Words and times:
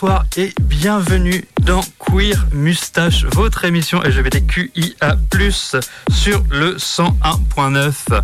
bonsoir 0.00 0.24
et 0.38 0.54
bienvenue 0.62 1.44
dans 1.60 1.82
Queer 1.98 2.46
Mustache, 2.52 3.24
votre 3.24 3.66
émission 3.66 4.00
LGBTQIA+, 4.00 5.16
sur 6.10 6.42
le 6.50 6.76
101.9. 6.76 8.22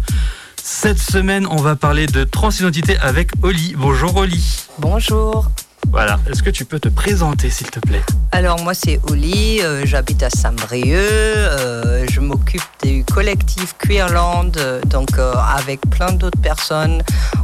Cette 0.57 0.99
semaine, 0.99 1.47
on 1.51 1.57
va 1.57 1.77
parler 1.77 2.07
de 2.07 2.25
transidentité 2.25 2.97
avec 2.99 3.31
Oli. 3.43 3.75
Bonjour 3.77 4.17
Oli. 4.17 4.43
Bonjour. 4.79 5.51
Voilà, 5.91 6.19
est-ce 6.29 6.43
que 6.43 6.51
tu 6.51 6.65
peux 6.65 6.81
te 6.81 6.89
présenter 6.89 7.49
s'il 7.49 7.71
te 7.71 7.79
plaît? 7.81 8.03
Alors 8.33 8.61
moi 8.63 8.75
c'est 8.75 9.01
Oli, 9.09 9.61
euh, 9.63 9.87
j'habite 9.87 10.23
à 10.23 10.31
Saint-Brieuc, 10.31 10.99
euh, 10.99 12.05
je 12.11 12.21
m'occupe 12.21 12.63
du 12.83 13.05
collectif 13.05 13.75
Queerland, 13.79 14.57
euh, 14.57 14.81
donc 14.83 15.09
avec 15.19 15.81
plein 15.89 16.13
d'autres 16.13 16.41
personnes. 16.41 17.03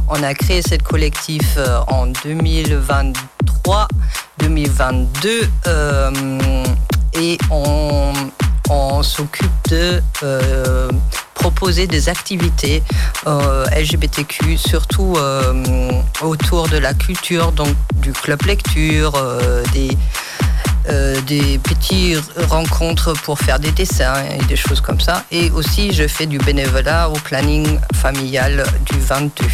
On 0.09 0.21
a 0.21 0.33
créé 0.33 0.61
cette 0.61 0.83
collectif 0.83 1.57
en 1.87 2.07
2023, 2.07 3.15
2022 4.39 5.49
et 7.19 7.37
on, 7.49 8.13
s'occupe 9.03 9.51
de 9.69 10.01
proposer 11.43 11.87
des 11.87 12.07
activités 12.07 12.81
euh, 13.27 13.65
LGBTQ, 13.75 14.57
surtout 14.57 15.15
euh, 15.17 15.91
autour 16.21 16.69
de 16.69 16.77
la 16.77 16.93
culture, 16.93 17.51
donc 17.51 17.75
du 17.95 18.13
club 18.13 18.41
lecture, 18.43 19.11
euh, 19.15 19.61
des, 19.73 19.97
des 21.27 21.59
petites 21.59 22.23
rencontres 22.49 23.11
pour 23.23 23.39
faire 23.39 23.59
des 23.59 23.71
dessins 23.71 24.23
et 24.23 24.43
des 24.45 24.55
choses 24.55 24.79
comme 24.79 25.01
ça. 25.01 25.25
Et 25.31 25.51
aussi, 25.51 25.91
je 25.91 26.07
fais 26.07 26.27
du 26.27 26.37
bénévolat 26.37 27.09
au 27.09 27.13
planning 27.13 27.77
familial 27.93 28.65
du 28.85 28.99
22. 28.99 29.45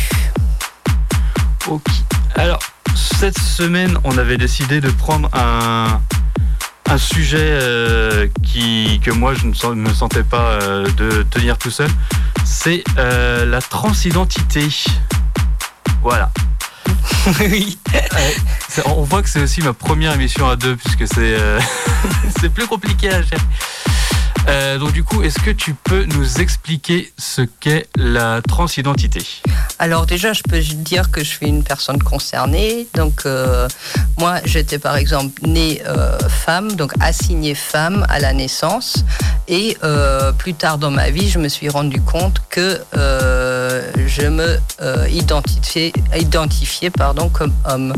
Ok. 1.70 1.84
Alors, 2.36 2.60
cette 3.18 3.40
semaine, 3.40 3.98
on 4.04 4.18
avait 4.18 4.38
décidé 4.38 4.82
de 4.82 4.90
prendre 4.90 5.30
un, 5.34 6.02
un 6.90 6.98
sujet 6.98 7.38
euh, 7.40 8.28
qui, 8.44 9.00
que 9.04 9.12
moi 9.12 9.34
je 9.34 9.46
ne 9.46 9.76
me 9.76 9.94
sentais 9.94 10.24
pas 10.24 10.60
euh, 10.62 10.88
de 10.98 11.24
tenir 11.24 11.58
tout 11.58 11.72
seul, 11.72 11.90
c'est 12.44 12.84
euh, 12.98 13.46
la 13.46 13.62
transidentité. 13.62 14.68
Voilà. 16.02 16.32
oui. 17.42 17.78
on 18.86 19.04
voit 19.04 19.22
que 19.22 19.30
c'est 19.30 19.42
aussi 19.42 19.62
ma 19.62 19.74
première 19.74 20.14
émission 20.14 20.50
à 20.50 20.56
deux, 20.56 20.76
puisque 20.76 21.08
c'est 21.14 21.38
c'est 22.40 22.50
plus 22.50 22.68
compliqué 22.68 23.10
à 23.10 23.22
gérer. 23.22 23.38
Euh, 24.48 24.78
donc 24.78 24.94
du 24.94 25.04
coup, 25.04 25.22
est-ce 25.22 25.40
que 25.40 25.52
tu 25.52 25.74
peux 25.74 26.06
nous 26.06 26.42
expliquer 26.42 27.12
ce 27.18 27.42
qu'est 27.42 27.88
la 27.96 28.42
transidentité? 28.42 29.22
Alors 29.78 30.06
déjà, 30.06 30.34
je 30.34 30.42
peux 30.44 30.60
dire 30.60 31.12
que 31.12 31.24
je 31.24 31.30
suis 31.30 31.48
une 31.48 31.64
personne 31.64 32.02
concernée. 32.02 32.88
Donc 32.96 33.26
euh, 33.26 33.68
moi, 34.18 34.38
j'étais 34.46 34.80
par 34.80 34.96
exemple 34.98 35.46
née 35.46 35.82
euh, 35.88 36.18
femme, 36.30 36.74
donc 36.74 36.94
assignée 37.00 37.56
femme 37.56 38.06
à 38.10 38.20
la 38.20 38.34
naissance. 38.34 39.04
Et 39.48 39.78
plus 40.38 40.54
tard 40.54 40.78
dans 40.78 40.92
ma 40.92 41.10
vie, 41.10 41.28
je 41.30 41.40
me 41.40 41.48
suis 41.48 41.70
rendu 41.70 42.02
compte 42.02 42.42
que 42.50 42.80
je 44.10 44.28
me 44.28 44.60
identifiais, 45.10 45.94
identifiais 46.18 46.90
pardon, 46.90 47.30
comme 47.30 47.54
homme. 47.66 47.94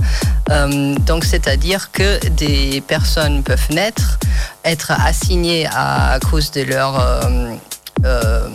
donc 1.06 1.26
c'est-à-dire 1.26 1.92
que 1.92 2.20
des 2.28 2.82
personnes 2.82 3.44
peuvent 3.44 3.72
naître, 3.72 4.20
être 4.64 4.92
assignées 4.92 5.68
à 5.68 6.20
cause 6.30 6.52
de 6.52 6.62
leur 6.62 7.00
euh, 7.00 7.56
euh, 8.06 8.50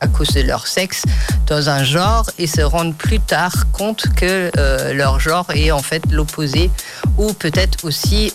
à 0.00 0.06
cause 0.06 0.28
de 0.28 0.42
leur 0.42 0.66
sexe 0.66 1.02
dans 1.46 1.70
un 1.70 1.82
genre 1.82 2.30
et 2.38 2.46
se 2.46 2.60
rendre 2.60 2.94
plus 2.94 3.18
tard 3.18 3.52
compte 3.72 4.04
que 4.14 4.50
euh, 4.56 4.92
leur 4.92 5.18
genre 5.18 5.46
est 5.54 5.72
en 5.72 5.82
fait 5.82 6.02
l'opposé 6.12 6.70
ou 7.16 7.32
peut-être 7.32 7.84
aussi 7.84 8.32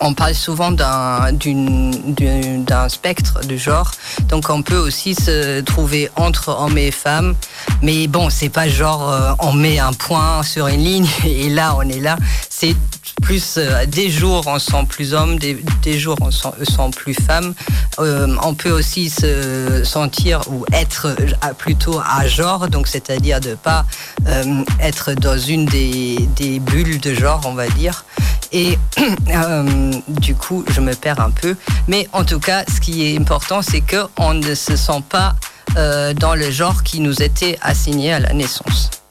on 0.00 0.14
parle 0.14 0.34
souvent 0.34 0.70
d'un 0.70 1.28
spectre 2.88 3.40
de 3.46 3.56
genre, 3.56 3.90
donc 4.28 4.50
on 4.50 4.62
peut 4.62 4.78
aussi 4.78 5.14
se 5.14 5.60
trouver 5.60 6.10
entre 6.16 6.48
hommes 6.48 6.78
et 6.78 6.90
femmes, 6.90 7.34
mais 7.82 8.06
bon, 8.06 8.30
c'est 8.30 8.48
pas 8.48 8.68
genre 8.68 9.36
on 9.38 9.52
met 9.52 9.78
un 9.78 9.92
point 9.92 10.42
sur 10.42 10.66
une 10.66 10.82
ligne 10.82 11.08
et 11.24 11.48
là 11.50 11.74
on 11.76 11.82
est 11.82 12.00
là, 12.00 12.16
c'est 12.62 12.76
plus 13.22 13.56
euh, 13.58 13.86
des 13.86 14.08
jours 14.08 14.44
on 14.46 14.60
sent 14.60 14.84
plus 14.88 15.14
homme, 15.14 15.36
des, 15.36 15.98
jours 15.98 16.16
on 16.20 16.30
sent, 16.30 16.50
sent 16.62 16.90
plus 16.94 17.14
femme. 17.14 17.54
Euh, 17.98 18.36
on 18.40 18.54
peut 18.54 18.70
aussi 18.70 19.10
se 19.10 19.82
sentir 19.82 20.42
ou 20.48 20.64
être 20.72 21.08
euh, 21.08 21.54
plutôt 21.58 21.98
à 21.98 22.28
genre, 22.28 22.68
donc 22.68 22.86
c'est-à-dire 22.86 23.40
de 23.40 23.56
pas 23.56 23.84
être 24.78 25.12
dans 25.14 25.36
une 25.36 25.66
des, 25.66 26.28
des, 26.36 26.60
bulles 26.60 27.00
de 27.00 27.14
genre, 27.14 27.40
on 27.46 27.54
va 27.54 27.66
dire. 27.66 28.04
Et 28.52 28.78
du 30.08 30.36
coup, 30.36 30.64
je 30.70 30.80
me 30.80 30.94
perds 30.94 31.20
un 31.20 31.30
peu. 31.30 31.56
Mais 31.88 32.08
en 32.12 32.24
tout 32.24 32.38
cas, 32.38 32.64
ce 32.72 32.80
qui 32.80 33.06
est 33.06 33.18
important, 33.18 33.62
c'est 33.62 33.80
qu'on 33.80 34.34
ne 34.34 34.54
se 34.54 34.76
sent 34.76 35.02
pas 35.08 35.34
dans 35.74 36.36
le 36.36 36.50
genre 36.50 36.84
qui 36.84 37.00
nous 37.00 37.22
était 37.22 37.58
assigné 37.60 38.12
à 38.12 38.20
la 38.20 38.32
naissance. 38.34 39.01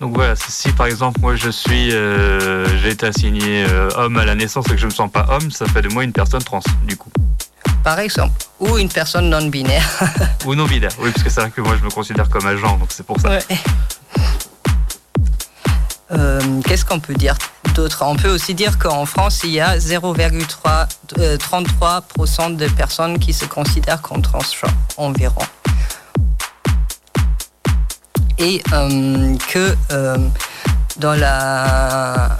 Donc 0.00 0.14
voilà, 0.14 0.34
si 0.34 0.72
par 0.72 0.86
exemple 0.86 1.20
moi 1.20 1.36
je 1.36 1.50
suis, 1.50 1.92
euh, 1.92 2.66
j'ai 2.78 2.88
été 2.88 3.06
assigné 3.06 3.66
euh, 3.68 3.90
homme 3.96 4.16
à 4.16 4.24
la 4.24 4.34
naissance 4.34 4.64
et 4.68 4.70
que 4.70 4.78
je 4.78 4.86
ne 4.86 4.90
me 4.90 4.94
sens 4.94 5.10
pas 5.10 5.26
homme, 5.30 5.50
ça 5.50 5.66
fait 5.66 5.82
de 5.82 5.90
moi 5.90 6.04
une 6.04 6.12
personne 6.12 6.42
trans 6.42 6.62
du 6.84 6.96
coup. 6.96 7.10
Par 7.84 7.98
exemple, 7.98 8.32
ou 8.60 8.78
une 8.78 8.88
personne 8.88 9.28
non 9.28 9.48
binaire. 9.48 9.86
ou 10.46 10.54
non 10.54 10.64
binaire, 10.64 10.92
oui, 11.00 11.10
parce 11.10 11.22
que 11.22 11.28
c'est 11.28 11.42
vrai 11.42 11.50
que 11.50 11.60
moi 11.60 11.76
je 11.78 11.84
me 11.84 11.90
considère 11.90 12.30
comme 12.30 12.46
agent, 12.46 12.78
donc 12.78 12.88
c'est 12.92 13.04
pour 13.04 13.20
ça. 13.20 13.40
Euh, 16.12 16.40
qu'est-ce 16.66 16.86
qu'on 16.86 16.98
peut 16.98 17.14
dire 17.14 17.36
d'autre? 17.74 18.02
On 18.06 18.16
peut 18.16 18.30
aussi 18.30 18.54
dire 18.54 18.78
qu'en 18.78 19.04
France, 19.04 19.42
il 19.44 19.50
y 19.50 19.60
a 19.60 19.76
0,33% 19.76 22.56
de 22.56 22.66
personnes 22.68 23.18
qui 23.18 23.34
se 23.34 23.44
considèrent 23.44 24.00
comme 24.00 24.22
transgenres 24.22 24.70
environ 24.96 25.42
et 28.40 28.62
euh, 28.72 29.36
que 29.52 29.74
euh, 29.92 30.16
dans 30.96 31.14
la 31.14 32.36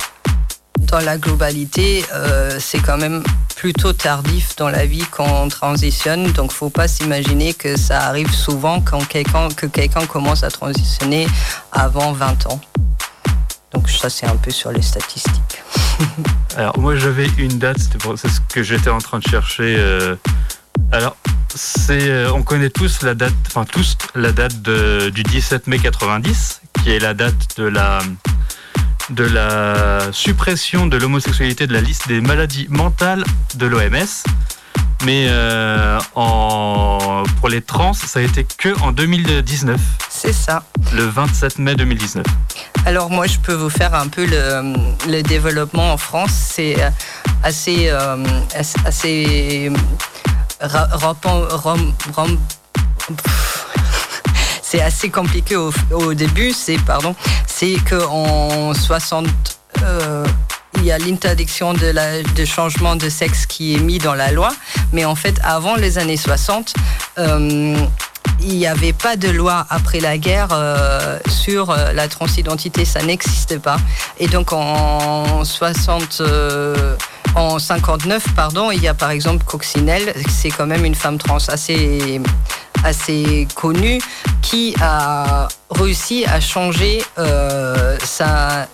dans 0.78 0.98
la 0.98 1.18
globalité, 1.18 2.04
euh, 2.12 2.56
c'est 2.58 2.80
quand 2.80 2.96
même 2.96 3.22
plutôt 3.54 3.92
tardif 3.92 4.56
dans 4.56 4.70
la 4.70 4.86
vie 4.86 5.04
qu'on 5.04 5.48
transitionne. 5.48 6.32
Donc, 6.32 6.50
faut 6.50 6.70
pas 6.70 6.88
s'imaginer 6.88 7.54
que 7.54 7.76
ça 7.76 8.00
arrive 8.06 8.32
souvent 8.32 8.80
quand 8.80 9.06
quelqu'un 9.06 9.48
que 9.50 9.66
quelqu'un 9.66 10.06
commence 10.06 10.42
à 10.42 10.50
transitionner 10.50 11.28
avant 11.70 12.12
20 12.12 12.46
ans. 12.46 12.60
Donc, 13.72 13.88
ça, 13.88 14.10
c'est 14.10 14.26
un 14.26 14.36
peu 14.36 14.50
sur 14.50 14.72
les 14.72 14.82
statistiques. 14.82 15.62
Alors, 16.56 16.76
moi, 16.78 16.96
j'avais 16.96 17.28
une 17.38 17.58
date, 17.58 17.76
c'est 17.78 18.28
ce 18.28 18.40
que 18.40 18.62
j'étais 18.64 18.90
en 18.90 18.98
train 18.98 19.20
de 19.20 19.28
chercher. 19.28 19.78
Alors, 20.90 21.14
c'est, 21.54 22.08
euh, 22.08 22.32
on 22.32 22.42
connaît 22.42 22.70
tous 22.70 23.02
la 23.02 23.14
date, 23.14 23.34
enfin 23.48 23.64
tous 23.64 23.96
la 24.14 24.32
date 24.32 24.62
du 24.62 25.22
17 25.22 25.66
mai 25.66 25.78
90, 25.78 26.60
qui 26.82 26.90
est 26.90 26.98
la 26.98 27.14
date 27.14 27.58
de 27.58 27.64
la 27.64 28.00
de 29.10 29.24
la 29.24 30.12
suppression 30.12 30.86
de 30.86 30.96
l'homosexualité 30.96 31.66
de 31.66 31.72
la 31.72 31.80
liste 31.80 32.06
des 32.06 32.20
maladies 32.20 32.66
mentales 32.70 33.24
de 33.56 33.66
l'OMS. 33.66 34.06
Mais 35.04 35.26
euh, 35.28 35.98
en, 36.14 37.24
pour 37.40 37.48
les 37.48 37.62
trans, 37.62 37.94
ça 37.94 38.20
a 38.20 38.22
été 38.22 38.44
que 38.44 38.78
en 38.82 38.92
2019. 38.92 39.80
C'est 40.10 40.32
ça. 40.32 40.62
Le 40.94 41.04
27 41.04 41.58
mai 41.58 41.74
2019. 41.74 42.24
Alors 42.84 43.10
moi, 43.10 43.26
je 43.26 43.38
peux 43.38 43.54
vous 43.54 43.70
faire 43.70 43.94
un 43.94 44.08
peu 44.08 44.26
le, 44.26 45.22
développement 45.22 45.92
en 45.92 45.96
France. 45.96 46.32
C'est 46.32 46.76
assez, 47.42 47.88
euh, 47.88 48.22
assez 48.84 49.72
c'est 54.62 54.82
assez 54.82 55.10
compliqué 55.10 55.56
au, 55.56 56.14
début. 56.14 56.52
C'est 56.52 56.78
pardon, 56.78 57.14
c'est 57.46 57.76
que 57.84 58.06
en 58.06 58.74
60 58.74 59.26
euh, 59.82 60.24
il 60.76 60.84
y 60.84 60.92
a 60.92 60.98
l'interdiction 60.98 61.72
de, 61.74 61.86
la, 61.86 62.22
de 62.22 62.44
changement 62.44 62.96
de 62.96 63.08
sexe 63.08 63.46
qui 63.46 63.74
est 63.74 63.78
mis 63.78 63.98
dans 63.98 64.14
la 64.14 64.30
loi, 64.32 64.50
mais 64.92 65.04
en 65.04 65.14
fait 65.14 65.38
avant 65.42 65.76
les 65.76 65.98
années 65.98 66.16
60 66.16 66.74
euh, 67.18 67.76
il 68.40 68.56
n'y 68.56 68.66
avait 68.66 68.92
pas 68.92 69.16
de 69.16 69.28
loi 69.28 69.66
après 69.68 70.00
la 70.00 70.16
guerre 70.16 70.48
euh, 70.52 71.18
sur 71.28 71.74
la 71.74 72.08
transidentité, 72.08 72.84
ça 72.84 73.02
n'existe 73.02 73.58
pas. 73.58 73.76
Et 74.18 74.28
donc 74.28 74.52
en 74.52 75.44
60, 75.44 76.22
en 77.34 77.58
59, 77.58 78.34
pardon, 78.34 78.70
il 78.70 78.82
y 78.82 78.88
a 78.88 78.94
par 78.94 79.10
exemple 79.10 79.44
Coccinelle, 79.44 80.12
c'est 80.28 80.50
quand 80.50 80.66
même 80.66 80.84
une 80.84 80.94
femme 80.94 81.18
trans 81.18 81.38
assez, 81.48 82.20
assez 82.84 83.46
connue, 83.54 84.00
qui 84.42 84.74
a 84.80 85.48
réussi 85.70 86.24
à 86.26 86.40
changer 86.40 87.02
euh, 87.18 87.96
sa, 88.02 88.66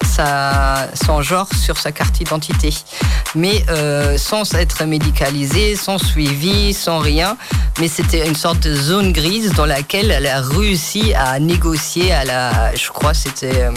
son 0.94 1.22
genre 1.22 1.48
sur 1.54 1.76
sa 1.76 1.92
carte 1.92 2.14
d'identité. 2.14 2.74
Mais 3.34 3.64
euh, 3.68 4.16
sans 4.16 4.54
être 4.54 4.84
médicalisée, 4.84 5.76
sans 5.76 5.98
suivi, 5.98 6.72
sans 6.72 6.98
rien. 6.98 7.36
Mais 7.78 7.88
c'était 7.88 8.26
une 8.26 8.36
sorte 8.36 8.60
de 8.60 8.74
zone 8.74 9.12
grise 9.12 9.52
dans 9.52 9.66
laquelle 9.66 10.10
elle 10.10 10.26
a 10.26 10.40
réussi 10.40 11.12
à 11.14 11.38
négocier 11.38 12.12
à 12.12 12.24
la, 12.24 12.74
je 12.74 12.88
crois, 12.90 13.14
c'était... 13.14 13.64
Euh, 13.64 13.70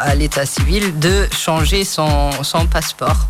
à 0.00 0.16
l'état 0.16 0.44
civil 0.44 0.98
de 0.98 1.28
changer 1.30 1.84
son, 1.84 2.30
son 2.42 2.66
passeport 2.66 3.28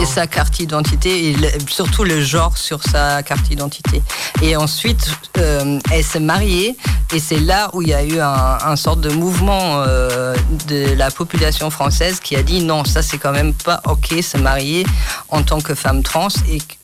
et 0.00 0.06
sa 0.06 0.26
carte 0.26 0.54
d'identité 0.54 1.30
et 1.30 1.36
surtout 1.68 2.04
le 2.04 2.22
genre 2.22 2.56
sur 2.56 2.82
sa 2.82 3.22
carte 3.22 3.42
d'identité. 3.42 4.02
Et 4.42 4.56
ensuite, 4.56 5.10
euh, 5.38 5.78
elle 5.92 6.04
s'est 6.04 6.20
mariée 6.20 6.76
et 7.12 7.18
c'est 7.18 7.40
là 7.40 7.70
où 7.72 7.82
il 7.82 7.88
y 7.88 7.94
a 7.94 8.04
eu 8.04 8.20
un, 8.20 8.58
un 8.64 8.76
sorte 8.76 9.00
de 9.00 9.10
mouvement 9.10 9.82
euh, 9.86 10.34
de 10.68 10.94
la 10.94 11.10
population 11.10 11.70
française 11.70 12.20
qui 12.20 12.36
a 12.36 12.42
dit 12.42 12.62
non, 12.62 12.84
ça 12.84 13.02
c'est 13.02 13.18
quand 13.18 13.32
même 13.32 13.54
pas 13.54 13.80
ok, 13.86 14.22
se 14.22 14.38
marier 14.38 14.86
en 15.28 15.42
tant 15.42 15.60
que 15.60 15.74
femme 15.74 16.02
trans. 16.02 16.28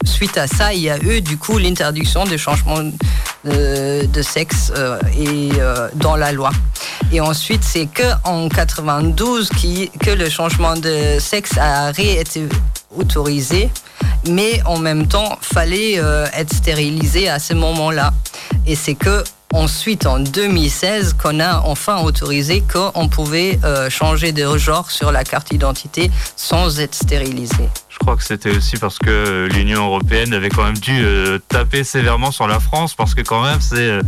Suite 0.06 0.38
à 0.38 0.47
ça, 0.47 0.73
il 0.73 0.81
y 0.81 0.91
a 0.91 0.99
eu 0.99 1.20
du 1.20 1.37
coup 1.37 1.58
l'interdiction 1.58 2.25
des 2.25 2.38
changements 2.38 2.82
de, 3.44 4.23
sexe 4.23 4.73
euh, 4.76 4.99
et 5.19 5.50
dans 5.94 6.17
la 6.17 6.32
loi. 6.32 6.50
Et 7.12 7.20
ensuite, 7.20 7.62
c'est 7.62 7.87
que 7.87 8.03
en 8.25 8.49
92 8.49 9.49
qui, 9.50 9.91
que 10.00 10.11
le 10.11 10.29
changement 10.29 10.75
de 10.75 11.19
sexe 11.20 11.56
a 11.58 11.91
été 11.91 12.49
autorisé, 12.97 13.70
mais 14.29 14.61
en 14.64 14.79
même 14.79 15.06
temps, 15.06 15.38
fallait 15.41 15.99
euh, 15.99 16.26
être 16.32 16.53
stérilisé 16.53 17.29
à 17.29 17.38
ce 17.38 17.55
moment-là. 17.55 18.12
Et 18.67 18.75
c'est 18.75 18.94
que 18.94 19.23
ensuite, 19.56 20.06
en 20.06 20.20
2016, 20.20 21.14
qu'on 21.14 21.41
a 21.41 21.61
enfin 21.61 22.03
autorisé 22.03 22.62
qu'on 22.62 23.08
pouvait 23.08 23.58
euh, 23.64 23.91
changer 23.91 24.32
de 24.32 24.56
genre 24.56 24.91
sur 24.91 25.11
la 25.12 25.25
carte 25.25 25.50
d'identité 25.50 26.11
sans 26.37 26.81
être 26.81 26.94
stérilisé. 26.94 27.69
Je 27.88 27.99
crois 27.99 28.17
que 28.17 28.23
c'était 28.23 28.55
aussi 28.55 28.76
parce 28.76 28.99
que 28.99 29.49
l'Union 29.53 29.87
européenne 29.87 30.35
avait 30.35 30.50
quand 30.50 30.64
même 30.64 30.79
dû 30.79 31.03
euh, 31.03 31.38
taper 31.49 31.82
sévèrement 31.85 32.31
sur 32.31 32.47
la 32.47 32.61
France, 32.61 32.94
parce 32.94 33.14
que 33.14 33.23
quand 33.23 33.43
même, 33.43 33.61
c'est 33.61 33.99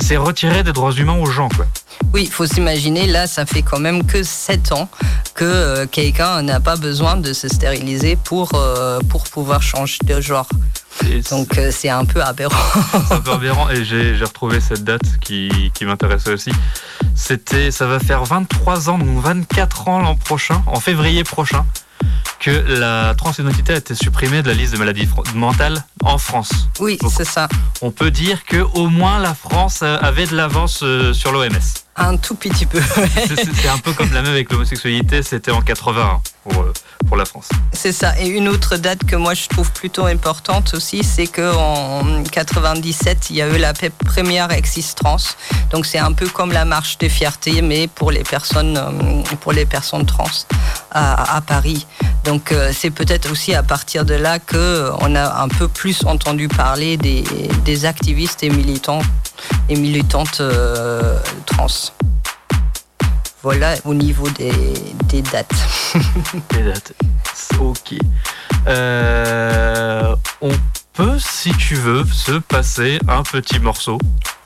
c'est 0.00 0.16
retirer 0.16 0.64
des 0.64 0.72
droits 0.72 0.92
humains 0.92 1.18
aux 1.18 1.30
gens, 1.30 1.48
quoi. 1.48 1.66
Oui, 2.12 2.24
il 2.24 2.30
faut 2.30 2.46
s'imaginer, 2.46 3.06
là, 3.06 3.26
ça 3.26 3.46
fait 3.46 3.62
quand 3.62 3.78
même 3.78 4.04
que 4.04 4.22
7 4.22 4.72
ans 4.72 4.88
que 5.34 5.44
euh, 5.44 5.86
quelqu'un 5.86 6.42
n'a 6.42 6.60
pas 6.60 6.76
besoin 6.76 7.16
de 7.16 7.32
se 7.32 7.48
stériliser 7.48 8.16
pour, 8.16 8.50
euh, 8.54 8.98
pour 9.08 9.24
pouvoir 9.24 9.62
changer 9.62 9.98
de 10.04 10.20
genre. 10.20 10.48
Donc 11.30 11.58
euh, 11.58 11.70
c'est 11.70 11.90
un 11.90 12.04
peu 12.04 12.22
aberrant. 12.22 12.56
C'est 13.08 13.14
un 13.14 13.20
peu 13.20 13.32
aberrant 13.32 13.68
et 13.68 13.84
j'ai 13.84 14.16
retrouvé 14.24 14.60
cette 14.60 14.82
date 14.82 15.18
qui, 15.20 15.70
qui 15.74 15.84
m'intéressait 15.84 16.32
aussi. 16.32 16.52
C'était, 17.14 17.70
ça 17.70 17.86
va 17.86 17.98
faire 17.98 18.24
23 18.24 18.90
ans, 18.90 18.98
donc 18.98 19.22
24 19.22 19.88
ans 19.88 20.00
l'an 20.00 20.16
prochain, 20.16 20.62
en 20.66 20.80
février 20.80 21.22
prochain 21.22 21.64
que 22.40 22.50
la 22.50 23.14
transidentité 23.16 23.72
a 23.72 23.76
été 23.76 23.94
supprimée 23.94 24.42
de 24.42 24.48
la 24.48 24.54
liste 24.54 24.72
de 24.72 24.78
maladies 24.78 25.08
mentales 25.34 25.84
en 26.02 26.18
France. 26.18 26.68
Oui, 26.80 26.98
c'est 27.10 27.24
ça. 27.24 27.48
On 27.82 27.90
peut 27.90 28.10
dire 28.10 28.44
que 28.44 28.58
au 28.58 28.88
moins 28.88 29.18
la 29.18 29.34
France 29.34 29.82
avait 29.82 30.26
de 30.26 30.36
l'avance 30.36 30.80
euh, 30.82 31.12
sur 31.12 31.32
l'OMS. 31.32 31.50
Un 31.96 32.16
tout 32.16 32.34
petit 32.34 32.66
peu. 32.66 32.80
c'est 33.14 33.68
un 33.68 33.78
peu 33.78 33.92
comme 33.92 34.12
la 34.12 34.22
même 34.22 34.32
avec 34.32 34.52
l'homosexualité, 34.52 35.22
c'était 35.22 35.50
en 35.50 35.62
80 35.62 36.20
pour, 36.48 36.62
euh, 36.62 36.72
pour 37.06 37.16
la 37.16 37.24
France. 37.24 37.48
C'est 37.72 37.92
ça. 37.92 38.18
Et 38.20 38.28
une 38.28 38.48
autre 38.48 38.76
date 38.76 39.04
que 39.04 39.16
moi 39.16 39.34
je 39.34 39.48
trouve 39.48 39.70
plutôt 39.72 40.06
importante 40.06 40.74
aussi, 40.74 41.02
c'est 41.02 41.26
qu'en 41.26 42.22
97, 42.30 43.30
il 43.30 43.36
y 43.36 43.42
a 43.42 43.48
eu 43.48 43.58
la 43.58 43.72
première 44.04 44.50
existence. 44.52 45.36
Donc 45.70 45.86
c'est 45.86 45.98
un 45.98 46.12
peu 46.12 46.28
comme 46.28 46.52
la 46.52 46.64
marche 46.64 46.98
des 46.98 47.08
fiertés, 47.08 47.62
mais 47.62 47.88
pour 47.88 48.10
les 48.10 48.22
personnes, 48.22 48.76
euh, 48.76 49.22
pour 49.40 49.52
les 49.52 49.66
personnes 49.66 50.06
trans 50.06 50.24
à, 50.90 51.40
Paris. 51.46 51.86
Donc 52.24 52.52
euh, 52.52 52.72
c'est 52.74 52.90
peut-être 52.90 53.30
aussi 53.30 53.54
à 53.54 53.62
partir 53.62 54.04
de 54.04 54.14
là 54.14 54.38
qu'on 54.38 55.14
a 55.14 55.42
un 55.42 55.48
peu 55.48 55.68
plus 55.68 56.04
entendu 56.06 56.48
parler 56.48 56.96
des, 56.96 57.22
des 57.64 57.84
activistes 57.84 58.42
et 58.42 58.50
militants 58.50 59.02
et 59.68 59.76
militantes 59.76 60.40
trans. 61.44 61.66
Voilà 63.46 63.76
au 63.84 63.94
niveau 63.94 64.28
des, 64.30 64.50
des 65.04 65.22
dates. 65.22 65.54
des 66.50 66.64
dates. 66.64 66.94
Ok. 67.60 67.94
Euh, 68.66 70.16
on 70.40 70.50
peut, 70.94 71.16
si 71.20 71.52
tu 71.52 71.76
veux, 71.76 72.04
se 72.12 72.32
passer 72.40 72.98
un 73.06 73.22
petit 73.22 73.60
morceau. 73.60 73.98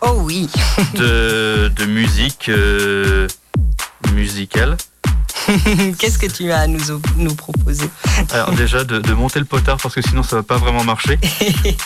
Oh 0.02 0.18
oui. 0.20 0.50
de, 0.96 1.72
de 1.74 1.84
musique 1.86 2.50
euh, 2.50 3.26
musicale. 4.12 4.76
Qu'est-ce 5.98 6.18
que 6.18 6.30
tu 6.30 6.52
as 6.52 6.58
à 6.58 6.66
nous, 6.66 7.00
nous 7.16 7.34
proposer? 7.34 7.88
Alors 8.32 8.52
déjà 8.52 8.84
de, 8.84 8.98
de, 8.98 9.12
monter 9.14 9.38
le 9.38 9.46
potard 9.46 9.78
parce 9.78 9.94
que 9.94 10.02
sinon 10.02 10.22
ça 10.22 10.36
va 10.36 10.42
pas 10.42 10.58
vraiment 10.58 10.84
marcher. 10.84 11.18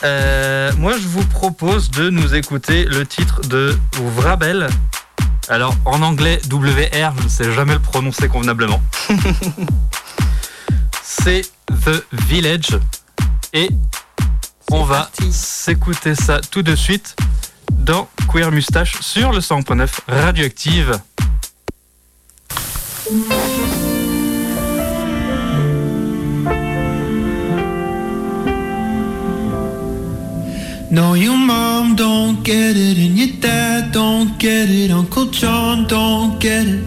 Euh, 0.02 0.72
moi 0.78 0.94
je 1.00 1.06
vous 1.06 1.24
propose 1.26 1.92
de 1.92 2.10
nous 2.10 2.34
écouter 2.34 2.84
le 2.86 3.06
titre 3.06 3.42
de 3.42 3.78
Vrabel 4.16 4.66
alors 5.48 5.74
en 5.84 6.02
anglais, 6.02 6.40
WR, 6.50 7.12
je 7.18 7.24
ne 7.24 7.28
sais 7.28 7.52
jamais 7.52 7.74
le 7.74 7.80
prononcer 7.80 8.28
convenablement. 8.28 8.82
C'est 11.02 11.42
The 11.84 12.04
Village. 12.26 12.78
Et 13.52 13.68
on 14.70 14.84
va 14.84 15.10
s'écouter 15.30 16.14
ça 16.14 16.40
tout 16.40 16.62
de 16.62 16.74
suite 16.74 17.16
dans 17.70 18.08
Queer 18.32 18.50
Mustache 18.50 19.00
sur 19.00 19.32
le 19.32 19.40
100.9 19.40 19.88
Radioactive. 20.08 20.98
No, 30.90 31.14
your 31.14 31.36
mom 31.36 31.96
don't 31.96 32.42
get 32.44 32.76
it, 32.76 32.98
and 32.98 33.18
your 33.18 33.40
dad 33.40 33.92
don't 33.92 34.38
get 34.38 34.68
it, 34.68 34.90
Uncle 34.90 35.26
John 35.26 35.86
don't 35.86 36.38
get 36.38 36.66
it. 36.66 36.84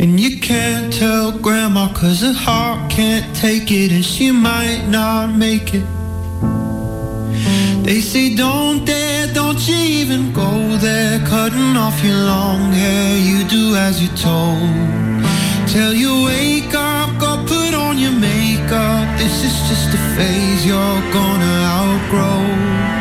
And 0.00 0.18
you 0.20 0.38
can't 0.40 0.92
tell 0.92 1.32
grandma 1.32 1.92
cause 1.92 2.20
her 2.20 2.32
heart 2.32 2.88
can't 2.88 3.34
take 3.34 3.72
it 3.72 3.90
and 3.90 4.04
she 4.04 4.30
might 4.30 4.86
not 4.88 5.34
make 5.34 5.74
it. 5.74 5.84
They 7.84 8.00
say 8.00 8.34
don't 8.36 8.84
dare, 8.84 9.32
don't 9.34 9.58
you 9.66 9.74
even 9.74 10.32
go 10.32 10.76
there 10.76 11.18
Cutting 11.26 11.74
off 11.74 12.04
your 12.04 12.18
long 12.18 12.70
hair, 12.70 13.16
you 13.16 13.48
do 13.48 13.76
as 13.76 14.02
you're 14.02 14.14
told 14.14 14.60
Tell 15.66 15.94
you 15.94 16.24
wake 16.26 16.74
up, 16.74 17.18
go 17.18 17.42
put 17.46 17.72
on 17.74 17.96
your 17.98 18.12
makeup 18.12 18.47
This 18.68 19.44
is 19.44 19.68
just 19.68 19.94
a 19.94 19.98
phase 20.14 20.66
you're 20.66 21.02
gonna 21.10 21.56
outgrow 21.80 22.97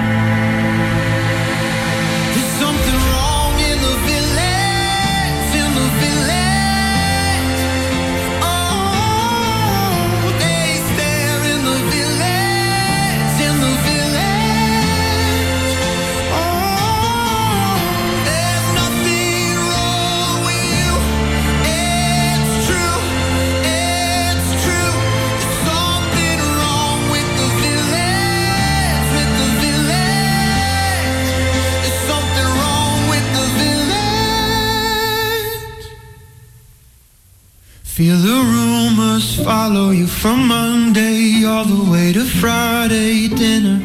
Feel 37.98 38.18
the 38.18 38.30
rumors 38.30 39.44
follow 39.44 39.89
you 39.89 40.06
from 40.06 40.48
Monday 40.48 41.44
all 41.46 41.66
the 41.66 41.92
way 41.92 42.13
to 42.13 42.24
Friday 42.24 43.27
dinner. 43.27 43.80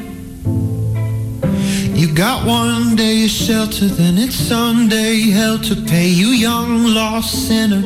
You 1.97 2.13
got 2.13 2.47
one 2.47 2.95
day 2.95 3.25
of 3.25 3.31
shelter, 3.31 3.87
then 3.87 4.19
it's 4.19 4.35
Sunday 4.35 5.31
hell 5.31 5.59
to 5.61 5.75
pay 5.75 6.09
you 6.09 6.27
young 6.27 6.93
lost 6.93 7.49
sinner. 7.49 7.83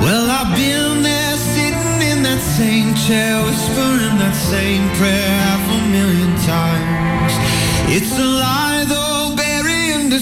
Well, 0.00 0.26
I've 0.38 0.56
been 0.56 1.02
there 1.02 1.36
sitting 1.36 2.00
in 2.10 2.22
that 2.22 2.40
same 2.56 2.94
chair, 3.04 3.36
whispering 3.44 4.16
that 4.16 4.34
same 4.34 4.88
prayer 4.96 5.28
half 5.44 5.64
a 5.76 5.80
million 5.92 6.32
times. 6.48 7.32
It's 7.94 8.18
a 8.18 8.24
lie 8.24 8.71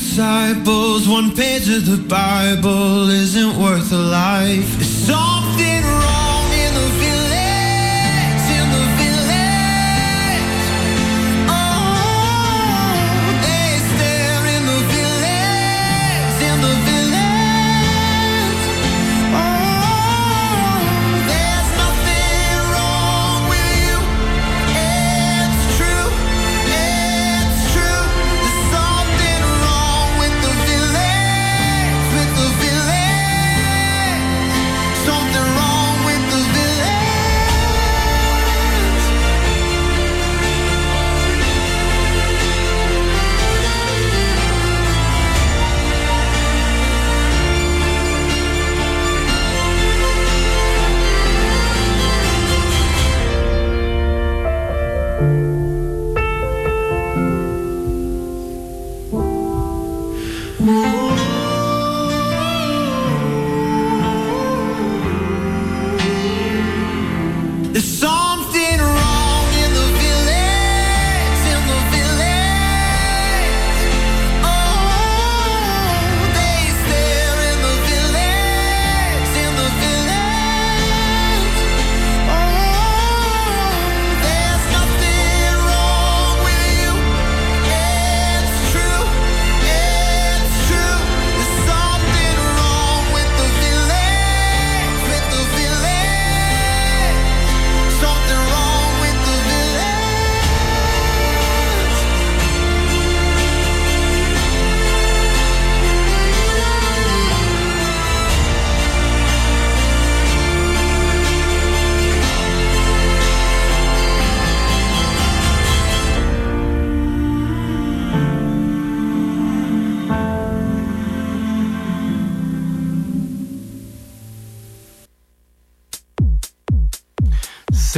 disciples. 0.01 1.07
One 1.07 1.37
page 1.37 1.69
of 1.69 1.85
the 1.85 1.99
Bible 2.09 3.11
isn't 3.11 3.55
worth 3.59 3.93
a 3.93 3.97
life. 3.97 4.83
Something 4.83 5.83
wrong 5.85 6.20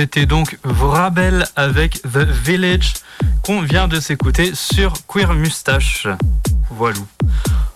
c'était 0.03 0.27
donc 0.27 0.59
Vrabel 0.65 1.47
avec 1.55 2.03
The 2.03 2.27
Village 2.27 2.95
qu'on 3.45 3.61
vient 3.61 3.87
de 3.87 4.01
s'écouter 4.01 4.51
sur 4.53 4.95
Queer 5.07 5.33
Mustache. 5.33 6.09
Voilà. 6.71 6.99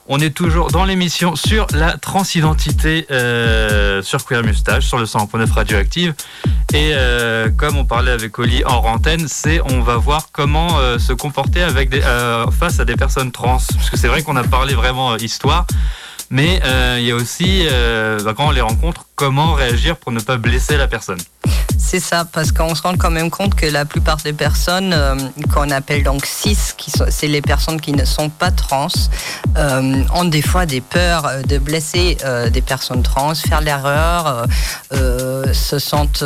On 0.09 0.19
est 0.19 0.31
toujours 0.31 0.73
dans 0.73 0.85
l'émission 0.85 1.37
sur 1.37 1.69
la 1.73 1.97
transidentité 1.97 3.07
euh, 3.13 4.03
sur 4.03 4.25
Queer 4.25 4.43
Mustache, 4.43 4.87
sur 4.87 4.99
le 4.99 5.05
100.9 5.05 5.53
radioactive. 5.53 6.15
Et 6.75 6.95
euh, 6.95 7.49
comme 7.57 7.77
on 7.77 7.85
parlait 7.85 8.11
avec 8.11 8.37
Oli 8.41 8.65
en 8.65 8.79
antenne, 8.79 9.29
c'est 9.29 9.61
on 9.61 9.83
va 9.83 9.97
voir 9.97 10.31
comment 10.33 10.81
euh, 10.81 10.99
se 10.99 11.13
comporter 11.13 11.63
avec 11.63 11.91
des, 11.91 12.01
face 12.59 12.81
à 12.81 12.85
des 12.85 12.97
personnes 12.97 13.31
trans. 13.31 13.61
Parce 13.73 13.89
que 13.89 13.97
c'est 13.97 14.09
vrai 14.09 14.25
qu'on 14.25 14.35
a 14.35 14.43
parlé 14.43 14.75
vraiment 14.75 15.17
histoire, 15.17 15.65
mais 16.31 16.61
il 16.99 17.05
y 17.05 17.13
a 17.13 17.15
aussi, 17.15 17.69
bah, 18.25 18.35
quand 18.37 18.49
on 18.49 18.51
les 18.51 18.63
rencontre, 18.63 19.06
comment 19.17 19.55
réagir 19.55 19.97
pour 19.97 20.13
ne 20.13 20.21
pas 20.21 20.37
blesser 20.37 20.77
la 20.77 20.87
personne. 20.87 21.19
C'est 21.79 22.01
ça, 22.01 22.25
parce 22.25 22.53
qu'on 22.53 22.75
se 22.75 22.83
rend 22.83 22.97
quand 22.97 23.11
même 23.11 23.31
compte 23.31 23.55
que 23.55 23.67
la 23.67 23.85
plupart 23.85 24.17
des 24.19 24.33
personnes 24.33 24.93
euh, 24.93 25.15
qu'on 25.53 25.71
appelle 25.71 26.03
donc 26.03 26.27
cis, 26.27 26.59
c'est 27.09 27.27
les 27.27 27.41
personnes 27.41 27.81
qui 27.81 27.93
ne 27.93 28.05
sont 28.05 28.29
pas 28.29 28.51
trans, 28.51 28.89
euh, 29.57 30.03
ont 30.13 30.25
des 30.25 30.43
fois 30.43 30.67
des 30.67 30.81
peurs 30.81 31.27
euh, 31.27 31.43
de 31.43 31.59
blesser 31.59 32.19
des 32.53 32.61
personnes 32.61 33.03
trans, 33.03 33.35
faire 33.35 33.61
l'erreur, 33.61 34.47
se 34.91 35.79
sentent 35.79 36.25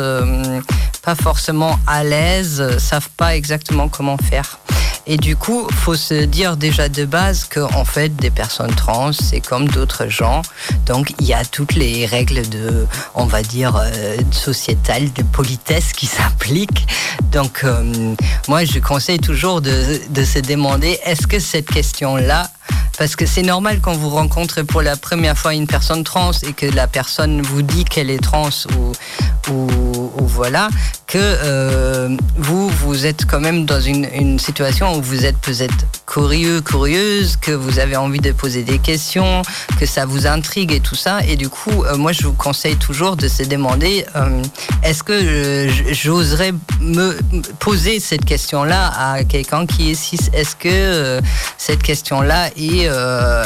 pas 1.01 1.15
forcément 1.15 1.79
à 1.87 2.03
l'aise, 2.03 2.77
savent 2.77 3.09
pas 3.15 3.35
exactement 3.35 3.87
comment 3.87 4.17
faire. 4.17 4.59
Et 5.07 5.17
du 5.17 5.35
coup, 5.35 5.67
faut 5.71 5.95
se 5.95 6.25
dire 6.25 6.57
déjà 6.57 6.87
de 6.87 7.05
base 7.05 7.45
que 7.45 7.59
en 7.59 7.85
fait, 7.85 8.15
des 8.15 8.29
personnes 8.29 8.73
trans, 8.75 9.11
c'est 9.11 9.41
comme 9.41 9.67
d'autres 9.67 10.07
gens. 10.07 10.41
Donc, 10.85 11.13
il 11.19 11.25
y 11.25 11.33
a 11.33 11.43
toutes 11.43 11.73
les 11.73 12.05
règles 12.05 12.47
de, 12.49 12.80
on 13.15 13.25
va 13.25 13.41
dire, 13.41 13.75
euh, 13.75 14.17
sociétales, 14.31 15.11
de 15.13 15.23
politesse 15.23 15.93
qui 15.93 16.05
s'appliquent. 16.17 16.87
Donc, 17.31 17.61
euh, 17.63 18.15
moi, 18.47 18.65
je 18.65 18.79
conseille 18.79 19.19
toujours 19.19 19.61
de, 19.61 19.99
de 20.09 20.23
se 20.23 20.39
demander 20.39 20.99
est-ce 21.05 21.27
que 21.27 21.39
cette 21.39 21.69
question-là 21.69 22.49
parce 22.97 23.15
que 23.15 23.25
c'est 23.25 23.41
normal 23.41 23.79
quand 23.81 23.93
vous 23.93 24.09
rencontrez 24.09 24.63
pour 24.63 24.81
la 24.81 24.95
première 24.95 25.37
fois 25.37 25.53
une 25.53 25.67
personne 25.67 26.03
trans 26.03 26.31
et 26.43 26.53
que 26.53 26.65
la 26.67 26.87
personne 26.87 27.41
vous 27.41 27.61
dit 27.61 27.83
qu'elle 27.83 28.09
est 28.09 28.21
trans 28.21 28.49
ou, 28.77 28.91
ou, 29.49 30.25
voilà, 30.27 30.69
que 31.07 31.17
euh, 31.17 32.15
vous, 32.37 32.69
vous 32.69 33.05
êtes 33.05 33.25
quand 33.25 33.39
même 33.39 33.65
dans 33.65 33.81
une, 33.81 34.39
situation 34.39 34.95
où 34.95 35.01
vous 35.01 35.25
êtes 35.25 35.37
peut-être 35.37 35.85
curieux, 36.05 36.61
curieuse, 36.61 37.37
que 37.37 37.51
vous 37.51 37.79
avez 37.79 37.95
envie 37.95 38.19
de 38.19 38.31
poser 38.31 38.63
des 38.63 38.79
questions, 38.79 39.41
que 39.79 39.85
ça 39.85 40.05
vous 40.05 40.27
intrigue 40.27 40.71
et 40.71 40.79
tout 40.79 40.95
ça. 40.95 41.19
Et 41.25 41.35
du 41.35 41.49
coup, 41.49 41.83
euh, 41.83 41.97
moi, 41.97 42.11
je 42.11 42.23
vous 42.23 42.33
conseille 42.33 42.77
toujours 42.77 43.17
de 43.17 43.27
se 43.27 43.43
demander 43.43 44.05
euh, 44.15 44.41
est-ce 44.83 45.03
que 45.03 45.67
j'oserais 45.91 46.53
me 46.79 47.17
poser 47.59 47.99
cette 47.99 48.25
question-là 48.25 48.91
à 48.95 49.23
quelqu'un 49.23 49.65
qui 49.65 49.91
est 49.91 49.95
cis? 49.95 50.19
Est-ce 50.33 50.55
que 50.55 51.19
cette 51.57 51.83
question-là 51.83 52.49
euh, 52.87 53.43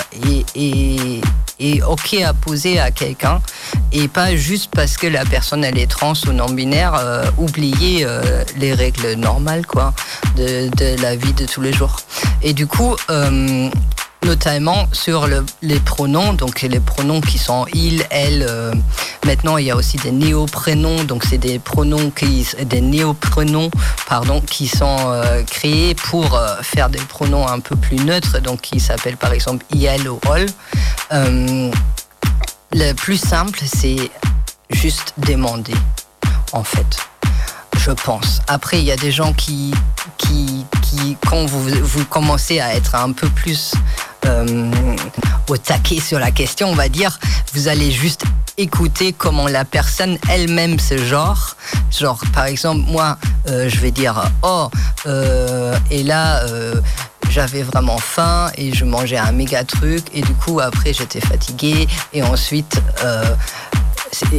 et, 0.55 1.81
ok 1.88 2.15
à 2.25 2.34
poser 2.34 2.79
à 2.79 2.91
quelqu'un 2.91 3.41
et 3.91 4.07
pas 4.07 4.36
juste 4.36 4.72
parce 4.75 4.98
que 4.98 5.07
la 5.07 5.24
personne 5.24 5.63
elle 5.63 5.77
est 5.77 5.89
trans 5.89 6.13
ou 6.27 6.34
non 6.34 6.48
binaire 6.48 6.93
euh, 6.95 7.25
oublier 7.38 8.05
euh, 8.05 8.43
les 8.57 8.74
règles 8.74 9.13
normales 9.13 9.65
quoi 9.65 9.93
de, 10.36 11.01
la 11.01 11.15
vie 11.15 11.34
de 11.34 11.45
tous 11.45 11.62
les 11.62 11.72
jours. 11.72 11.95
Et 12.41 12.53
du 12.53 12.67
coup 12.67 12.95
notamment 14.25 14.88
sur 14.91 15.27
les 15.62 15.79
pronoms, 15.79 16.34
donc 16.34 16.62
les 16.62 16.79
pronoms 16.79 17.22
qui 17.22 17.38
sont 17.38 17.65
il, 17.74 18.05
elle. 18.10 18.46
Euh, 18.48 18.74
maintenant, 19.25 19.58
il 19.58 19.65
y 19.65 19.72
a 19.72 19.75
aussi 19.75 19.98
des 19.98 20.12
néoprénoms, 20.12 21.03
donc 21.03 21.24
c'est 21.24 21.38
des 21.38 21.60
pronoms 21.60 22.10
qui, 22.10 22.48
des 22.65 22.82
pardon, 24.08 24.41
qui 24.41 24.67
sont 24.67 24.98
euh, 25.08 25.44
créés 25.44 25.96
pour 25.96 26.36
euh, 26.36 26.55
faire 26.62 26.89
des 26.89 27.00
pronoms 27.00 27.48
un 27.48 27.60
peu 27.60 27.75
plus 27.75 27.98
neutres, 27.98 28.39
donc 28.41 28.62
qui 28.62 28.79
s'appellent 28.79 29.17
par 29.17 29.32
exemple 29.32 29.63
il 29.74 30.10
ou 30.10 30.20
le 32.72 32.94
plus 32.94 33.17
simple, 33.17 33.62
c'est 33.63 34.12
juste 34.72 35.13
demander, 35.17 35.75
en 36.51 36.63
fait 36.63 36.98
je 37.86 37.91
pense. 37.91 38.41
Après, 38.48 38.79
il 38.79 38.86
y 38.86 38.91
a 38.91 38.96
des 38.96 39.12
gens 39.12 39.32
qui, 39.34 39.72
qui, 40.17 40.65
quand 41.27 41.45
vous, 41.45 41.69
vous 41.83 42.05
commencez 42.05 42.59
à 42.59 42.75
être 42.75 42.95
un 42.95 43.11
peu 43.11 43.27
plus 43.29 43.73
euh, 44.25 44.71
au 45.49 45.57
taquet 45.57 45.99
sur 45.99 46.19
la 46.19 46.31
question, 46.31 46.69
on 46.69 46.75
va 46.75 46.89
dire, 46.89 47.19
vous 47.53 47.67
allez 47.67 47.91
juste 47.91 48.23
écouter 48.57 49.13
comment 49.13 49.47
la 49.47 49.65
personne 49.65 50.17
elle-même 50.29 50.79
se 50.79 50.97
genre. 50.97 51.55
Genre, 51.91 52.19
par 52.33 52.45
exemple, 52.45 52.89
moi, 52.89 53.17
euh, 53.47 53.69
je 53.69 53.79
vais 53.79 53.91
dire, 53.91 54.31
oh, 54.41 54.69
euh, 55.05 55.77
et 55.91 56.03
là, 56.03 56.43
j'avais 57.29 57.63
vraiment 57.63 57.97
faim 57.97 58.51
et 58.57 58.73
je 58.73 58.85
mangeais 58.85 59.17
un 59.17 59.31
méga 59.31 59.63
truc 59.63 60.05
et 60.13 60.21
du 60.21 60.33
coup 60.35 60.59
après 60.59 60.93
j'étais 60.93 61.19
fatiguée 61.19 61.87
et 62.13 62.21
ensuite 62.23 62.79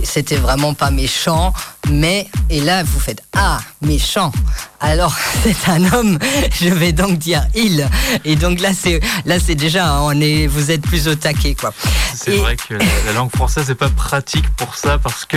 c'était 0.04 0.36
vraiment 0.36 0.74
pas 0.74 0.90
méchant, 0.90 1.52
mais, 1.90 2.28
et 2.50 2.60
là 2.60 2.82
vous 2.82 3.00
faites, 3.00 3.22
ah, 3.34 3.58
méchant, 3.82 4.32
alors 4.80 5.16
c'est 5.42 5.68
un 5.70 5.92
homme, 5.92 6.18
je 6.60 6.68
vais 6.68 6.92
donc 6.92 7.18
dire 7.18 7.46
il. 7.54 7.88
Et 8.24 8.36
donc 8.36 8.60
là, 8.60 8.70
c'est, 8.78 9.00
là, 9.24 9.38
c'est 9.38 9.54
déjà, 9.54 10.00
on 10.02 10.20
est, 10.20 10.46
vous 10.46 10.70
êtes 10.70 10.82
plus 10.82 11.08
au 11.08 11.14
taquet, 11.14 11.54
quoi. 11.54 11.72
C'est 12.14 12.36
vrai 12.36 12.56
que 12.56 12.74
la, 12.74 13.12
langue 13.12 13.30
française 13.30 13.68
n'est 13.68 13.74
pas 13.74 13.88
pratique 13.88 14.48
pour 14.56 14.74
ça 14.74 14.98
parce 14.98 15.24
que. 15.24 15.36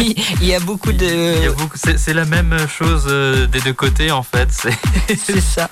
il 0.00 0.46
y 0.46 0.54
a 0.54 0.60
beaucoup 0.60 0.92
de. 0.92 1.34
c'est, 1.74 2.14
la 2.14 2.24
même 2.24 2.56
chose 2.68 3.04
euh, 3.08 3.46
des 3.46 3.60
deux 3.60 3.72
côtés, 3.72 4.10
en 4.10 4.22
fait. 4.22 4.48
C'est, 4.52 5.40
ça. 5.40 5.68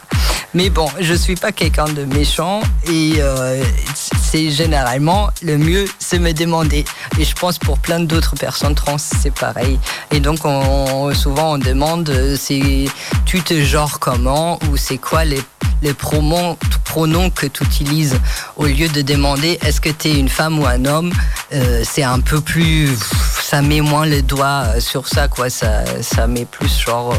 Mais 0.55 0.71
bon, 0.71 0.89
je 1.01 1.15
suis 1.15 1.35
pas 1.35 1.51
quelqu'un 1.51 1.87
de 1.87 2.05
méchant 2.05 2.61
et 2.89 3.15
euh, 3.19 3.63
c'est 3.95 4.51
généralement 4.51 5.31
le 5.43 5.59
mieux, 5.59 5.85
c'est 5.99 6.21
me 6.21 6.33
demander. 6.33 6.85
Et 7.19 7.25
je 7.25 7.35
pense 7.35 7.59
pour 7.59 7.79
plein 7.79 7.99
d'autres 7.99 8.37
personnes 8.37 8.75
trans, 8.77 8.99
c'est 8.99 9.35
pareil. 9.35 9.81
Et 10.13 10.21
donc, 10.21 10.45
on, 10.45 11.13
souvent, 11.13 11.55
on 11.55 11.59
demande, 11.59 12.09
euh, 12.11 12.37
c'est 12.39 12.87
tu 13.25 13.43
te 13.43 13.63
genres 13.65 13.99
comment 13.99 14.61
ou 14.71 14.77
c'est 14.77 14.99
quoi 14.99 15.25
les, 15.25 15.41
les 15.83 15.93
pronoms, 15.93 16.57
pronoms 16.85 17.31
que 17.31 17.47
tu 17.47 17.65
utilises? 17.65 18.19
Au 18.57 18.67
lieu 18.67 18.89
de 18.89 19.03
demander 19.03 19.59
est-ce 19.63 19.81
que 19.81 19.91
tu 19.91 20.09
es 20.09 20.19
une 20.19 20.29
femme 20.29 20.61
ou 20.61 20.67
un 20.67 20.85
homme. 20.85 21.13
Euh, 21.53 21.83
c'est 21.85 22.05
un 22.05 22.21
peu 22.21 22.41
plus. 22.41 22.97
Ça 23.41 23.61
met 23.61 23.81
moins 23.81 24.07
les 24.07 24.23
doigts 24.23 24.65
euh, 24.67 24.81
sur 24.81 25.09
ça, 25.09 25.29
quoi. 25.29 25.51
Ça, 25.51 25.85
ça 26.03 26.27
met 26.27 26.45
plus 26.45 26.81
genre. 26.81 27.15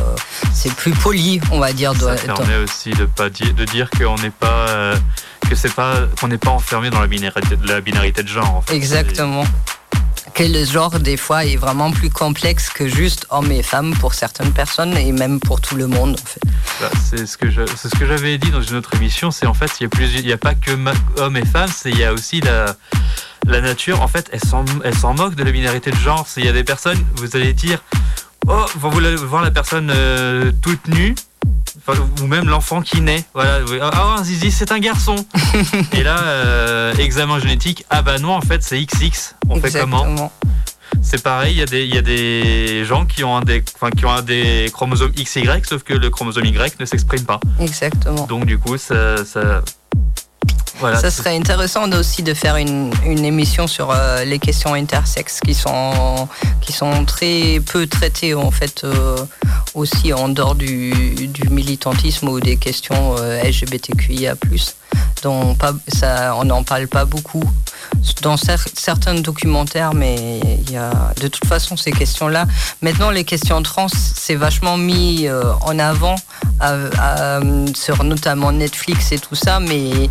c'est 0.54 0.74
plus 0.74 0.92
poli, 0.92 1.39
on 1.51 1.60
va 1.60 1.74
dire. 1.74 1.94
Ça 1.98 2.15
permet 2.15 2.58
aussi 2.58 2.89
de, 2.92 3.06
pas 3.06 3.25
dire, 3.29 3.53
de 3.53 3.65
dire 3.65 3.89
qu'on 3.89 4.15
n'est 4.15 4.29
pas. 4.29 4.94
que 5.50 5.55
c'est 5.55 5.74
pas 5.74 6.08
qu'on 6.20 6.27
n'est 6.27 6.38
pas 6.38 6.51
enfermé 6.51 6.89
dans 6.89 7.00
la 7.00 7.08
binarité, 7.08 7.58
la 7.63 7.82
binarité 7.82 8.24
de 8.24 8.27
genre. 8.27 8.63
Exactement 8.72 9.46
que 10.36 10.44
le 10.44 10.65
genre 10.65 11.00
des 11.00 11.15
fois 11.15 11.46
est 11.46 11.55
vraiment 11.55 11.91
plus 11.91 12.10
complexe 12.10 12.70
que 12.70 12.89
juste 12.89 13.25
hommes 13.29 13.51
et 13.53 13.63
femmes 13.63 13.96
pour 14.01 14.13
certaines 14.13 14.51
personnes 14.51 14.96
et 14.98 15.13
même 15.13 15.39
pour 15.39 15.62
tout 15.62 15.75
le 15.75 15.88
monde 15.88 16.15
en 16.22 16.25
fait. 16.25 16.41
Bah, 16.82 16.89
c'est 17.01 17.25
ce 17.25 17.38
que 17.38 17.48
c'est 17.77 17.88
ce 17.88 17.96
que 17.96 18.05
j'avais 18.05 18.38
dit 18.38 18.51
dans 18.51 18.62
une 18.62 18.75
autre 18.75 18.94
émission, 18.96 19.32
c'est 19.32 19.46
en 19.46 19.53
fait 19.53 19.72
il 19.79 19.84
y 19.84 19.86
a 19.86 19.89
plus 19.89 20.13
il 20.13 20.27
y 20.27 20.34
a 20.34 20.38
pas 20.38 20.53
que 20.53 20.72
hommes 21.17 21.38
et 21.38 21.46
femmes, 21.46 21.72
c'est 21.74 21.89
il 21.89 21.98
y 21.98 22.03
a 22.03 22.12
aussi 22.12 22.41
la 22.41 22.75
la 23.48 23.62
nature 23.62 24.01
en 24.01 24.10
fait 24.10 24.29
elle 24.34 24.44
s'en 24.44 24.65
elle 24.84 24.96
s'en 24.96 25.13
moque 25.13 25.36
de 25.36 25.44
la 25.44 25.51
binarité 25.51 25.89
de 25.89 25.96
genre. 25.96 26.27
Il 26.36 26.44
y 26.44 26.50
a 26.50 26.53
des 26.53 26.65
personnes 26.65 27.01
vous 27.15 27.38
allez 27.38 27.53
dire 27.53 27.82
oh 28.48 28.65
vous 28.75 28.91
voulez 28.91 29.15
voir 29.15 29.41
la 29.41 29.51
personne 29.51 29.89
euh, 29.89 30.51
toute 30.62 30.88
nue 30.89 31.15
ou 32.22 32.27
même 32.27 32.48
l'enfant 32.48 32.82
qui 32.82 33.01
naît. 33.01 33.24
Voilà, 33.34 33.62
ah, 33.94 34.17
Zizi, 34.24 34.51
c'est 34.51 34.72
un 34.72 34.79
garçon. 34.79 35.15
et 35.94 36.03
là, 36.03 36.20
euh, 36.24 36.94
examen 36.96 37.39
génétique, 37.39 37.86
ah 37.89 38.01
bah 38.01 38.17
non, 38.20 38.34
en 38.34 38.41
fait, 38.41 38.63
c'est 38.63 38.84
XX. 38.84 39.36
On 39.50 39.60
fait 39.60 39.72
comment 39.72 40.32
c'est 41.01 41.22
pareil, 41.22 41.53
il 41.53 41.60
y, 41.60 41.62
a 41.62 41.65
des, 41.65 41.86
y 41.86 41.98
a 41.98 42.01
des 42.01 42.86
gens 42.86 43.05
qui 43.05 43.24
ont, 43.24 43.36
un 43.36 43.41
des, 43.41 43.63
qui 43.63 44.05
ont 44.05 44.12
un 44.12 44.22
des 44.22 44.70
chromosomes 44.74 45.12
XY, 45.12 45.48
sauf 45.63 45.84
que 45.84 45.94
le 45.94 46.10
chromosome 46.10 46.46
Y 46.46 46.79
ne 46.79 46.86
s'exprime 46.86 47.24
pas. 47.24 47.39
Exactement. 47.60 48.25
Donc 48.25 48.46
du 48.46 48.58
coup, 48.58 48.77
ça, 48.77 49.24
ça 49.25 49.62
ça 50.79 51.12
serait 51.12 51.36
intéressant 51.36 51.89
aussi 51.91 52.24
de 52.24 52.34
faire 52.34 52.58
une, 52.58 52.91
émission 53.03 53.67
sur 53.67 53.91
euh, 53.91 54.24
les 54.24 54.39
questions 54.39 54.74
intersexes 54.74 55.39
qui 55.39 55.53
sont, 55.53 56.27
qui 56.62 56.74
sont 56.74 57.05
très 57.05 57.62
peu 57.65 57.88
traitées 57.88 58.34
en 58.34 58.51
fait 58.51 58.84
euh, 58.84 59.17
aussi 59.74 60.13
en 60.13 60.29
dehors 60.29 60.55
du, 60.55 60.94
militantisme 61.50 62.27
ou 62.29 62.39
des 62.39 62.58
questions 62.58 63.15
euh, 63.20 63.41
LGBTQIA+. 63.44 64.36
On 65.24 66.46
n'en 66.46 66.64
parle 66.64 66.88
pas 66.88 67.06
beaucoup 67.06 67.44
dans 68.22 68.38
certains 68.38 69.16
documentaires, 69.16 69.94
mais 69.94 70.40
il 70.68 70.72
y 70.72 70.78
a 70.78 71.14
de 71.20 71.28
toute 71.28 71.46
façon 71.46 71.75
ces 71.78 71.92
questions-là. 71.92 72.46
Maintenant, 72.82 73.10
les 73.10 73.24
questions 73.24 73.62
trans, 73.64 73.88
c'est 73.90 74.36
vachement 74.36 74.78
mis 74.78 75.28
en 75.62 75.80
avant 75.80 76.16
sur 77.75 78.04
notamment 78.04 78.52
Netflix 78.52 79.12
et 79.12 79.20
tout 79.20 79.36
ça, 79.36 79.60
mais 79.60 80.10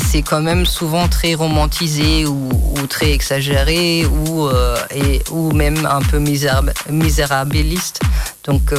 c'est 0.00 0.22
quand 0.22 0.40
même 0.40 0.66
souvent 0.66 1.08
très 1.08 1.34
romantisé 1.34 2.26
ou, 2.26 2.50
très 2.88 3.12
exagéré 3.12 4.04
ou, 4.06 4.46
euh, 4.46 4.76
ou 5.30 5.52
même 5.52 5.86
un 5.86 6.00
peu 6.00 6.18
misérabiliste. 6.18 8.00
Donc 8.44 8.72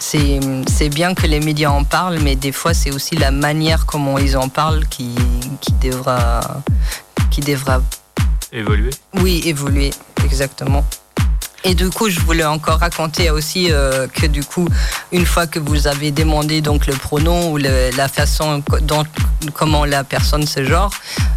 c'est 0.00 0.88
bien 0.88 1.14
que 1.14 1.26
les 1.26 1.40
médias 1.40 1.70
en 1.70 1.84
parlent, 1.84 2.18
mais 2.20 2.34
des 2.34 2.52
fois 2.52 2.74
c'est 2.74 2.90
aussi 2.90 3.16
la 3.16 3.30
manière 3.30 3.86
comment 3.86 4.18
ils 4.18 4.36
en 4.36 4.48
parlent 4.48 4.86
qui, 4.88 5.14
qui 5.60 5.72
devra 5.74 6.40
qui 7.30 7.40
devra 7.40 7.80
évoluer. 8.52 8.90
Oui, 9.20 9.42
évoluer, 9.44 9.90
exactement. 10.24 10.84
Et 11.62 11.74
du 11.74 11.90
coup, 11.90 12.08
je 12.08 12.20
voulais 12.20 12.44
encore 12.44 12.78
raconter 12.78 13.30
aussi 13.30 13.70
euh, 13.70 14.06
que 14.08 14.26
du 14.26 14.42
coup, 14.42 14.66
une 15.12 15.26
fois 15.26 15.46
que 15.46 15.58
vous 15.58 15.86
avez 15.86 16.10
demandé 16.10 16.62
donc 16.62 16.86
le 16.86 16.94
pronom 16.94 17.52
ou 17.52 17.58
la 17.58 18.08
façon 18.08 18.62
dont 18.82 19.04
comment 19.52 19.84
la 19.84 20.02
personne 20.02 20.46
se 20.46 20.64
genre, 20.64 20.90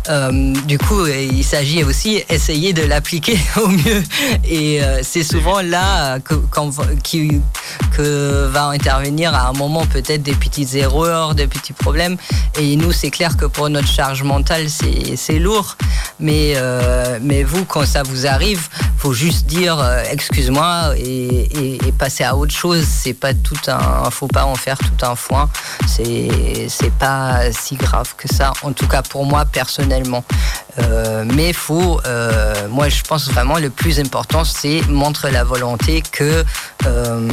euh, 0.10 0.54
du 0.66 0.78
coup, 0.78 1.06
il 1.08 1.44
s'agit 1.44 1.84
aussi 1.84 2.24
d'essayer 2.30 2.72
de 2.72 2.84
l'appliquer 2.84 3.38
au 3.62 3.68
mieux. 3.68 4.02
Et 4.46 4.82
euh, 4.82 5.02
c'est 5.04 5.24
souvent 5.24 5.62
là 5.62 6.20
que, 6.20 6.36
qui, 7.04 7.42
que 7.92 8.48
va 8.48 8.68
intervenir 8.68 9.34
à 9.36 9.50
un 9.50 9.54
moment 9.54 9.86
peut-être 9.86 10.24
des 10.24 10.36
petites 10.36 10.74
erreurs, 10.76 11.36
des 11.36 11.48
petits 11.48 11.74
problèmes. 11.74 12.16
Et 12.58 12.78
nous, 12.78 12.94
c'est 12.94 13.12
clair 13.12 13.36
que 13.36 13.46
pour 13.46 13.70
notre 13.70 13.90
charge 13.90 14.24
mentale, 14.24 14.68
c'est 14.70 15.40
lourd. 15.40 15.76
Mais, 16.20 16.56
mais 17.22 17.44
vous, 17.44 17.66
quand 17.66 17.86
ça 17.86 18.04
vous 18.04 18.26
arrive, 18.26 18.70
faut 18.98 19.14
juste 19.14 19.48
dire 19.48 19.84
excuse-moi 20.14 20.94
et, 20.98 21.82
passer 21.98 22.24
à 22.24 22.36
autre 22.36 22.54
chose. 22.54 22.86
C'est 22.86 23.14
pas 23.14 23.34
tout 23.34 23.60
un, 23.68 24.10
faut 24.10 24.28
pas 24.28 24.46
en 24.46 24.56
faire 24.56 24.78
tout 24.78 25.06
un 25.06 25.16
foin. 25.16 25.50
C'est 25.88 26.68
c'est 26.70 26.94
pas 26.94 27.52
si 27.52 27.76
grave 27.76 28.16
que 28.18 28.28
ça. 28.34 28.54
En 28.64 28.72
tout 28.72 28.88
cas 28.88 29.02
pour 29.02 29.26
moi 29.26 29.46
personnellement. 29.46 30.24
Euh, 30.80 31.24
mais 31.36 31.54
faut, 31.54 32.00
euh, 32.06 32.68
moi 32.70 32.90
je 32.90 33.02
pense 33.04 33.30
vraiment 33.30 33.60
le 33.60 33.70
plus 33.70 34.00
important 34.00 34.44
c'est 34.44 34.82
montrer 34.88 35.32
la 35.32 35.44
volonté 35.44 36.02
que 36.02 36.44
euh, 36.88 37.30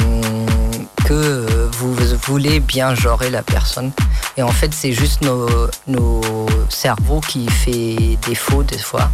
que 1.05 1.69
vous 1.77 1.95
voulez 2.23 2.59
bien 2.59 2.93
genrer 2.95 3.29
la 3.29 3.41
personne. 3.41 3.91
Et 4.37 4.43
en 4.43 4.51
fait 4.51 4.73
c'est 4.73 4.93
juste 4.93 5.21
nos, 5.21 5.47
nos 5.87 6.21
cerveaux 6.69 7.21
qui 7.21 7.49
fait 7.49 8.17
défaut 8.27 8.63
des 8.63 8.77
fois. 8.77 9.09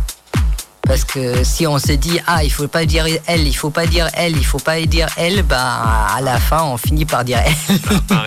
Parce 0.88 1.04
que 1.04 1.44
si 1.44 1.68
on 1.68 1.80
se 1.80 1.92
dit 1.92 2.20
ah 2.28 2.44
il 2.44 2.52
faut 2.52 2.68
pas 2.68 2.86
dire 2.86 3.06
elle, 3.26 3.48
il 3.48 3.54
faut 3.54 3.70
pas 3.70 3.86
dire 3.86 4.08
elle, 4.14 4.38
il 4.38 4.46
faut 4.46 4.60
pas 4.60 4.80
dire 4.82 5.08
elle, 5.18 5.44
bah 5.44 6.08
à 6.16 6.22
la 6.22 6.40
fin 6.40 6.64
on 6.64 6.78
finit 6.78 7.06
par 7.06 7.24
dire 7.24 7.40
elle. 7.46 7.78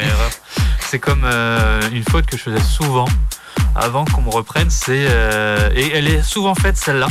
C'est 0.81 0.99
comme 0.99 1.23
euh, 1.25 1.81
une 1.93 2.05
faute 2.05 2.27
que 2.27 2.37
je 2.37 2.43
faisais 2.43 2.63
souvent 2.63 3.07
avant 3.77 4.05
qu'on 4.05 4.23
me 4.23 4.31
reprenne, 4.31 4.71
c'est 4.71 5.07
euh, 5.09 5.71
et 5.75 5.93
elle 5.95 6.09
est 6.09 6.23
souvent 6.23 6.55
faite 6.55 6.77
celle-là. 6.77 7.07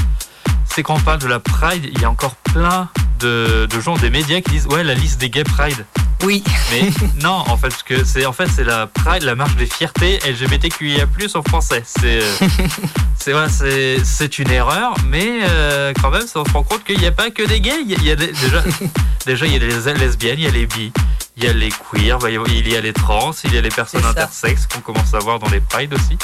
C'est 0.65 0.83
quand 0.83 0.95
on 0.95 0.99
parle 0.99 1.19
de 1.19 1.27
la 1.27 1.39
Pride, 1.39 1.89
il 1.91 2.01
y 2.01 2.05
a 2.05 2.09
encore 2.09 2.35
plein 2.35 2.89
de, 3.19 3.67
de 3.69 3.79
gens 3.79 3.95
des 3.97 4.09
médias 4.09 4.41
qui 4.41 4.51
disent 4.51 4.67
ouais 4.67 4.83
la 4.83 4.93
liste 4.93 5.19
des 5.19 5.29
gay 5.29 5.43
Pride. 5.43 5.85
Oui. 6.23 6.43
Mais 6.71 6.89
non, 7.23 7.43
en 7.47 7.57
fait, 7.57 7.69
parce 7.69 7.83
que 7.83 8.03
c'est 8.03 8.25
en 8.25 8.33
fait 8.33 8.47
c'est 8.47 8.63
la 8.63 8.87
Pride, 8.87 9.23
la 9.23 9.35
marche 9.35 9.55
des 9.55 9.65
fiertés 9.65 10.19
LGBTQIA+ 10.27 11.05
en 11.35 11.43
français. 11.43 11.83
C'est 11.85 12.19
c'est 13.19 13.31
voilà, 13.31 13.49
c'est 13.49 14.39
une 14.39 14.51
erreur, 14.51 14.95
mais 15.07 15.39
euh, 15.43 15.93
quand 16.01 16.09
même, 16.09 16.23
on 16.35 16.45
se 16.45 16.51
rend 16.51 16.63
compte 16.63 16.83
qu'il 16.83 16.99
n'y 16.99 17.05
a 17.05 17.11
pas 17.11 17.29
que 17.29 17.43
des 17.43 17.61
gays. 17.61 17.83
Il 17.85 18.03
y 18.03 18.11
a, 18.11 18.15
déjà 18.15 18.63
déjà 19.25 19.45
il 19.45 19.53
y 19.53 19.55
a 19.55 19.59
les 19.59 19.93
lesbiennes, 19.93 20.39
il 20.39 20.45
y 20.45 20.47
a 20.47 20.51
les 20.51 20.65
bi, 20.65 20.91
il 21.37 21.43
y 21.43 21.47
a 21.47 21.53
les 21.53 21.69
queers, 21.69 22.19
il 22.47 22.67
y 22.67 22.75
a 22.75 22.81
les 22.81 22.93
trans, 22.93 23.31
il 23.43 23.53
y 23.53 23.57
a 23.57 23.61
les 23.61 23.69
personnes 23.69 24.05
intersexes 24.05 24.67
qu'on 24.67 24.81
commence 24.81 25.13
à 25.13 25.19
voir 25.19 25.39
dans 25.39 25.49
les 25.49 25.61
prides 25.61 25.93
aussi. 25.93 26.17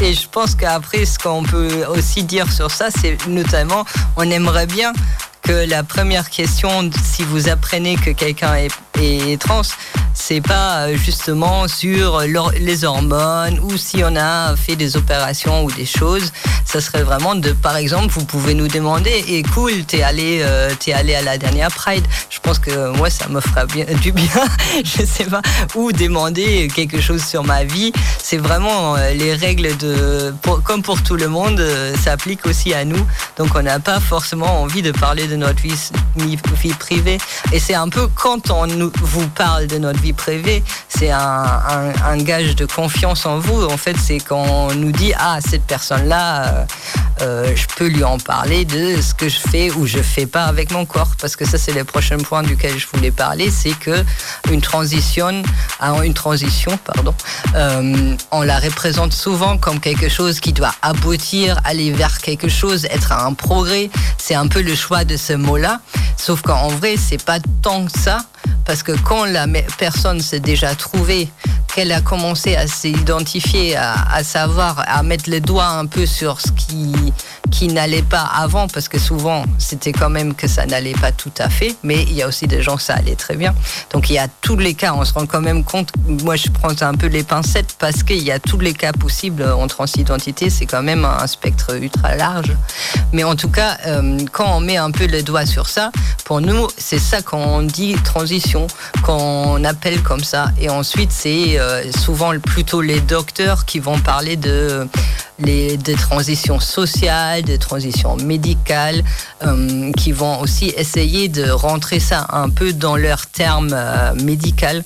Et 0.00 0.12
je 0.12 0.28
pense 0.28 0.54
qu'après, 0.54 1.04
ce 1.04 1.18
qu'on 1.18 1.42
peut 1.42 1.84
aussi 1.88 2.22
dire 2.22 2.52
sur 2.52 2.70
ça, 2.70 2.88
c'est 2.88 3.26
notamment, 3.26 3.84
on 4.16 4.30
aimerait 4.30 4.66
bien 4.66 4.92
que 5.48 5.66
la 5.66 5.82
première 5.82 6.28
question, 6.28 6.90
si 7.02 7.22
vous 7.22 7.48
apprenez 7.48 7.96
que 7.96 8.10
quelqu'un 8.10 8.54
est, 8.56 8.70
est, 9.00 9.40
trans, 9.40 9.62
c'est 10.18 10.40
pas 10.40 10.88
euh, 10.88 10.96
justement 10.96 11.68
sur 11.68 12.22
les 12.58 12.84
hormones 12.84 13.60
ou 13.60 13.76
si 13.76 14.02
on 14.04 14.16
a 14.16 14.56
fait 14.56 14.74
des 14.74 14.96
opérations 14.96 15.64
ou 15.64 15.70
des 15.70 15.86
choses. 15.86 16.32
Ça 16.64 16.80
serait 16.80 17.04
vraiment 17.04 17.34
de, 17.34 17.52
par 17.52 17.76
exemple, 17.76 18.08
vous 18.08 18.24
pouvez 18.24 18.52
nous 18.52 18.68
demander, 18.68 19.24
et 19.28 19.42
cool, 19.42 19.84
t'es 19.86 20.02
allé, 20.02 20.40
euh, 20.42 20.70
es 20.86 20.92
allé 20.92 21.14
à 21.14 21.22
la 21.22 21.38
dernière 21.38 21.70
Pride. 21.70 22.06
Je 22.28 22.40
pense 22.40 22.58
que 22.58 22.90
moi, 22.96 23.08
ça 23.08 23.28
me 23.28 23.40
fera 23.40 23.64
du 24.02 24.12
bien, 24.12 24.44
je 24.84 25.04
sais 25.06 25.24
pas, 25.24 25.40
ou 25.76 25.92
demander 25.92 26.68
quelque 26.74 27.00
chose 27.00 27.24
sur 27.24 27.44
ma 27.44 27.64
vie. 27.64 27.92
C'est 28.22 28.38
vraiment 28.38 28.96
euh, 28.96 29.12
les 29.12 29.34
règles 29.34 29.76
de, 29.78 30.34
comme 30.64 30.82
pour 30.82 31.02
tout 31.02 31.16
le 31.16 31.28
monde, 31.28 31.64
ça 32.02 32.12
applique 32.12 32.44
aussi 32.44 32.74
à 32.74 32.84
nous. 32.84 33.06
Donc, 33.38 33.54
on 33.54 33.62
n'a 33.62 33.78
pas 33.78 34.00
forcément 34.00 34.62
envie 34.62 34.82
de 34.82 34.90
parler 34.90 35.26
de 35.26 35.36
notre 35.36 35.62
vie, 35.62 35.90
vie 36.16 36.74
privée. 36.74 37.18
Et 37.52 37.60
c'est 37.60 37.74
un 37.74 37.88
peu 37.88 38.08
quand 38.14 38.50
on 38.50 38.66
vous 39.00 39.28
parle 39.28 39.68
de 39.68 39.78
notre 39.78 40.00
vie 40.00 40.07
privée, 40.12 40.62
c'est 40.88 41.10
un, 41.10 42.16
gage 42.18 42.56
de 42.56 42.66
confiance 42.66 43.26
en 43.26 43.38
vous. 43.38 43.64
En 43.64 43.76
fait, 43.76 43.96
c'est 43.96 44.18
quand 44.18 44.44
on 44.48 44.74
nous 44.74 44.92
dit 44.92 45.12
ah 45.16 45.38
cette 45.40 45.62
personne-là, 45.62 46.46
euh, 46.46 46.64
euh, 47.22 47.52
je 47.54 47.66
peux 47.76 47.86
lui 47.86 48.04
en 48.04 48.18
parler 48.18 48.64
de 48.64 49.00
ce 49.00 49.14
que 49.14 49.28
je 49.28 49.38
fais 49.38 49.70
ou 49.70 49.86
je 49.86 49.98
fais 49.98 50.26
pas 50.26 50.44
avec 50.44 50.72
mon 50.72 50.84
corps, 50.84 51.12
parce 51.20 51.36
que 51.36 51.44
ça 51.44 51.58
c'est 51.58 51.72
le 51.72 51.84
prochain 51.84 52.18
point 52.18 52.42
duquel 52.42 52.78
je 52.78 52.86
voulais 52.92 53.10
parler, 53.10 53.50
c'est 53.50 53.76
que 53.78 54.04
une 54.50 54.60
transition, 54.60 55.42
une 56.04 56.14
transition, 56.14 56.78
pardon, 56.84 57.14
euh, 57.54 58.16
on 58.30 58.42
la 58.42 58.58
représente 58.58 59.12
souvent 59.12 59.58
comme 59.58 59.80
quelque 59.80 60.08
chose 60.08 60.40
qui 60.40 60.52
doit 60.52 60.74
aboutir, 60.82 61.60
aller 61.64 61.92
vers 61.92 62.18
quelque 62.18 62.48
chose, 62.48 62.84
être 62.86 63.12
un 63.12 63.32
progrès. 63.34 63.90
C'est 64.18 64.34
un 64.34 64.48
peu 64.48 64.60
le 64.60 64.74
choix 64.74 65.04
de 65.04 65.16
ce 65.16 65.32
mot-là. 65.32 65.80
Sauf 66.16 66.42
qu'en 66.42 66.68
vrai, 66.68 66.96
c'est 66.96 67.22
pas 67.22 67.38
tant 67.62 67.86
que 67.86 67.98
ça, 67.98 68.18
parce 68.64 68.82
que 68.82 68.92
quand 68.92 69.24
la 69.24 69.46
personne 69.78 70.20
s'est 70.20 70.40
déjà 70.40 70.74
trouvée, 70.74 71.28
qu'elle 71.74 71.92
a 71.92 72.00
commencé 72.00 72.56
à 72.56 72.66
s'identifier, 72.66 73.76
à, 73.76 74.24
savoir, 74.24 74.82
à 74.86 75.02
mettre 75.02 75.30
les 75.30 75.40
doigts 75.40 75.68
un 75.68 75.86
peu 75.86 76.06
sur 76.06 76.40
ce 76.40 76.50
qui, 76.50 76.92
qui 77.50 77.68
n'allait 77.68 78.02
pas 78.02 78.22
avant, 78.22 78.68
parce 78.68 78.88
que 78.88 78.98
souvent, 78.98 79.44
c'était 79.58 79.92
quand 79.92 80.10
même 80.10 80.34
que 80.34 80.48
ça 80.48 80.66
n'allait 80.66 80.92
pas 80.92 81.12
tout 81.12 81.32
à 81.38 81.48
fait, 81.48 81.76
mais 81.82 82.02
il 82.02 82.14
y 82.14 82.22
a 82.22 82.28
aussi 82.28 82.46
des 82.46 82.62
gens 82.62 82.76
que 82.76 82.82
ça 82.82 82.94
allait 82.94 83.14
très 83.14 83.36
bien. 83.36 83.54
Donc 83.92 84.10
il 84.10 84.14
y 84.14 84.18
a 84.18 84.28
tous 84.40 84.56
les 84.56 84.74
cas, 84.74 84.92
on 84.94 85.04
se 85.04 85.12
rend 85.12 85.26
quand 85.26 85.40
même 85.40 85.62
compte, 85.62 85.92
moi 86.06 86.36
je 86.36 86.48
prends 86.50 86.82
un 86.82 86.94
peu 86.94 87.06
les 87.06 87.22
pincettes, 87.22 87.76
parce 87.78 88.02
qu'il 88.02 88.22
y 88.22 88.32
a 88.32 88.38
tous 88.38 88.58
les 88.58 88.72
cas 88.72 88.92
possibles 88.92 89.44
en 89.44 89.66
transidentité, 89.66 90.50
c'est 90.50 90.66
quand 90.66 90.82
même 90.82 91.04
un 91.04 91.26
spectre 91.26 91.76
ultra 91.76 92.16
large. 92.16 92.56
Mais 93.12 93.24
en 93.24 93.36
tout 93.36 93.50
cas, 93.50 93.76
euh, 93.86 94.18
quand 94.32 94.56
on 94.56 94.60
met 94.60 94.78
un 94.78 94.90
peu 94.90 95.06
le 95.06 95.22
doigt 95.22 95.46
sur 95.46 95.68
ça, 95.68 95.90
pour 96.24 96.40
nous, 96.40 96.66
c'est 96.76 96.98
ça 96.98 97.22
qu'on 97.22 97.62
dit 97.62 97.94
qu'on 99.02 99.64
appelle 99.64 100.02
comme 100.02 100.24
ça. 100.24 100.50
Et 100.60 100.70
ensuite, 100.70 101.12
c'est 101.12 101.58
euh, 101.58 101.90
souvent 101.92 102.38
plutôt 102.38 102.80
les 102.80 103.00
docteurs 103.00 103.64
qui 103.64 103.78
vont 103.78 103.98
parler 103.98 104.36
de 104.36 104.86
des 105.38 105.78
transitions 105.96 106.58
sociales, 106.58 107.42
des 107.42 107.58
transitions 107.58 108.16
médicales, 108.16 109.04
euh, 109.44 109.92
qui 109.92 110.10
vont 110.10 110.40
aussi 110.40 110.72
essayer 110.76 111.28
de 111.28 111.48
rentrer 111.48 112.00
ça 112.00 112.26
un 112.30 112.50
peu 112.50 112.72
dans 112.72 112.96
leur 112.96 113.26
terme 113.26 113.70
euh, 113.72 114.14
médical. 114.14 114.82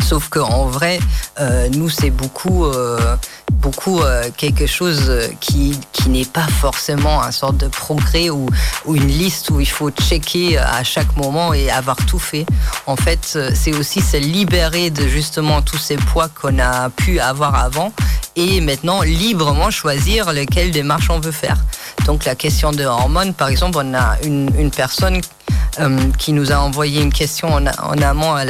Sauf 0.00 0.28
qu'en 0.28 0.66
vrai, 0.66 0.98
nous, 1.72 1.88
c'est 1.88 2.10
beaucoup, 2.10 2.66
beaucoup 3.62 4.02
euh, 4.02 4.28
quelque 4.36 4.66
chose 4.66 5.10
qui, 5.40 5.78
qui 5.92 6.10
n'est 6.10 6.26
pas 6.26 6.46
forcément 6.60 7.22
un 7.22 7.30
sorte 7.30 7.56
de 7.56 7.68
progrès 7.68 8.28
ou, 8.28 8.46
ou, 8.84 8.96
une 8.96 9.06
liste 9.06 9.50
où 9.50 9.60
il 9.60 9.68
faut 9.68 9.90
checker 9.90 10.58
à 10.58 10.82
chaque 10.82 11.16
moment 11.16 11.54
et 11.54 11.70
avoir 11.70 11.96
tout 11.96 12.18
fait. 12.18 12.44
En 12.86 12.96
fait, 12.96 13.38
c'est 13.54 13.74
aussi 13.74 14.00
se 14.00 14.16
libérer 14.16 14.90
de 14.90 15.06
justement 15.06 15.62
tous 15.62 15.78
ces 15.78 15.96
poids 15.96 16.28
qu'on 16.28 16.58
a 16.58 16.90
pu 16.90 17.20
avoir 17.20 17.54
avant 17.54 17.92
et 18.36 18.60
maintenant 18.60 19.02
librement 19.02 19.70
choisir 19.70 20.32
lequel 20.32 20.70
démarche 20.72 21.08
on 21.10 21.20
veut 21.20 21.32
faire. 21.32 21.56
Donc 22.06 22.24
la 22.24 22.34
question 22.34 22.72
de 22.72 22.84
hormones, 22.84 23.32
par 23.32 23.48
exemple, 23.48 23.78
on 23.80 23.94
a 23.94 24.16
une, 24.24 24.50
une 24.58 24.70
personne 24.70 25.20
euh, 25.78 25.98
qui 26.18 26.32
nous 26.32 26.52
a 26.52 26.56
envoyé 26.56 27.00
une 27.00 27.12
question 27.12 27.48
en, 27.54 27.66
amont 27.66 28.34
à 28.34 28.44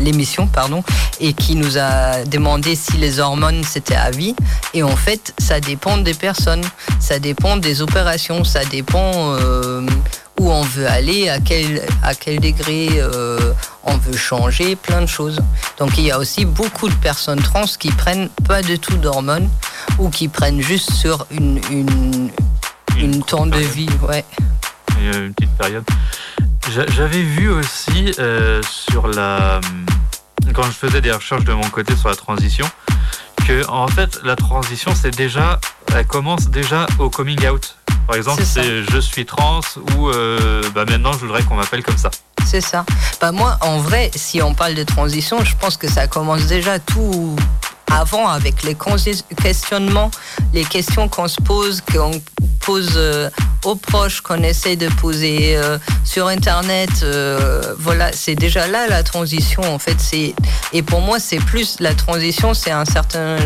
l'émission, 0.00 0.46
pardon, 0.46 0.82
et 1.20 1.32
qui 1.32 1.56
nous 1.56 1.78
a 1.78 2.24
demandé 2.24 2.74
si 2.74 2.96
les 2.98 3.18
hormones 3.18 3.62
c'était 3.64 3.96
à 3.96 4.10
vie. 4.10 4.34
Et 4.74 4.82
en 4.82 4.96
fait, 4.96 5.34
ça 5.38 5.60
dépend 5.60 5.98
des 5.98 6.14
personnes, 6.14 6.64
ça 7.00 7.18
dépend 7.18 7.56
des 7.56 7.82
opérations, 7.82 8.44
ça 8.44 8.64
dépend 8.64 9.12
euh, 9.14 9.86
où 10.40 10.50
on 10.50 10.62
veut 10.62 10.86
aller, 10.86 11.28
à 11.28 11.38
quel, 11.38 11.82
à 12.02 12.14
quel 12.14 12.40
degré 12.40 12.88
euh, 12.96 13.52
on 13.84 13.96
veut 13.96 14.16
changer, 14.16 14.76
plein 14.76 15.02
de 15.02 15.06
choses. 15.06 15.40
Donc 15.78 15.98
il 15.98 16.04
y 16.04 16.10
a 16.10 16.18
aussi 16.18 16.44
beaucoup 16.44 16.88
de 16.88 16.94
personnes 16.94 17.40
trans 17.40 17.64
qui 17.78 17.90
prennent 17.90 18.28
pas 18.46 18.62
du 18.62 18.78
tout 18.78 18.96
d'hormones 18.96 19.48
ou 19.98 20.08
qui 20.08 20.28
prennent 20.28 20.60
juste 20.60 20.92
sur 20.92 21.26
une, 21.30 21.60
une 21.70 22.30
une, 22.96 23.22
temps 23.22 23.46
de 23.46 23.58
vie, 23.58 23.88
ouais. 24.08 24.24
une 25.00 25.32
petite 25.32 25.56
période. 25.56 25.84
J'avais 26.70 27.22
vu 27.22 27.50
aussi 27.50 28.14
euh, 28.18 28.62
sur 28.62 29.08
la, 29.08 29.60
quand 30.54 30.62
je 30.62 30.70
faisais 30.70 31.00
des 31.00 31.12
recherches 31.12 31.44
de 31.44 31.52
mon 31.52 31.68
côté 31.68 31.94
sur 31.96 32.08
la 32.08 32.14
transition, 32.14 32.66
que 33.46 33.68
en 33.68 33.88
fait 33.88 34.20
la 34.24 34.36
transition 34.36 34.92
c'est 34.94 35.14
déjà, 35.14 35.60
elle 35.94 36.06
commence 36.06 36.48
déjà 36.48 36.86
au 36.98 37.10
coming 37.10 37.46
out. 37.48 37.76
Par 38.06 38.16
exemple, 38.16 38.42
c'est 38.44 38.82
je 38.82 38.98
suis 38.98 39.26
trans 39.26 39.60
ou 39.96 40.08
euh, 40.08 40.62
bah 40.74 40.84
maintenant 40.88 41.12
je 41.12 41.18
voudrais 41.18 41.42
qu'on 41.42 41.56
m'appelle 41.56 41.82
comme 41.82 41.98
ça. 41.98 42.10
C'est 42.44 42.60
ça. 42.60 42.84
Bah 43.20 43.32
moi, 43.32 43.56
en 43.60 43.78
vrai, 43.78 44.10
si 44.14 44.42
on 44.42 44.54
parle 44.54 44.74
de 44.74 44.82
transition, 44.82 45.44
je 45.44 45.54
pense 45.56 45.76
que 45.76 45.88
ça 45.88 46.06
commence 46.06 46.46
déjà 46.46 46.78
tout 46.78 47.36
avant 47.90 48.28
avec 48.28 48.62
les 48.62 48.76
questionnements, 49.42 50.10
les 50.52 50.64
questions 50.64 51.08
qu'on 51.08 51.28
se 51.28 51.40
pose, 51.40 51.80
qu'on 51.80 52.12
pose 52.60 52.92
euh, 52.96 53.30
aux 53.64 53.74
proches, 53.74 54.20
qu'on 54.20 54.42
essaie 54.42 54.76
de 54.76 54.88
poser 54.88 55.56
euh, 55.56 55.78
sur 56.04 56.28
Internet. 56.28 56.90
Euh, 57.02 57.74
voilà, 57.78 58.12
c'est 58.12 58.34
déjà 58.34 58.66
là 58.66 58.86
la 58.88 59.02
transition 59.02 59.62
en 59.62 59.78
fait. 59.78 59.96
C'est 59.98 60.34
et 60.72 60.82
pour 60.82 61.00
moi 61.00 61.18
c'est 61.18 61.38
plus 61.38 61.76
la 61.80 61.94
transition, 61.94 62.54
c'est 62.54 62.70
un 62.70 62.84
certain, 62.84 63.36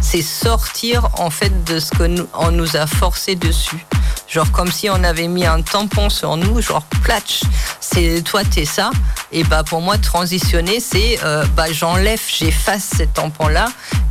c'est 0.00 0.22
sortir 0.22 1.08
en 1.18 1.30
fait 1.30 1.64
de 1.64 1.78
ce 1.78 2.02
nous, 2.04 2.26
on 2.34 2.50
nous 2.50 2.76
a 2.76 2.86
forcé 2.86 3.34
dessus. 3.34 3.86
Genre 4.28 4.50
comme 4.50 4.70
si 4.70 4.90
on 4.90 5.02
avait 5.04 5.28
mis 5.28 5.46
un 5.46 5.62
tampon 5.62 6.10
sur 6.10 6.36
nous, 6.36 6.60
genre 6.60 6.84
platch, 7.02 7.42
c'est 7.80 8.22
toi 8.22 8.42
t'es 8.44 8.64
ça. 8.64 8.90
Et 9.32 9.44
bah 9.44 9.62
pour 9.64 9.80
moi 9.80 9.98
transitionner 9.98 10.80
c'est 10.80 11.18
bah 11.56 11.72
j'enlève, 11.72 12.20
j'efface 12.28 12.90
ce 12.98 13.04
tampon 13.04 13.48
là 13.48 13.66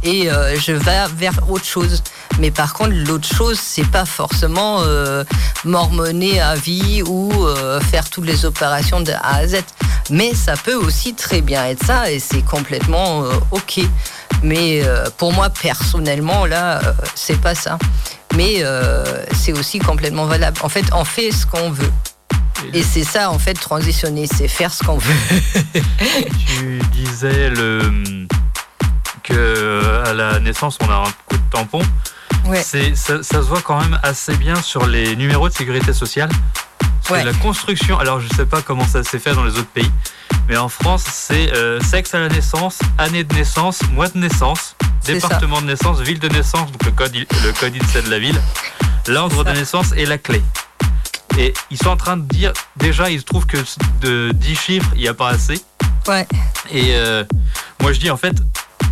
et 0.05 0.31
euh, 0.31 0.57
je 0.57 0.71
vais 0.71 1.07
vers 1.15 1.33
autre 1.49 1.65
chose. 1.65 2.01
Mais 2.39 2.51
par 2.51 2.73
contre, 2.73 2.91
l'autre 2.91 3.27
chose, 3.27 3.59
c'est 3.59 3.89
pas 3.89 4.05
forcément 4.05 4.81
euh, 4.81 5.23
mormonner 5.63 6.39
à 6.39 6.55
vie 6.55 7.01
ou 7.01 7.31
euh, 7.33 7.79
faire 7.79 8.09
toutes 8.09 8.25
les 8.25 8.45
opérations 8.45 9.01
de 9.01 9.11
A 9.11 9.37
à 9.37 9.47
Z. 9.47 9.63
Mais 10.11 10.33
ça 10.35 10.53
peut 10.55 10.75
aussi 10.75 11.15
très 11.15 11.41
bien 11.41 11.65
être 11.65 11.83
ça 11.83 12.11
et 12.11 12.19
c'est 12.19 12.43
complètement 12.43 13.23
ok. 13.49 13.79
Mais 14.43 14.83
pour 15.17 15.33
moi, 15.33 15.49
personnellement, 15.49 16.45
là, 16.45 16.79
c'est 17.15 17.41
pas 17.41 17.55
ça. 17.55 17.79
Mais 18.35 18.63
c'est 19.33 19.53
aussi 19.53 19.79
complètement 19.79 20.25
valable. 20.25 20.57
En 20.61 20.69
fait, 20.69 20.85
on 20.93 21.05
fait 21.05 21.31
ce 21.31 21.45
qu'on 21.45 21.69
veut. 21.69 21.91
Et 22.73 22.83
c'est 22.83 23.03
ça, 23.03 23.29
en 23.29 23.37
fait, 23.37 23.53
transitionner, 23.53 24.27
c'est 24.27 24.47
faire 24.47 24.73
ce 24.73 24.83
qu'on 24.83 24.97
veut. 24.97 25.13
tu 26.47 26.79
disais 26.91 27.49
le 27.49 28.25
à 29.29 29.33
euh, 29.33 30.13
la 30.13 30.39
naissance, 30.39 30.77
on 30.81 30.89
a 30.89 30.95
un 30.95 31.11
coup 31.25 31.37
de 31.37 31.49
tampon. 31.49 31.81
C'est, 32.61 32.95
ça, 32.95 33.23
se 33.23 33.37
voit 33.37 33.61
quand 33.61 33.79
même 33.79 33.99
assez 34.03 34.35
bien 34.35 34.55
sur 34.61 34.85
les 34.85 35.15
numéros 35.15 35.49
de 35.49 35.53
sécurité 35.53 35.93
sociale. 35.93 36.29
La 37.11 37.33
construction, 37.33 37.99
alors 37.99 38.19
je 38.19 38.27
sais 38.35 38.45
pas 38.45 38.61
comment 38.61 38.87
ça 38.87 39.03
s'est 39.03 39.19
fait 39.19 39.33
dans 39.33 39.43
les 39.43 39.51
autres 39.51 39.67
pays, 39.67 39.91
mais 40.49 40.57
en 40.57 40.69
France, 40.69 41.03
c'est 41.07 41.53
euh, 41.53 41.79
sexe 41.79 42.15
à 42.15 42.19
la 42.19 42.29
naissance, 42.29 42.79
année 42.97 43.23
de 43.23 43.33
naissance, 43.35 43.81
mois 43.91 44.09
de 44.09 44.17
naissance, 44.17 44.75
département 45.05 45.61
de 45.61 45.67
naissance, 45.67 46.01
ville 46.01 46.19
de 46.19 46.27
naissance, 46.29 46.71
donc 46.71 46.83
le 46.83 46.91
code, 46.91 47.15
le 47.15 47.51
code 47.59 47.73
INSEE 47.75 48.01
de 48.01 48.09
la 48.09 48.19
ville, 48.19 48.41
l'ordre 49.07 49.43
de 49.43 49.51
naissance 49.51 49.91
et 49.95 50.05
la 50.05 50.17
clé. 50.17 50.41
Et 51.37 51.53
ils 51.69 51.77
sont 51.77 51.89
en 51.89 51.97
train 51.97 52.17
de 52.17 52.23
dire, 52.23 52.53
déjà, 52.77 53.09
ils 53.09 53.23
trouvent 53.23 53.45
que 53.45 53.57
de 54.01 54.31
10 54.33 54.55
chiffres, 54.55 54.89
il 54.95 55.01
n'y 55.01 55.07
a 55.07 55.13
pas 55.13 55.29
assez. 55.29 55.61
Ouais. 56.07 56.25
Et 56.71 56.95
euh, 56.95 57.23
moi, 57.81 57.93
je 57.93 57.99
dis, 57.99 58.09
en 58.09 58.17
fait, 58.17 58.35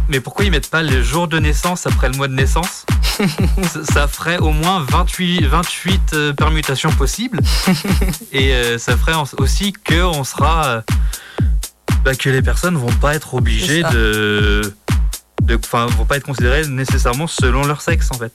mais 0.09 0.19
pourquoi 0.19 0.45
ils 0.45 0.51
mettent 0.51 0.69
pas 0.69 0.83
le 0.83 1.01
jour 1.01 1.27
de 1.27 1.39
naissance 1.39 1.87
après 1.87 2.09
le 2.09 2.17
mois 2.17 2.27
de 2.27 2.33
naissance 2.33 2.85
ça, 3.93 4.07
ferait 4.07 4.37
au 4.37 4.51
moins 4.51 4.85
28, 4.89 5.45
28 5.45 6.01
euh, 6.13 6.33
permutations 6.33 6.91
possibles. 6.91 7.39
Et 8.31 8.53
euh, 8.53 8.77
ça 8.77 8.97
ferait 8.97 9.13
aussi 9.37 9.73
que 9.73 10.03
on 10.03 10.23
sera. 10.23 10.65
Euh, 10.65 10.81
bah, 12.03 12.15
que 12.15 12.29
les 12.29 12.41
personnes 12.41 12.75
vont 12.75 12.91
pas 12.91 13.15
être 13.15 13.33
obligées 13.33 13.81
de 13.83 14.75
enfin, 15.51 15.85
vont 15.97 16.05
pas 16.05 16.17
être 16.17 16.25
considérées 16.25 16.67
nécessairement 16.67 17.27
selon 17.27 17.65
leur 17.65 17.81
sexe 17.81 18.09
en 18.11 18.17
fait. 18.17 18.31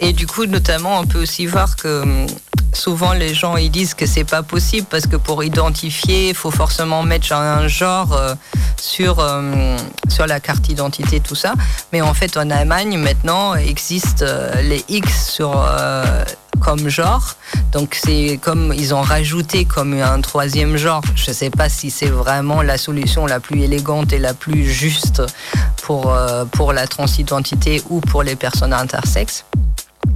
Et 0.00 0.12
du 0.12 0.26
coup, 0.26 0.46
notamment, 0.46 1.00
on 1.00 1.06
peut 1.06 1.20
aussi 1.20 1.46
voir 1.46 1.76
que 1.76 2.02
hum, 2.02 2.26
souvent 2.72 3.12
les 3.12 3.34
gens 3.34 3.56
ils 3.56 3.70
disent 3.70 3.94
que 3.94 4.06
c'est 4.06 4.24
pas 4.24 4.42
possible 4.42 4.86
parce 4.90 5.06
que 5.06 5.16
pour 5.16 5.42
identifier, 5.44 6.30
il 6.30 6.34
faut 6.34 6.50
forcément 6.50 7.02
mettre 7.02 7.32
un 7.32 7.68
genre 7.68 8.12
euh, 8.12 8.34
sur 8.80 9.18
hum, 9.18 9.76
sur 10.08 10.26
la 10.26 10.40
carte 10.40 10.62
d'identité 10.62 11.20
tout 11.20 11.34
ça. 11.34 11.54
Mais 11.92 12.00
en 12.00 12.14
fait, 12.14 12.36
en 12.36 12.50
Allemagne 12.50 12.98
maintenant 12.98 13.54
existe 13.54 14.22
euh, 14.22 14.60
les 14.62 14.84
X 14.88 15.30
sur 15.30 15.52
euh, 15.56 16.24
comme 16.58 16.88
genre. 16.88 17.36
Donc 17.72 17.98
c'est 18.00 18.38
comme 18.42 18.72
ils 18.76 18.94
ont 18.94 19.00
rajouté 19.02 19.64
comme 19.64 19.94
un 19.94 20.20
troisième 20.20 20.76
genre. 20.76 21.02
Je 21.14 21.30
ne 21.30 21.34
sais 21.34 21.50
pas 21.50 21.68
si 21.68 21.90
c'est 21.90 22.06
vraiment 22.10 22.62
la 22.62 22.78
solution 22.78 23.26
la 23.26 23.40
plus 23.40 23.62
élégante 23.62 24.12
et 24.12 24.18
la 24.18 24.34
plus 24.34 24.64
juste 24.64 25.22
pour, 25.82 26.12
euh, 26.12 26.44
pour 26.44 26.72
la 26.72 26.86
transidentité 26.86 27.82
ou 27.90 28.00
pour 28.00 28.22
les 28.22 28.36
personnes 28.36 28.72
intersexes 28.72 29.44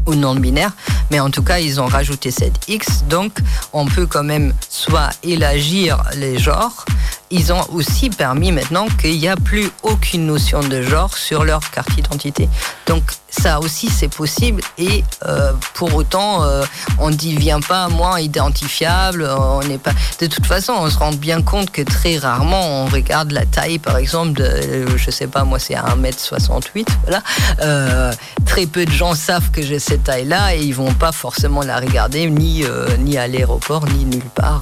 ou 0.07 0.15
non 0.15 0.35
binaires, 0.35 0.73
mais 1.11 1.21
en 1.21 1.31
tout 1.31 1.43
cas 1.43 1.59
ils 1.59 1.81
ont 1.81 1.87
rajouté 1.87 2.31
cette 2.31 2.69
X, 2.69 3.05
donc 3.09 3.33
on 3.73 3.87
peut 3.87 4.07
quand 4.07 4.25
même 4.25 4.53
soit 4.69 5.11
élargir 5.23 6.03
les 6.17 6.39
genres. 6.39 6.85
Ils 7.35 7.51
ont 7.51 7.65
aussi 7.73 8.11
permis 8.11 8.53
maintenant 8.53 8.87
qu'il 9.01 9.19
n'y 9.19 9.27
a 9.27 9.37
plus 9.37 9.71
aucune 9.83 10.27
notion 10.27 10.61
de 10.61 10.83
genre 10.83 11.17
sur 11.17 11.45
leur 11.45 11.71
carte 11.71 11.91
d'identité. 11.95 12.47
Donc 12.87 13.03
ça 13.31 13.59
aussi 13.59 13.89
c'est 13.89 14.15
possible. 14.15 14.61
Et 14.77 15.03
euh, 15.27 15.53
pour 15.73 15.95
autant 15.95 16.45
euh, 16.45 16.63
on 16.99 17.09
ne 17.09 17.15
devient 17.15 17.61
pas 17.67 17.89
moins 17.89 18.21
identifiable 18.21 19.27
on 19.27 19.61
n'est 19.61 19.79
pas. 19.79 19.93
De 20.21 20.27
toute 20.27 20.45
façon 20.45 20.75
on 20.77 20.91
se 20.91 20.99
rend 20.99 21.13
bien 21.13 21.41
compte 21.41 21.71
que 21.71 21.81
très 21.81 22.19
rarement 22.19 22.85
on 22.85 22.87
regarde 22.87 23.33
la 23.33 23.47
taille 23.47 23.79
par 23.79 23.97
exemple 23.97 24.35
de 24.35 24.87
je 24.99 25.11
sais 25.11 25.27
pas 25.27 25.45
moi 25.45 25.59
c'est 25.59 25.75
1m68 25.75 26.87
voilà. 27.05 27.23
Euh, 27.63 28.13
très 28.45 28.67
peu 28.67 28.85
de 28.85 28.93
gens 28.93 29.15
savent 29.15 29.51
que 29.53 29.63
j'ai 29.63 29.79
cette 29.79 30.05
taille 30.05 30.27
là 30.27 30.55
et 30.55 30.63
ils 30.63 30.75
vont 30.75 30.93
pas 30.93 31.13
forcément 31.13 31.63
la 31.63 31.81
regarder 31.81 32.29
ni 32.29 32.65
ni 32.99 33.17
à 33.17 33.27
l'aéroport 33.27 33.87
ni 33.87 34.05
nulle 34.05 34.23
part 34.35 34.61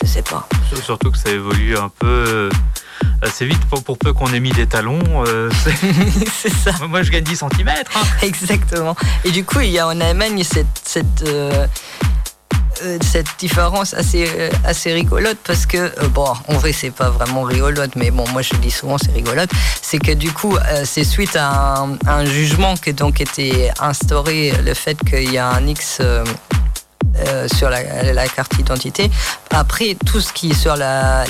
je 0.00 0.06
sais 0.06 0.22
pas 0.22 0.46
surtout 0.82 1.10
que 1.10 1.18
ça 1.18 1.30
évolue 1.30 1.76
un 1.76 1.88
peu 1.88 2.48
assez 3.22 3.46
vite 3.46 3.64
pour, 3.66 3.98
peu 3.98 4.12
qu'on 4.12 4.32
ait 4.32 4.40
mis 4.40 4.50
des 4.50 4.66
talons. 4.66 5.00
Euh, 5.26 5.50
c'est 6.32 6.52
ça. 6.52 6.72
Moi, 6.88 7.02
je 7.02 7.10
gagne 7.10 7.24
10 7.24 7.36
cm. 7.36 7.68
Hein. 7.68 8.00
Exactement. 8.22 8.96
Et 9.24 9.30
du 9.30 9.44
coup, 9.44 9.60
il 9.60 9.70
y 9.70 9.78
a 9.78 9.86
en 9.86 10.00
Allemagne 10.00 10.42
cette, 10.44 10.66
cette, 10.84 11.22
euh, 11.26 11.66
euh, 12.82 12.98
cette 13.02 13.38
différence 13.38 13.94
assez, 13.94 14.28
assez 14.64 14.92
rigolote 14.92 15.38
parce 15.44 15.66
que, 15.66 15.92
bon, 16.08 16.32
en 16.48 16.54
vrai, 16.54 16.72
c'est 16.72 16.90
pas 16.90 17.10
vraiment 17.10 17.42
rigolote, 17.42 17.96
mais 17.96 18.10
bon, 18.10 18.28
moi, 18.30 18.42
je 18.42 18.54
dis 18.56 18.70
souvent 18.70 18.98
c'est 18.98 19.12
rigolote. 19.12 19.50
C'est 19.82 19.98
que 19.98 20.12
du 20.12 20.32
coup, 20.32 20.56
c'est 20.84 21.04
suite 21.04 21.36
à 21.36 21.80
un, 21.80 21.98
un, 22.06 22.24
jugement 22.24 22.76
qui 22.76 22.92
donc 22.92 23.20
été 23.20 23.70
instauré, 23.80 24.52
le 24.64 24.74
fait 24.74 24.98
qu'il 25.08 25.32
y 25.32 25.38
a 25.38 25.48
un 25.48 25.66
X 25.66 26.00
euh, 27.26 27.48
sur 27.56 27.70
la, 27.70 28.28
carte 28.28 28.56
d'identité. 28.56 29.10
Après, 29.50 29.96
tout 30.06 30.20
ce 30.20 30.32
qui 30.32 30.50
est 30.50 30.54
sur 30.54 30.76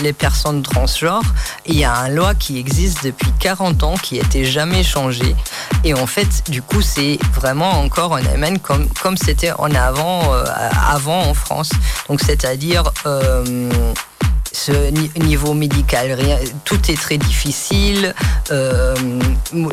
les 0.03 0.13
personnes 0.13 0.63
transgenres, 0.63 1.23
il 1.67 1.79
y 1.79 1.85
a 1.85 1.93
une 2.07 2.15
loi 2.15 2.35
qui 2.35 2.59
existe 2.59 3.05
depuis 3.05 3.31
40 3.39 3.83
ans 3.83 3.95
qui 3.95 4.15
n'était 4.15 4.45
jamais 4.45 4.83
changée. 4.83 5.37
Et 5.85 5.95
en 5.95 6.07
fait, 6.07 6.51
du 6.51 6.63
coup, 6.63 6.83
c'est 6.83 7.19
vraiment 7.35 7.81
encore 7.81 8.13
en 8.13 8.17
Allemagne 8.17 8.59
comme 8.59 8.89
comme 9.03 9.17
c'était 9.17 9.53
en 9.53 9.73
avant, 9.75 10.33
euh, 10.33 10.45
avant 10.89 11.23
en 11.23 11.35
France. 11.35 11.71
Donc, 12.09 12.21
c'est-à-dire 12.21 12.85
euh, 13.07 13.71
ce 14.57 14.73
niveau 15.21 15.53
médical. 15.53 16.13
Rien, 16.13 16.39
tout 16.65 16.81
est 16.91 17.01
très 17.01 17.19
difficile. 17.19 18.15
Euh, 18.51 18.95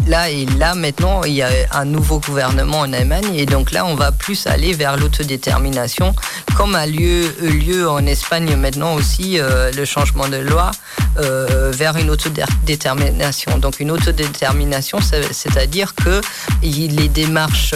là 0.08 0.30
et 0.30 0.46
là, 0.58 0.76
maintenant, 0.76 1.24
il 1.24 1.34
y 1.34 1.42
a 1.42 1.50
un 1.72 1.86
nouveau 1.86 2.20
gouvernement 2.20 2.80
en 2.80 2.92
Allemagne 2.92 3.34
et 3.36 3.46
donc 3.46 3.72
là, 3.72 3.86
on 3.86 3.96
va 3.96 4.12
plus 4.12 4.46
aller 4.46 4.74
vers 4.74 4.98
l'autodétermination, 4.98 6.14
comme 6.58 6.76
a 6.76 6.86
lieu, 6.86 7.34
lieu 7.42 7.90
en 7.90 8.06
Espagne 8.06 8.56
maintenant 8.58 8.96
aussi 8.96 9.40
euh, 9.40 9.72
le 9.72 9.86
changement 9.86 10.28
de 10.28 10.38
loi 10.38 10.72
euh, 11.20 11.72
vers 11.74 11.96
une 11.96 12.10
autodétermination. 12.10 13.58
Donc 13.60 13.80
une 13.80 13.92
autodétermination, 13.92 15.00
c'est-à-dire 15.32 15.96
que 15.96 16.22
les 16.62 17.08
démarches 17.08 17.74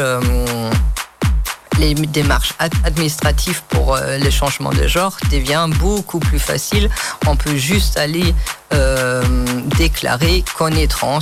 les 1.79 1.93
démarches 1.93 2.53
administratives 2.83 3.61
pour 3.69 3.95
euh, 3.95 4.17
les 4.17 4.31
changements 4.31 4.71
de 4.71 4.87
genre 4.87 5.15
devient 5.31 5.67
beaucoup 5.79 6.19
plus 6.19 6.39
facile. 6.39 6.89
On 7.25 7.35
peut 7.35 7.55
juste 7.55 7.97
aller 7.97 8.33
euh, 8.73 9.23
déclarer 9.77 10.43
qu'on 10.57 10.71
est 10.71 10.89
trans 10.89 11.19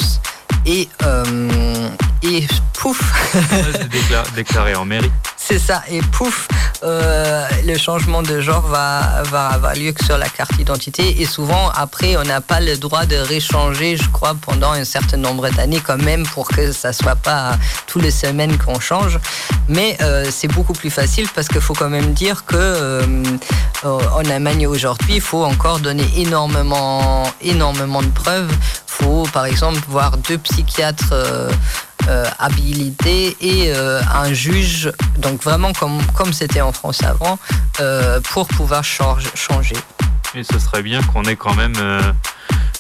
et, 0.66 0.88
euh, 1.04 1.90
et 2.26 2.48
pouf 2.74 3.00
Déclarer 4.36 4.76
en 4.76 4.86
mairie. 4.86 5.12
C'est 5.38 5.60
ça, 5.60 5.84
et 5.90 6.02
pouf, 6.02 6.48
euh, 6.84 7.48
le 7.66 7.78
changement 7.78 8.24
de 8.24 8.42
genre 8.42 8.66
va, 8.66 9.22
va 9.30 9.48
avoir 9.48 9.76
lieu 9.76 9.92
que 9.92 10.04
sur 10.04 10.18
la 10.18 10.28
carte 10.28 10.56
d'identité. 10.56 11.22
Et 11.22 11.26
souvent, 11.26 11.70
après, 11.76 12.18
on 12.18 12.24
n'a 12.24 12.42
pas 12.42 12.60
le 12.60 12.78
droit 12.78 13.06
de 13.06 13.16
réchanger, 13.16 13.96
je 13.96 14.10
crois, 14.10 14.34
pendant 14.34 14.72
un 14.72 14.86
certain 14.86 15.18
nombre 15.18 15.50
d'années 15.50 15.82
quand 15.86 16.02
même, 16.02 16.26
pour 16.26 16.48
que 16.48 16.72
ça 16.72 16.94
soit 16.94 17.16
pas 17.16 17.58
tous 17.86 18.00
les 18.00 18.10
semaines 18.10 18.58
qu'on 18.58 18.80
change. 18.80 19.20
Mais 19.68 19.98
euh, 20.02 20.26
c'est 20.32 20.48
beaucoup 20.48 20.74
plus 20.74 20.90
facile 20.90 21.28
parce 21.36 21.48
qu'il 21.48 21.62
faut 21.62 21.76
quand 21.76 21.90
même 21.90 22.14
dire 22.14 22.46
que 22.46 22.56
euh, 22.56 23.24
en 23.84 24.26
Allemagne 24.26 24.66
aujourd'hui, 24.66 25.16
il 25.16 25.22
faut 25.22 25.44
encore 25.44 25.80
donner 25.80 26.08
énormément, 26.18 27.32
énormément 27.42 28.02
de 28.02 28.10
preuves 28.10 28.52
faut 28.96 29.26
par 29.34 29.46
exemple 29.46 29.80
voir 29.90 30.18
deux 30.18 30.38
psychiatres 30.38 31.10
euh, 31.12 31.50
euh, 32.08 32.26
habilités 32.40 33.36
et 33.42 33.74
euh, 33.76 34.02
un 34.14 34.32
juge, 34.34 34.92
donc 35.18 35.42
vraiment 35.44 35.74
comme 35.74 36.00
comme 36.14 36.34
c'était 36.34 36.62
en 36.62 36.72
France 36.72 37.04
avant, 37.04 37.38
euh, 37.80 38.20
pour 38.32 38.48
pouvoir 38.48 38.84
change- 38.84 39.32
changer. 39.36 39.76
Et 40.36 40.44
ce 40.44 40.60
serait 40.60 40.84
bien 40.84 41.02
qu'on 41.02 41.24
ait 41.24 41.36
quand 41.38 41.54
même 41.56 41.76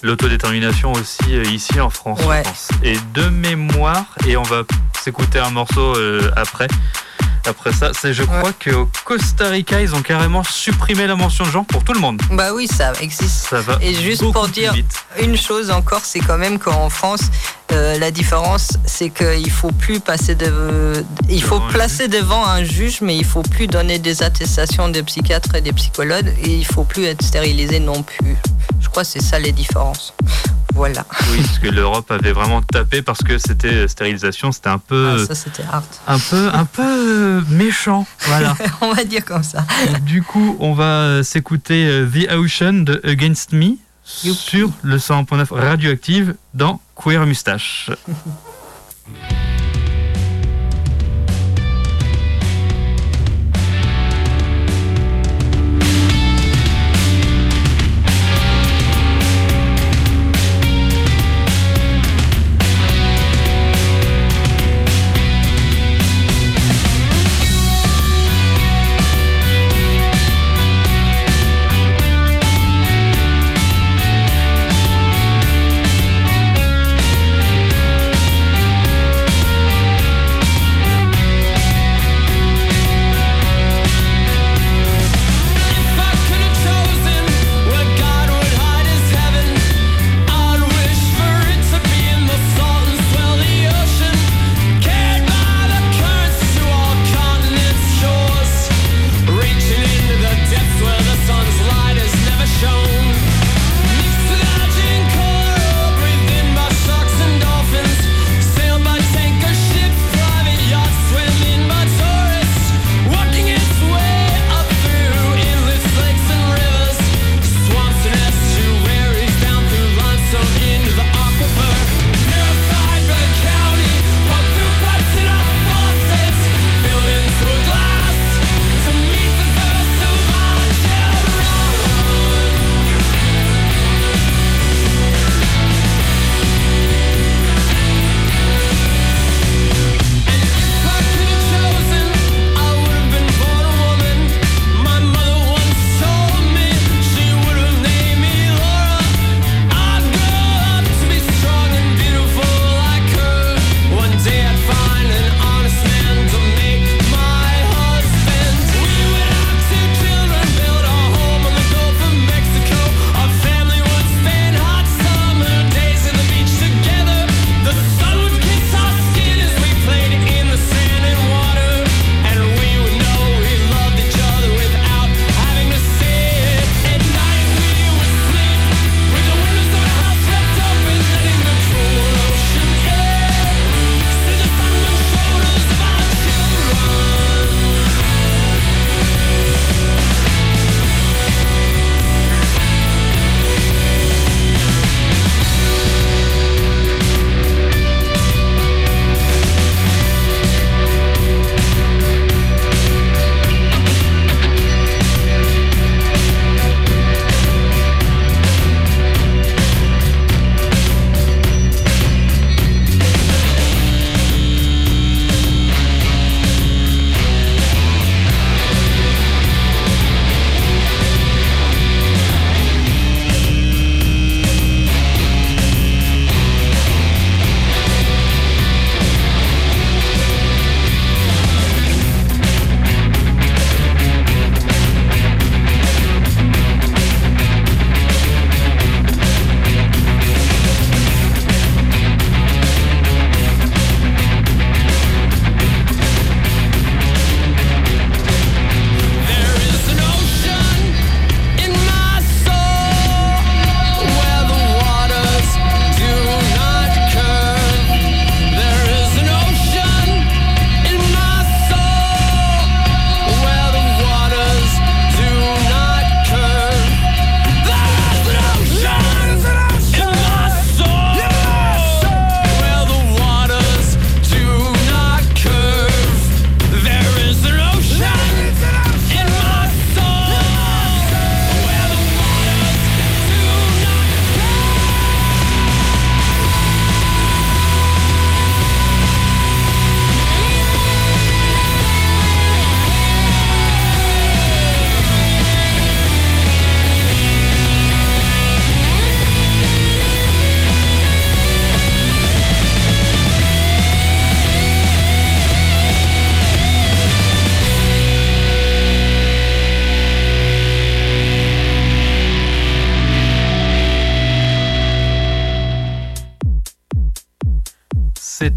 l'autodétermination 0.04 0.92
aussi 0.94 1.36
ici 1.54 1.80
en 1.80 1.90
France, 1.90 2.20
Ouais. 2.26 2.44
je 2.44 2.50
pense. 2.50 2.68
Et 2.84 2.98
de 3.14 3.30
mémoire, 3.30 4.06
et 4.28 4.38
on 4.38 4.44
va 4.44 4.64
s'écouter 5.04 5.40
un 5.40 5.50
morceau 5.52 5.96
après. 6.36 6.68
Après 7.48 7.72
ça, 7.72 7.92
c'est 7.94 8.12
je 8.12 8.24
crois 8.24 8.54
qu'au 8.54 8.90
Costa 9.04 9.50
Rica, 9.50 9.80
ils 9.80 9.94
ont 9.94 10.02
carrément 10.02 10.44
supprimé 10.44 11.06
la 11.06 11.16
mention 11.16 11.46
de 11.46 11.52
genre 11.52 11.66
pour 11.66 11.84
tout 11.84 11.94
le 11.94 12.00
monde. 12.00 12.20
Bah 12.32 12.54
oui, 12.56 12.68
ça 12.68 12.92
existe. 13.00 13.48
Ça 13.50 13.62
va 13.62 13.78
Et 13.82 13.94
juste 13.94 14.24
pour 14.32 14.48
dire 14.48 14.74
vite. 14.74 15.06
une 15.22 15.38
chose 15.38 15.70
encore, 15.70 16.02
c'est 16.04 16.22
quand 16.22 16.40
même 16.40 16.58
qu'en 16.58 16.90
France, 16.90 17.22
euh, 17.72 17.98
la 17.98 18.12
différence, 18.12 18.70
c'est 18.86 19.10
qu'il 19.10 19.50
faut 19.52 19.72
plus 19.72 20.00
passer 20.00 20.36
de, 20.36 21.04
il 21.30 21.42
faut 21.42 21.56
Devant 21.56 21.68
un 21.68 21.72
placer 21.72 22.08
devant 22.08 22.46
un 22.46 22.64
juge, 22.64 23.02
mais 23.02 23.18
il 23.18 23.26
faut 23.26 23.42
plus 23.42 23.68
donner 23.68 23.98
des 24.00 24.22
attestations 24.24 24.88
des 24.90 25.04
psychiatres 25.04 25.56
et 25.56 25.62
des 25.62 25.74
psychologues, 25.74 26.32
et 26.44 26.54
il 26.56 26.66
faut 26.66 26.84
plus 26.84 27.06
être 27.06 27.24
stérilisé 27.24 27.80
non 27.80 28.04
plus. 28.04 28.36
Je 28.80 28.90
crois 28.90 29.04
que 29.04 29.10
c'est 29.10 29.22
ça 29.24 29.40
les 29.40 29.52
différences. 29.52 30.14
Voilà. 30.74 31.06
Oui, 31.32 31.38
parce 31.42 31.60
que 31.60 31.70
l'Europe 31.70 32.12
avait 32.12 32.34
vraiment 32.34 32.62
tapé 32.62 33.02
parce 33.02 33.20
que 33.24 33.38
c'était 33.38 33.74
euh, 33.74 33.88
stérilisation, 33.88 34.52
c'était 34.52 34.68
un 34.68 34.78
peu, 34.78 35.16
Ah, 35.22 35.26
ça 35.26 35.34
c'était 35.34 35.64
hard. 35.72 35.86
un 36.06 36.20
peu, 36.20 36.50
un 36.52 36.66
peu 36.66 36.82
euh, 36.84 37.42
méchant. 37.50 38.06
Voilà. 38.28 38.58
On 38.82 38.92
va 38.94 39.06
dire 39.06 39.24
comme 39.24 39.42
ça. 39.44 39.66
du 40.02 40.22
coup, 40.22 40.58
on 40.60 40.74
va 40.74 41.24
s'écouter 41.24 42.04
The 42.14 42.30
Ocean 42.34 42.74
de 42.84 43.00
Against 43.06 43.54
Me. 43.54 43.76
Sur 44.06 44.70
le 44.84 44.98
100.9 44.98 45.54
radioactive 45.54 46.36
dans 46.54 46.80
Queer 46.96 47.26
Mustache. 47.26 47.90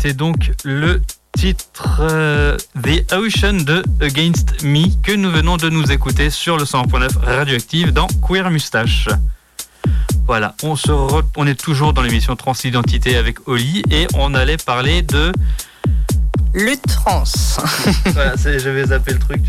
c'était 0.08 0.16
donc 0.16 0.52
le 0.64 1.02
titre 1.36 2.00
euh, 2.00 2.56
The 2.82 3.12
Ocean 3.12 3.64
de 3.64 3.82
Against 4.00 4.62
Me 4.62 4.86
que 5.02 5.12
nous 5.12 5.30
venons 5.30 5.58
de 5.58 5.68
nous 5.68 5.92
écouter 5.92 6.30
sur 6.30 6.56
le 6.56 6.64
100.9 6.64 7.18
Radioactive 7.18 7.92
dans 7.92 8.06
Queer 8.26 8.50
Mustache. 8.50 9.10
Voilà, 10.26 10.54
on, 10.62 10.76
se 10.76 10.90
on 11.36 11.46
est 11.46 11.60
toujours 11.60 11.92
dans 11.92 12.00
l'émission 12.00 12.36
Transidentité 12.36 13.16
avec 13.16 13.46
Oli 13.48 13.82
et 13.90 14.06
on 14.14 14.32
allait 14.34 14.56
parler 14.56 15.02
de 15.02 15.30
Lutte 16.54 16.86
trans. 16.86 17.24
voilà, 18.06 18.34
j'avais 18.36 18.86
zappé 18.86 19.12
le 19.12 19.18
truc, 19.18 19.40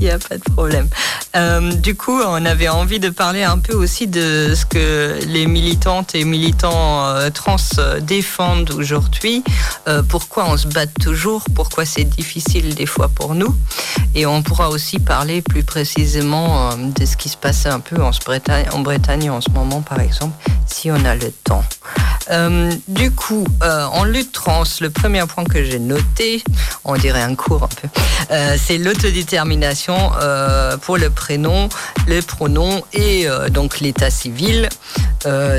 Il 0.00 0.04
n'y 0.04 0.10
a 0.10 0.18
pas 0.18 0.38
de 0.38 0.42
problème. 0.54 0.88
Euh, 1.36 1.72
du 1.72 1.94
coup, 1.94 2.18
on 2.20 2.44
avait 2.46 2.68
envie 2.68 3.00
de 3.00 3.10
parler 3.10 3.42
un 3.42 3.58
peu 3.58 3.74
aussi 3.74 4.06
de 4.06 4.54
ce 4.54 4.64
que 4.64 5.18
les 5.26 5.46
militantes 5.46 6.14
et 6.14 6.24
militants 6.24 7.04
euh, 7.06 7.28
trans 7.30 7.56
défendent 8.00 8.70
aujourd'hui, 8.70 9.44
euh, 9.88 10.02
pourquoi 10.02 10.46
on 10.48 10.56
se 10.56 10.66
bat 10.66 10.86
toujours, 10.86 11.44
pourquoi 11.54 11.84
c'est 11.84 12.04
difficile 12.04 12.74
des 12.74 12.86
fois 12.86 13.08
pour 13.08 13.34
nous? 13.34 13.54
Et 14.14 14.24
on 14.26 14.42
pourra 14.42 14.70
aussi 14.70 14.98
parler 14.98 15.42
plus 15.42 15.64
précisément 15.64 16.76
de 16.76 17.04
ce 17.04 17.16
qui 17.16 17.28
se 17.28 17.36
passe 17.36 17.66
un 17.66 17.80
peu 17.80 18.02
en 18.02 18.10
Bretagne, 18.24 18.66
en 18.72 18.80
Bretagne 18.80 19.30
en 19.30 19.40
ce 19.40 19.50
moment, 19.50 19.82
par 19.82 20.00
exemple, 20.00 20.34
si 20.66 20.90
on 20.90 21.04
a 21.04 21.14
le 21.14 21.30
temps. 21.44 21.64
du 22.88 23.10
coup, 23.10 23.46
en 23.60 24.04
lutte 24.04 24.32
trans, 24.32 24.64
le 24.80 24.90
premier 25.00 25.24
point 25.26 25.44
que 25.44 25.64
j'ai 25.64 25.78
noté, 25.78 26.44
on 26.84 26.94
dirait 26.94 27.22
un 27.22 27.34
cours 27.34 27.62
un 27.62 27.68
peu, 27.68 27.88
euh, 28.30 28.56
c'est 28.62 28.76
l'autodétermination 28.76 29.96
euh, 30.20 30.76
pour 30.76 30.98
le 30.98 31.08
prénom, 31.08 31.70
le 32.06 32.20
pronom 32.20 32.82
et 32.92 33.26
euh, 33.26 33.48
donc 33.48 33.80
l'état 33.80 34.10
civil. 34.10 34.68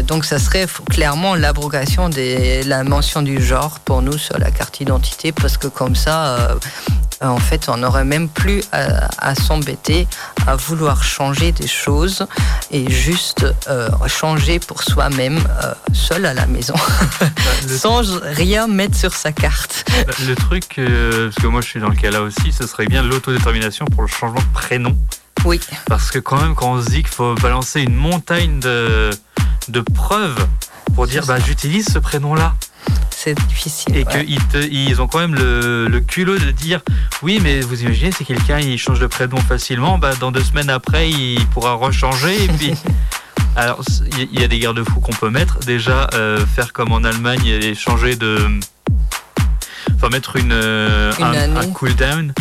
donc 0.08 0.26
ça 0.26 0.38
serait 0.40 0.68
clairement 0.90 1.36
l'abrogation 1.36 2.10
de 2.10 2.68
la 2.68 2.84
mention 2.84 3.22
du 3.24 3.42
genre 3.42 3.80
pour 3.80 4.02
nous 4.02 4.18
sur 4.18 4.38
la 4.38 4.52
carte 4.52 4.78
d'identité 4.78 5.32
parce 5.32 5.58
que 5.58 5.68
comme 5.68 5.96
ça 5.96 6.58
en 7.24 7.38
fait, 7.38 7.70
on 7.70 7.78
n'aurait 7.78 8.04
même 8.04 8.28
plus 8.28 8.64
à, 8.72 9.36
s'embêter, 9.36 10.08
à 10.48 10.56
vouloir 10.56 11.04
changer 11.04 11.52
des 11.52 11.68
choses 11.68 12.26
et 12.72 12.90
juste 12.90 13.46
changer 14.08 14.58
pour 14.58 14.82
soi-même, 14.82 15.40
seul 15.94 16.26
à 16.26 16.34
la 16.34 16.48
maison, 16.48 16.74
sans 17.68 18.02
rien 18.24 18.66
mettre 18.66 18.98
sur 18.98 19.14
sa 19.14 19.31
carte. 19.32 19.86
Bah, 20.06 20.13
le 20.28 20.36
truc, 20.36 20.78
euh, 20.78 21.30
parce 21.30 21.36
que 21.36 21.48
moi 21.48 21.62
je 21.62 21.67
suis 21.67 21.80
dans 21.80 21.89
le 21.89 21.96
cas 21.96 22.12
là 22.12 22.22
aussi, 22.22 22.52
ce 22.52 22.67
serait 22.67 22.86
bien 22.86 23.04
l'autodétermination 23.04 23.86
pour 23.86 24.02
le 24.02 24.08
changement 24.08 24.39
de 24.39 24.54
prénom. 24.54 24.98
Oui. 25.46 25.60
Parce 25.88 26.12
que 26.12 26.20
quand 26.20 26.41
même, 26.41 26.56
quand 26.56 26.74
on 26.74 26.82
se 26.82 26.89
dit 26.89 27.04
qu'il 27.04 27.08
faut 27.08 27.36
balancer 27.36 27.82
une 27.82 27.96
montagne 27.96 28.60
de, 28.60 29.10
de 29.70 29.82
preuves 29.82 30.48
pour 30.96 31.08
dire 31.08 31.26
bah, 31.26 31.38
j'utilise 31.46 31.88
ce 31.91 32.00
prénom-là. 32.00 32.56
C'est 33.10 33.36
difficile. 33.48 33.96
Et 33.96 34.06
qu'ils 34.06 34.74
ils 34.74 35.02
ont 35.02 35.08
quand 35.08 35.20
même 35.20 35.36
le, 35.36 36.00
culot 36.00 36.38
de 36.38 36.52
dire 36.52 36.82
oui, 37.22 37.39
mais 37.41 37.62
vous 37.62 37.84
imaginez, 37.84 38.12
si 38.12 38.26
quelqu'un 38.26 38.60
il 38.60 38.78
change 38.80 39.00
de 39.00 39.08
prénom 39.08 39.38
facilement, 39.38 39.98
bah, 39.98 40.15
dans 40.20 40.32
deux 40.32 40.44
semaines 40.44 40.70
après, 40.70 41.10
il 41.10 41.46
pourra 41.48 41.74
rechanger. 41.74 42.44
Et 42.44 42.48
puis. 42.48 42.74
Alors, 43.56 43.82
il 44.17 44.39
y 44.39 44.44
a 44.44 44.48
des 44.48 44.60
garde-fous 44.60 45.02
qu'on 45.02 45.12
peut 45.12 45.30
mettre. 45.30 45.60
Déjà, 45.60 46.08
euh, 46.13 46.46
faire 46.46 46.72
comme 46.72 46.94
en 46.94 47.04
Allemagne 47.04 47.46
et 47.46 47.76
changer 47.76 48.15
de, 48.15 48.38
Mettre 50.10 50.36
une, 50.36 50.52
euh, 50.52 51.14
un, 51.22 51.68
cooldown 51.72 52.34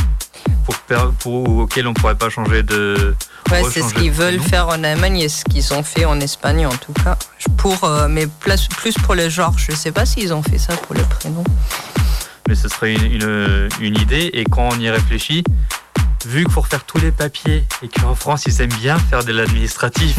pour, 0.64 0.75
pour, 1.20 1.49
auquel 1.59 1.87
on 1.87 1.90
ne 1.90 1.94
pourrait 1.94 2.17
pas 2.17 2.29
changer 2.29 2.65
de. 2.65 3.15
Ouais, 3.52 3.63
c'est 3.71 3.83
ce 3.83 3.94
qu'ils 3.94 4.11
veulent 4.11 4.40
faire 4.40 4.67
en 4.69 4.83
Allemagne 4.83 5.19
et 5.19 5.29
ce 5.29 5.44
qu'ils 5.44 5.73
ont 5.73 5.85
fait 5.85 6.04
en 6.04 6.19
Espagne 6.21 6.67
en 6.67 6.75
tout 6.75 6.92
cas. 6.92 7.17
Pour, 7.58 7.85
euh, 7.85 8.08
mais 8.08 8.27
plus, 8.27 8.67
plus 8.67 8.94
pour 8.94 9.15
le 9.15 9.29
genre. 9.29 9.56
Je 9.56 9.71
ne 9.71 9.77
sais 9.77 9.92
pas 9.92 10.04
s'ils 10.04 10.33
ont 10.33 10.42
fait 10.42 10.58
ça 10.58 10.77
pour 10.79 10.96
le 10.96 11.02
prénom. 11.02 11.44
Mais 12.48 12.56
ce 12.56 12.69
serait 12.69 12.94
une, 12.94 13.69
une, 13.81 14.00
idée. 14.00 14.31
Et 14.33 14.44
quand 14.44 14.71
on 14.73 14.81
y 14.81 14.90
réfléchit, 14.90 15.44
vu 16.27 16.42
qu'il 16.42 16.52
faut 16.52 16.63
refaire 16.63 16.83
tous 16.83 16.98
les 16.98 17.13
papiers 17.13 17.65
et 17.85 17.88
qu'en 17.88 18.17
France 18.17 18.44
ils 18.46 18.61
aiment 18.63 18.75
bien 18.81 18.98
faire 18.98 19.23
de 19.23 19.33
l'administratif, 19.33 20.17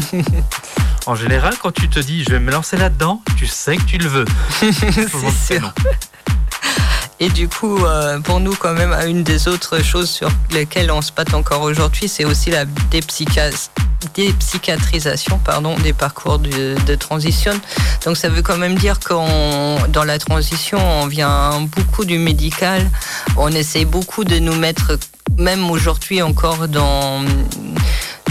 en 1.05 1.15
général, 1.15 1.55
quand 1.61 1.71
tu 1.71 1.89
te 1.89 1.99
dis 1.99 2.23
je 2.23 2.29
vais 2.29 2.39
me 2.39 2.51
lancer 2.51 2.77
là-dedans, 2.77 3.21
tu 3.35 3.45
sais 3.45 3.75
que 3.75 3.83
tu 3.83 3.97
le 3.97 4.07
veux. 4.07 4.25
c'est 4.61 5.55
sûr. 5.57 5.73
Et 7.23 7.29
du 7.29 7.47
coup, 7.47 7.77
euh, 7.85 8.19
pour 8.19 8.39
nous, 8.39 8.55
quand 8.55 8.73
même, 8.73 8.95
une 9.07 9.23
des 9.23 9.47
autres 9.47 9.83
choses 9.83 10.09
sur 10.09 10.27
lesquelles 10.49 10.89
on 10.89 11.03
se 11.03 11.11
bat 11.11 11.23
encore 11.33 11.61
aujourd'hui, 11.61 12.07
c'est 12.07 12.25
aussi 12.25 12.49
la 12.49 12.65
dépsychiatrisation 12.65 15.37
pardon, 15.37 15.75
des 15.83 15.93
parcours 15.93 16.39
de, 16.39 16.95
transition. 16.95 17.51
Donc 18.05 18.17
ça 18.17 18.27
veut 18.27 18.41
quand 18.41 18.57
même 18.57 18.73
dire 18.73 18.99
que 18.99 19.13
dans 19.89 20.03
la 20.03 20.17
transition, 20.17 20.79
on 20.79 21.05
vient 21.05 21.61
beaucoup 21.77 22.05
du 22.05 22.17
médical. 22.17 22.89
On 23.37 23.49
essaie 23.49 23.85
beaucoup 23.85 24.23
de 24.23 24.39
nous 24.39 24.55
mettre, 24.55 24.97
même 25.37 25.69
aujourd'hui 25.69 26.23
encore, 26.23 26.67
dans 26.67 27.23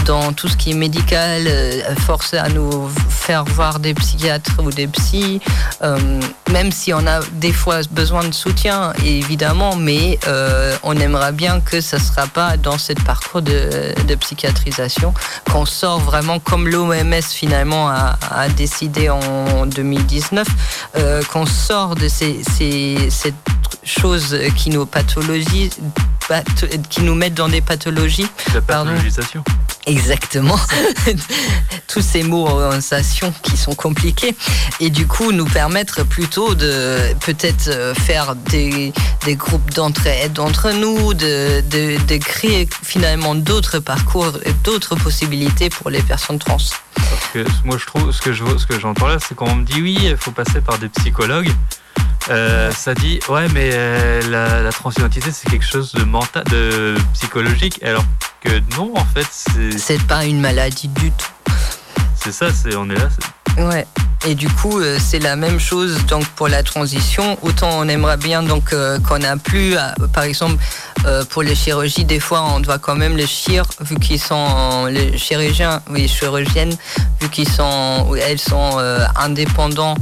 dans 0.05 0.33
tout 0.33 0.47
ce 0.47 0.57
qui 0.57 0.71
est 0.71 0.75
médical, 0.75 1.43
euh, 1.47 1.95
forcer 1.95 2.37
à 2.37 2.49
nous 2.49 2.89
faire 3.09 3.43
voir 3.45 3.79
des 3.79 3.93
psychiatres 3.93 4.51
ou 4.63 4.71
des 4.71 4.87
psys, 4.87 5.41
euh, 5.81 6.19
même 6.51 6.71
si 6.71 6.93
on 6.93 7.05
a 7.07 7.19
des 7.33 7.53
fois 7.53 7.81
besoin 7.91 8.23
de 8.23 8.33
soutien, 8.33 8.93
évidemment, 9.03 9.75
mais 9.75 10.19
euh, 10.27 10.75
on 10.83 10.95
aimerait 10.97 11.31
bien 11.31 11.59
que 11.61 11.81
ça 11.81 11.97
ne 11.97 12.01
sera 12.01 12.27
pas 12.27 12.57
dans 12.57 12.77
ce 12.77 12.93
parcours 12.93 13.41
de, 13.41 14.15
psychiatrisation, 14.19 15.13
qu'on 15.51 15.65
sort 15.65 15.99
vraiment 15.99 16.39
comme 16.39 16.67
l'OMS 16.67 17.21
finalement 17.29 17.89
a, 17.89 18.49
décidé 18.57 19.09
en 19.09 19.65
2019, 19.65 20.47
qu'on 21.31 21.45
sort 21.45 21.95
de 21.95 22.07
ces, 22.09 22.41
ces, 22.43 23.09
cette 23.09 23.33
chose 23.83 24.37
qui 24.55 24.69
nous 24.69 24.85
pathologie, 24.85 25.69
qui 26.89 27.01
nous 27.01 27.15
mettent 27.15 27.35
dans 27.35 27.49
des 27.49 27.61
pathologies. 27.61 28.27
La 28.53 28.61
pathologisation. 28.61 29.43
Exactement. 29.87 30.59
Tous 31.87 32.01
ces 32.01 32.23
mots 32.23 32.47
en 32.47 32.79
qui 33.43 33.57
sont 33.57 33.73
compliqués. 33.73 34.35
Et 34.79 34.89
du 34.89 35.07
coup, 35.07 35.31
nous 35.31 35.45
permettre 35.45 36.03
plutôt 36.03 36.55
de 36.55 37.13
peut-être 37.25 37.67
euh, 37.67 37.93
faire 37.93 38.35
des, 38.35 38.93
des 39.25 39.35
groupes 39.35 39.71
d'entraide 39.73 40.39
entre 40.39 40.71
nous, 40.71 41.13
de, 41.13 41.61
de, 41.61 42.17
créer 42.17 42.67
finalement 42.83 43.33
d'autres 43.35 43.79
parcours 43.79 44.33
et 44.45 44.53
d'autres 44.63 44.95
possibilités 44.95 45.69
pour 45.69 45.89
les 45.89 46.01
personnes 46.01 46.39
trans. 46.39 46.57
Parce 46.93 47.27
que 47.33 47.45
moi, 47.65 47.77
je 47.77 47.85
trouve, 47.85 48.11
ce 48.11 48.21
que 48.21 48.33
je 48.33 48.43
ce 48.57 48.65
que 48.65 48.79
j'entends 48.79 49.07
là, 49.07 49.17
c'est 49.19 49.35
qu'on 49.35 49.55
me 49.55 49.65
dit 49.65 49.81
oui, 49.81 49.97
il 50.01 50.17
faut 50.17 50.31
passer 50.31 50.61
par 50.61 50.77
des 50.77 50.89
psychologues. 50.89 51.51
Euh, 52.29 52.71
ça 52.71 52.93
dit 52.93 53.19
ouais 53.29 53.47
mais 53.51 53.71
euh, 53.73 54.21
la, 54.29 54.61
la 54.61 54.71
transidentité 54.71 55.31
c'est 55.31 55.49
quelque 55.49 55.65
chose 55.65 55.91
de 55.93 56.03
mental 56.03 56.43
de 56.51 56.95
psychologique 57.13 57.81
alors 57.81 58.03
que 58.41 58.59
non 58.77 58.91
en 58.95 59.05
fait 59.05 59.27
c'est 59.31 59.77
c'est 59.77 60.01
pas 60.07 60.25
une 60.25 60.39
maladie 60.39 60.87
du 60.87 61.11
tout. 61.11 61.53
C'est 62.15 62.31
ça 62.31 62.47
c'est 62.53 62.75
on 62.75 62.89
est 62.89 62.95
là 62.95 63.09
ouais. 63.57 63.87
Et 64.27 64.35
du 64.35 64.47
coup 64.49 64.79
euh, 64.79 64.97
c'est 64.99 65.19
la 65.19 65.35
même 65.35 65.59
chose 65.59 66.05
donc 66.05 66.25
pour 66.35 66.47
la 66.47 66.63
transition. 66.63 67.37
Autant 67.41 67.69
on 67.79 67.87
aimerait 67.87 68.17
bien 68.17 68.43
donc 68.43 68.75
qu'on 69.07 69.23
a 69.23 69.37
plus 69.37 69.75
par 70.13 70.23
exemple 70.23 70.61
pour 71.29 71.41
les 71.41 71.55
chirurgies 71.55 72.05
des 72.05 72.19
fois 72.19 72.43
on 72.55 72.59
doit 72.59 72.77
quand 72.77 72.95
même 72.95 73.17
les 73.17 73.25
chir 73.25 73.65
vu 73.79 73.95
qu'ils 73.95 74.21
sont 74.21 74.85
les 74.85 75.17
chirurgiens 75.17 75.81
oui 75.89 76.07
chirurgiennes 76.07 76.75
vu 77.19 77.29
qu'ils 77.29 77.49
sont 77.49 78.13
elles 78.15 78.39
sont 78.39 78.77
indépendants 79.15 79.95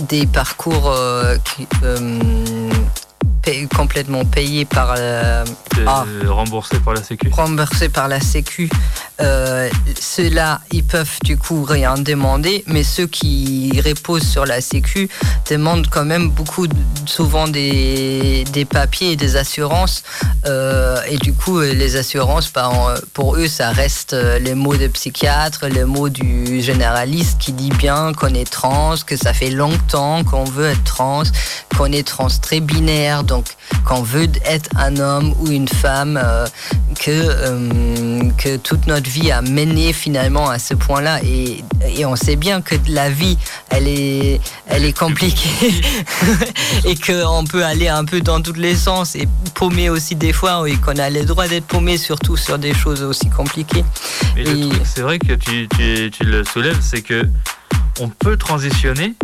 des 0.00 0.26
parcours 0.26 0.90
euh, 0.90 1.36
qui, 1.38 1.66
complètement 3.74 4.24
payé 4.24 4.64
par 4.64 4.94
euh, 4.98 5.44
ah, 5.86 6.04
remboursé 6.26 6.78
par 6.80 6.94
la 6.94 7.02
Sécu. 7.02 7.30
Remboursé 7.30 7.88
par 7.88 8.08
la 8.08 8.20
Sécu. 8.20 8.68
Euh, 9.20 9.68
Ceux-là, 9.98 10.60
ils 10.72 10.84
peuvent 10.84 11.18
du 11.24 11.36
coup 11.38 11.62
rien 11.64 11.94
demander, 11.96 12.64
mais 12.66 12.82
ceux 12.82 13.06
qui 13.06 13.80
reposent 13.84 14.26
sur 14.26 14.46
la 14.46 14.60
Sécu 14.60 15.08
demandent 15.48 15.86
quand 15.88 16.04
même 16.04 16.28
beaucoup, 16.30 16.66
souvent 17.06 17.48
des, 17.48 18.44
des 18.52 18.64
papiers 18.64 19.12
et 19.12 19.16
des 19.16 19.36
assurances. 19.36 20.02
Euh, 20.46 20.98
et 21.08 21.16
du 21.16 21.32
coup, 21.32 21.60
les 21.60 21.96
assurances, 21.96 22.52
bah, 22.52 22.94
pour 23.12 23.36
eux, 23.36 23.48
ça 23.48 23.70
reste 23.70 24.14
les 24.40 24.54
mots 24.54 24.76
de 24.76 24.88
psychiatre, 24.88 25.66
les 25.66 25.84
mots 25.84 26.08
du 26.08 26.60
généraliste 26.60 27.38
qui 27.38 27.52
dit 27.52 27.70
bien 27.70 28.12
qu'on 28.12 28.34
est 28.34 28.50
trans, 28.50 28.94
que 29.06 29.16
ça 29.16 29.32
fait 29.32 29.50
longtemps 29.50 30.24
qu'on 30.24 30.44
veut 30.44 30.70
être 30.70 30.84
trans, 30.84 31.22
qu'on 31.76 31.92
est 31.92 32.06
trans 32.06 32.28
très 32.40 32.60
binaire. 32.60 33.24
Donc, 33.24 33.35
qu'on 33.84 34.02
veut 34.02 34.28
être 34.44 34.68
un 34.76 34.96
homme 34.96 35.34
ou 35.40 35.48
une 35.48 35.68
femme, 35.68 36.20
euh, 36.22 36.46
que, 36.98 37.10
euh, 37.10 38.30
que 38.38 38.56
toute 38.56 38.86
notre 38.86 39.08
vie 39.08 39.30
a 39.30 39.42
mené 39.42 39.92
finalement 39.92 40.48
à 40.48 40.58
ce 40.58 40.74
point-là. 40.74 41.20
Et, 41.24 41.64
et, 41.96 42.04
on 42.06 42.16
sait 42.16 42.36
bien 42.36 42.62
que 42.62 42.74
la 42.88 43.10
vie, 43.10 43.38
elle 43.70 43.88
est, 43.88 44.40
elle 44.66 44.84
est 44.84 44.96
compliquée 44.96 45.74
et 46.84 46.96
qu'on 46.96 47.44
peut 47.44 47.64
aller 47.64 47.88
un 47.88 48.04
peu 48.04 48.20
dans 48.20 48.40
tous 48.40 48.54
les 48.54 48.74
sens 48.74 49.14
et 49.14 49.28
paumer 49.54 49.90
aussi 49.90 50.14
des 50.14 50.32
fois 50.32 50.68
et 50.68 50.76
qu'on 50.76 50.96
a 50.96 51.10
le 51.10 51.24
droit 51.24 51.48
d'être 51.48 51.66
paumé, 51.66 51.98
surtout 51.98 52.36
sur 52.36 52.58
des 52.58 52.74
choses 52.74 53.02
aussi 53.02 53.30
compliquées. 53.30 53.84
c'est 54.84 55.02
vrai 55.02 55.18
que 55.18 55.34
tu, 55.34 55.68
tu, 55.76 56.10
tu 56.10 56.24
le 56.24 56.44
soulèves, 56.44 56.78
c'est 56.80 57.02
que 57.02 57.22
on 58.00 58.08
peut 58.08 58.36
transitionner 58.36 59.14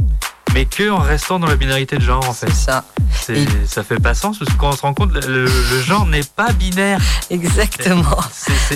mais 0.54 0.64
que 0.66 0.90
en 0.90 0.98
restant 0.98 1.38
dans 1.38 1.46
la 1.46 1.56
binarité 1.56 1.96
de 1.96 2.02
genre 2.02 2.28
en 2.28 2.32
fait. 2.32 2.46
C'est 2.50 2.64
ça. 2.70 2.84
Et- 3.28 3.46
Ça 3.66 3.82
fait 3.84 4.00
pas 4.00 4.14
sens 4.14 4.38
parce 4.38 4.50
que 4.50 4.56
quand 4.56 4.70
on 4.70 4.76
se 4.76 4.82
rend 4.82 4.94
compte, 4.94 5.12
le, 5.12 5.44
le 5.44 5.80
genre 5.82 6.06
n'est 6.06 6.22
pas 6.24 6.50
binaire. 6.52 6.98
Exactement. 7.30 8.18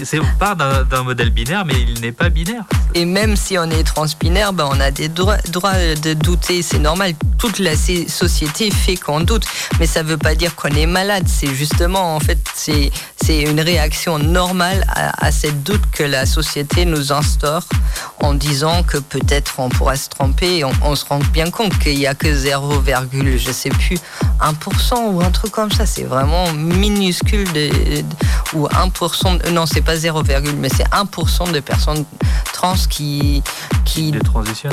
C'est- 0.05 0.19
on 0.21 0.39
part 0.39 0.57
d'un 0.57 0.85
d'un 0.85 1.03
modèle 1.03 1.31
binaire, 1.31 1.65
mais 1.65 1.75
il 1.89 2.01
n'est 2.01 2.13
pas 2.13 2.29
binaire. 2.29 2.63
Et 2.95 3.05
même 3.05 3.37
si 3.37 3.59
on 3.59 3.65
est 3.71 3.83
transbinaire, 3.85 4.53
ben 4.53 4.69
on 4.71 4.79
a 4.81 4.91
des 4.91 5.09
droits, 5.09 5.39
droits 5.51 5.75
de 6.03 6.15
douter, 6.15 6.63
c'est 6.63 6.79
normal. 6.79 7.13
Toute 7.39 7.59
la 7.59 7.77
société 7.77 8.71
fait 8.71 8.97
qu'on 8.97 9.21
doute, 9.21 9.45
mais 9.79 9.87
ça 9.87 10.03
veut 10.03 10.17
pas 10.17 10.35
dire 10.35 10.55
qu'on 10.57 10.69
est 10.71 10.87
malade. 10.87 11.25
C'est 11.29 11.55
justement, 11.55 12.17
en 12.17 12.21
fait, 12.21 12.39
c'est 12.55 12.91
c'est 13.23 13.41
une 13.43 13.61
réaction 13.61 14.19
normale 14.19 14.85
à, 14.89 15.27
à 15.27 15.33
cette 15.33 15.63
doute 15.63 15.83
que 15.93 16.03
la 16.03 16.27
société 16.27 16.85
nous 16.85 17.13
instaure 17.13 17.63
en 18.21 18.35
disant 18.35 18.83
que 18.85 18.99
peut-être 18.99 19.55
on 19.59 19.69
pourra 19.69 19.97
se 19.97 20.09
tromper. 20.09 20.59
Et 20.59 20.65
On, 20.65 20.73
on 20.83 20.95
se 20.97 21.05
rend 21.05 21.19
bien 21.33 21.51
compte 21.51 21.77
qu'il 21.79 21.99
y 21.99 22.07
a 22.07 22.15
que 22.15 22.33
0, 22.35 22.83
je 23.37 23.53
sais 23.53 23.69
plus 23.71 23.99
1% 24.41 25.13
ou 25.13 25.21
un 25.23 25.31
truc 25.31 25.53
comme 25.53 25.71
ça. 25.73 25.87
C'est 25.87 26.05
vraiment 26.05 26.53
minuscule 26.53 27.45
de, 27.53 27.69
de- 27.69 28.05
ou 28.55 28.67
1%. 28.69 29.43
de- 29.45 29.51
non, 29.51 29.67
c'est 29.67 29.83
pas 29.83 29.97
0, 29.97 30.23
mais 30.59 30.69
c'est 30.69 30.89
1% 30.91 31.53
de 31.53 31.61
personnes 31.61 32.05
trans 32.53 32.75
qui 32.89 33.43
qui 33.85 34.11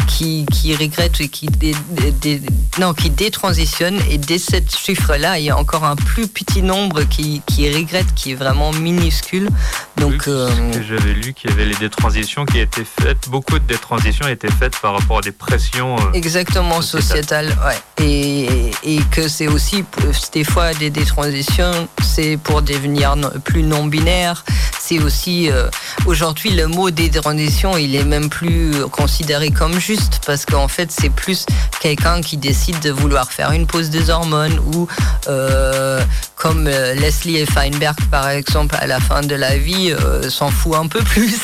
qui, 0.07 0.45
qui 0.51 0.75
regrettent 0.75 1.21
et 1.21 1.27
qui, 1.29 1.47
dé- 1.47 1.75
dé- 1.91 2.11
dé- 2.11 2.41
non, 2.79 2.93
qui 2.93 3.09
détransitionnent. 3.09 4.01
Et 4.09 4.17
dès 4.17 4.37
ce 4.37 4.55
chiffre-là, 4.77 5.37
il 5.39 5.45
y 5.45 5.49
a 5.49 5.57
encore 5.57 5.83
un 5.83 5.95
plus 5.95 6.27
petit 6.27 6.61
nombre 6.61 7.03
qui, 7.03 7.41
qui 7.45 7.71
regrette, 7.73 8.13
qui 8.15 8.31
est 8.31 8.35
vraiment 8.35 8.71
minuscule. 8.73 9.49
Donc, 9.97 10.27
euh, 10.27 10.49
j'avais 10.87 11.13
lu 11.13 11.33
qu'il 11.33 11.49
y 11.49 11.53
avait 11.53 11.65
les 11.65 11.75
détransitions 11.75 12.45
qui 12.45 12.59
étaient 12.59 12.85
faites, 12.85 13.29
beaucoup 13.29 13.59
de 13.59 13.65
détransitions 13.65 14.27
étaient 14.27 14.51
faites 14.51 14.77
par 14.79 14.93
rapport 14.97 15.19
à 15.19 15.21
des 15.21 15.31
pressions. 15.31 15.95
euh, 15.97 16.11
exactement 16.13 16.81
Sociétal. 16.81 17.49
sociétal, 17.49 17.57
ouais. 17.67 18.05
Et, 18.05 18.71
et 18.83 18.99
que 19.11 19.27
c'est 19.27 19.47
aussi, 19.47 19.83
euh, 20.03 20.11
des 20.33 20.43
fois, 20.43 20.73
des 20.73 20.89
détransitions, 20.89 21.87
c'est 22.03 22.37
pour 22.37 22.61
devenir 22.61 23.15
non- 23.15 23.31
plus 23.43 23.63
non-binaire. 23.63 24.43
C'est 24.85 24.99
aussi, 24.99 25.49
euh, 25.49 25.69
aujourd'hui, 26.05 26.49
le 26.49 26.67
mot 26.67 26.91
détransition, 26.91 27.77
il 27.77 27.95
est 27.95 28.03
même 28.03 28.29
plus 28.29 28.85
considéré 28.91 29.49
comme 29.49 29.79
juste 29.79 30.19
parce 30.25 30.45
qu'en 30.45 30.67
fait, 30.67 30.91
c'est 30.91 31.09
plus 31.09 31.45
quelqu'un 31.79 32.19
qui 32.19 32.35
décide 32.35 32.81
de 32.81 32.91
vouloir 32.91 33.31
faire 33.31 33.51
une 33.51 33.65
pause 33.65 33.89
des 33.89 34.09
hormones 34.09 34.59
ou 34.73 34.89
euh, 35.29 36.01
comme 36.35 36.67
euh, 36.67 36.95
Leslie 36.95 37.45
Feinberg, 37.45 37.95
par 38.11 38.27
exemple, 38.27 38.75
à 38.77 38.85
la 38.85 38.99
fin 38.99 39.21
de 39.21 39.35
la 39.35 39.57
vie, 39.57 39.95
s'en 40.27 40.49
fout 40.49 40.75
un 40.75 40.87
peu 40.87 40.99
plus. 41.13 41.39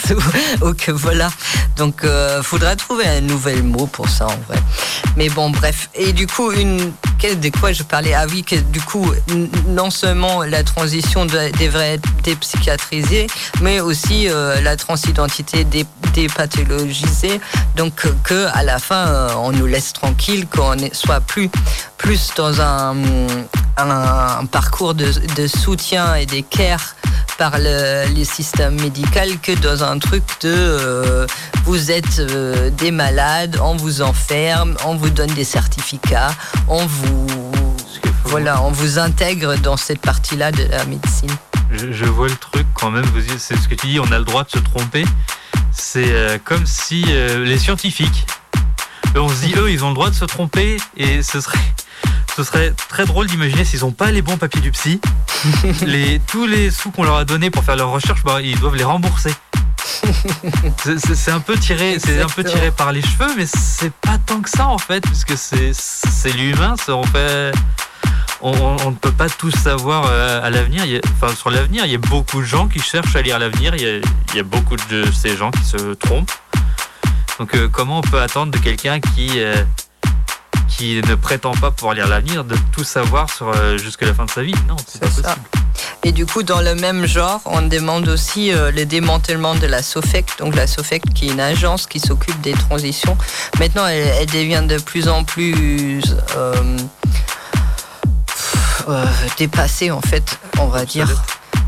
ou, 0.62 0.74
que 0.74 0.92
voilà. 0.92 1.30
Donc, 1.78 2.06
faudra 2.42 2.76
trouver 2.76 3.06
un 3.06 3.22
nouvel 3.22 3.64
mot 3.64 3.88
pour 3.88 4.10
ça, 4.10 4.26
en 4.26 4.38
vrai. 4.50 4.62
Mais 5.16 5.30
bon, 5.30 5.50
bref. 5.50 5.90
Et 5.96 6.12
du 6.12 6.28
coup, 6.28 6.52
une, 6.52 6.92
de 7.22 7.50
quoi 7.50 7.72
je 7.72 7.84
parlais? 7.84 8.14
Ah 8.14 8.26
oui, 8.30 8.44
que 8.44 8.56
du 8.56 8.82
coup, 8.82 9.12
non 9.68 9.90
seulement 9.90 10.44
la 10.44 10.64
transition 10.64 11.26
devrait 11.26 11.94
être 11.94 12.10
dépsychiatrisée, 12.24 13.29
mais 13.62 13.80
aussi 13.80 14.30
euh, 14.30 14.62
la 14.62 14.76
transidentité 14.76 15.64
dé- 15.64 15.86
dépatologisée. 16.14 17.40
Donc, 17.76 18.06
euh, 18.06 18.14
que 18.24 18.48
à 18.54 18.64
la 18.64 18.80
fin, 18.80 19.08
euh, 19.08 19.30
on 19.38 19.52
nous 19.52 19.66
laisse 19.68 19.94
tranquille, 19.94 20.48
qu'on 20.48 20.76
soit 20.94 21.22
plus, 21.22 21.50
plus 21.98 22.30
dans 22.36 22.62
un, 22.62 22.96
un, 23.78 23.90
un 24.42 24.46
parcours 24.46 24.94
de, 24.94 25.12
de 25.36 25.48
soutien 25.48 26.16
et 26.16 26.26
des 26.26 26.44
care 26.44 26.96
par 27.38 27.58
le, 27.58 28.06
les 28.14 28.26
systèmes 28.26 28.80
médicaux 28.82 29.38
que 29.42 29.54
dans 29.60 29.84
un 29.84 29.98
truc 29.98 30.24
de 30.42 30.54
euh, 30.54 31.26
vous 31.64 31.90
êtes 31.92 32.20
euh, 32.20 32.70
des 32.70 32.92
malades, 32.92 33.58
on 33.62 33.76
vous 33.78 34.02
enferme, 34.02 34.76
on 34.86 34.96
vous 34.96 35.10
donne 35.10 35.32
des 35.34 35.46
certificats, 35.46 36.32
on 36.68 36.86
vous 36.86 37.28
voilà, 38.26 38.62
on 38.62 38.72
vous 38.72 39.00
intègre 39.00 39.56
dans 39.58 39.78
cette 39.78 40.02
partie-là 40.02 40.52
de 40.52 40.64
la 40.66 40.86
médecine. 40.86 41.32
Je, 41.72 41.92
je 41.92 42.06
vois 42.06 42.28
le 42.28 42.36
truc 42.36 42.66
quand 42.74 42.92
même. 42.92 43.06
C'est 43.38 43.58
ce 43.58 43.68
que 43.68 43.76
tu 43.76 43.88
dis. 43.88 44.00
On 44.00 44.12
a 44.12 44.20
le 44.20 44.26
droit 44.26 44.44
de 44.44 44.50
se 44.50 44.60
tromper. 44.60 45.06
C'est 45.72 46.12
euh, 46.12 46.38
comme 46.44 46.66
si 46.66 47.06
euh, 47.10 47.46
les 47.46 47.58
scientifiques, 47.60 48.26
on 49.16 49.30
se 49.30 49.46
dit 49.46 49.54
eux, 49.58 49.72
ils 49.72 49.84
ont 49.84 49.90
le 49.90 49.94
droit 49.96 50.10
de 50.10 50.16
se 50.16 50.26
tromper 50.26 50.78
et 50.98 51.22
ce 51.24 51.40
serait, 51.42 51.58
ce 52.36 52.44
serait 52.44 52.74
très 52.90 53.06
drôle 53.06 53.28
d'imaginer 53.28 53.64
s'ils 53.66 53.82
n'ont 53.82 53.92
pas 53.92 54.12
les 54.12 54.22
bons 54.22 54.38
papiers 54.38 54.62
du 54.62 54.72
psy, 54.72 55.00
les 55.86 56.20
tous 56.28 56.46
les 56.48 56.70
sous 56.72 56.92
qu'on 56.92 57.04
leur 57.04 57.16
a 57.18 57.26
donnés 57.26 57.50
pour 57.50 57.64
faire 57.64 57.76
leurs 57.76 57.92
recherches, 57.92 58.24
bah, 58.24 58.42
ils 58.42 58.60
doivent 58.60 58.76
les 58.76 58.84
rembourser. 58.84 59.34
C'est- 60.84 61.32
un 61.32 61.40
peu 61.40 61.56
tiré, 61.58 61.98
c'est 62.00 62.22
un 62.22 62.28
peu 62.28 62.44
tiré 62.44 62.72
par 62.72 62.92
les 62.92 63.02
cheveux, 63.02 63.32
mais 63.38 63.46
c'est 63.46 63.92
pas 63.94 64.18
tant 64.26 64.42
que 64.42 64.50
ça 64.50 64.68
en 64.68 64.78
fait, 64.78 65.02
puisque 65.02 65.34
c'est 65.38 66.32
l'humain. 66.36 66.76
c'est- 66.84 66.92
On 66.92 67.04
fait, 67.04 67.52
on, 68.42 68.92
ne 68.92 68.96
peut 68.96 69.12
pas 69.12 69.30
tout 69.30 69.52
savoir 69.52 70.06
euh, 70.10 70.42
à 70.46 70.50
l'avenir. 70.50 70.84
Enfin, 71.14 71.34
sur 71.36 71.50
l'avenir, 71.50 71.86
il 71.86 71.92
y 71.92 71.96
a 71.96 72.00
beaucoup 72.00 72.40
de 72.42 72.46
gens 72.46 72.68
qui 72.68 72.80
cherchent 72.80 73.16
à 73.16 73.22
lire 73.22 73.40
l'avenir. 73.40 73.76
Il, 73.76 73.82
y 73.82 73.86
a- 73.88 73.98
il 73.98 74.36
y 74.36 74.40
a 74.40 74.44
beaucoup 74.44 74.76
de 74.90 75.06
ces 75.12 75.36
gens 75.36 75.52
qui 75.52 75.64
se 75.66 75.94
trompent. 75.96 76.32
Donc, 77.40 77.56
euh, 77.56 77.68
comment 77.72 78.00
on 78.00 78.02
peut 78.02 78.22
attendre 78.22 78.52
de 78.52 78.58
quelqu'un 78.58 79.00
qui 79.00 79.32
euh, 79.38 79.56
qui 80.68 81.02
ne 81.06 81.16
prétend 81.16 81.52
pas 81.54 81.72
pouvoir 81.72 81.96
lire 81.96 82.08
l'avenir 82.08 82.44
de 82.44 82.56
tout 82.72 82.84
savoir 82.84 83.30
sur 83.34 83.50
euh, 83.50 83.78
jusque 83.78 84.02
la 84.04 84.14
fin 84.14 84.26
de 84.26 84.30
sa 84.32 84.44
vie? 84.44 84.54
Non, 84.68 84.76
c'est 84.88 85.00
pas 85.02 85.08
possible. 85.08 85.26
ça. 85.28 85.36
Et 86.04 86.12
du 86.12 86.26
coup, 86.26 86.44
dans 86.44 86.62
le 86.62 86.76
même 86.76 87.06
genre, 87.06 87.42
on 87.46 87.62
demande 87.62 88.08
aussi 88.08 88.52
euh, 88.52 88.72
le 88.72 88.86
démantèlement 88.86 89.56
de 89.56 89.66
la 89.68 89.82
SOFEC. 89.82 90.26
Donc 90.40 90.56
la 90.56 90.68
SOFEC, 90.68 91.02
qui 91.14 91.28
est 91.28 91.32
une 91.32 91.40
agence 91.40 91.88
qui 91.88 92.00
s'occupe 92.00 92.40
des 92.42 92.54
transitions. 92.54 93.18
Maintenant, 93.60 93.88
elle, 93.88 94.08
elle 94.20 94.28
devient 94.28 94.64
de 94.68 94.78
plus 94.78 95.08
en 95.10 95.24
plus 95.24 96.02
euh, 96.38 96.54
euh, 98.92 99.06
dépassée, 99.38 99.92
en 99.92 100.02
fait, 100.02 100.40
on 100.60 100.68
va 100.68 100.86
dire. 100.86 101.10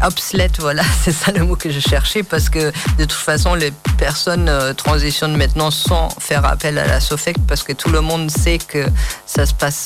Obsolète, 0.03 0.59
voilà, 0.59 0.83
c'est 1.03 1.11
ça 1.11 1.31
le 1.31 1.43
mot 1.43 1.55
que 1.55 1.69
je 1.69 1.79
cherchais, 1.79 2.23
parce 2.23 2.49
que 2.49 2.71
de 2.97 3.05
toute 3.05 3.11
façon, 3.13 3.53
les 3.53 3.71
personnes 3.97 4.49
euh, 4.49 4.73
transitionnent 4.73 5.37
maintenant 5.37 5.71
sans 5.71 6.09
faire 6.19 6.45
appel 6.45 6.77
à 6.77 6.87
la 6.87 6.99
SOFEC, 6.99 7.37
parce 7.47 7.63
que 7.63 7.73
tout 7.73 7.89
le 7.89 8.01
monde 8.01 8.31
sait 8.31 8.57
que 8.57 8.85
ça 9.25 9.45
se 9.45 9.53
passe 9.53 9.85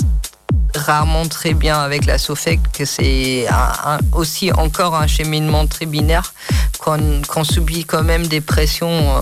rarement 0.76 1.26
très 1.28 1.54
bien 1.54 1.80
avec 1.80 2.06
la 2.06 2.18
SOFEC, 2.18 2.60
que 2.72 2.86
c'est 2.86 3.48
aussi 4.14 4.52
encore 4.52 4.96
un 4.96 5.08
cheminement 5.08 5.68
très 5.68 5.86
binaire, 5.86 6.34
qu'on 6.80 7.44
subit 7.44 7.86
quand 7.86 8.04
même 8.04 8.28
des 8.28 8.42
pressions 8.42 8.88
euh, 8.90 9.22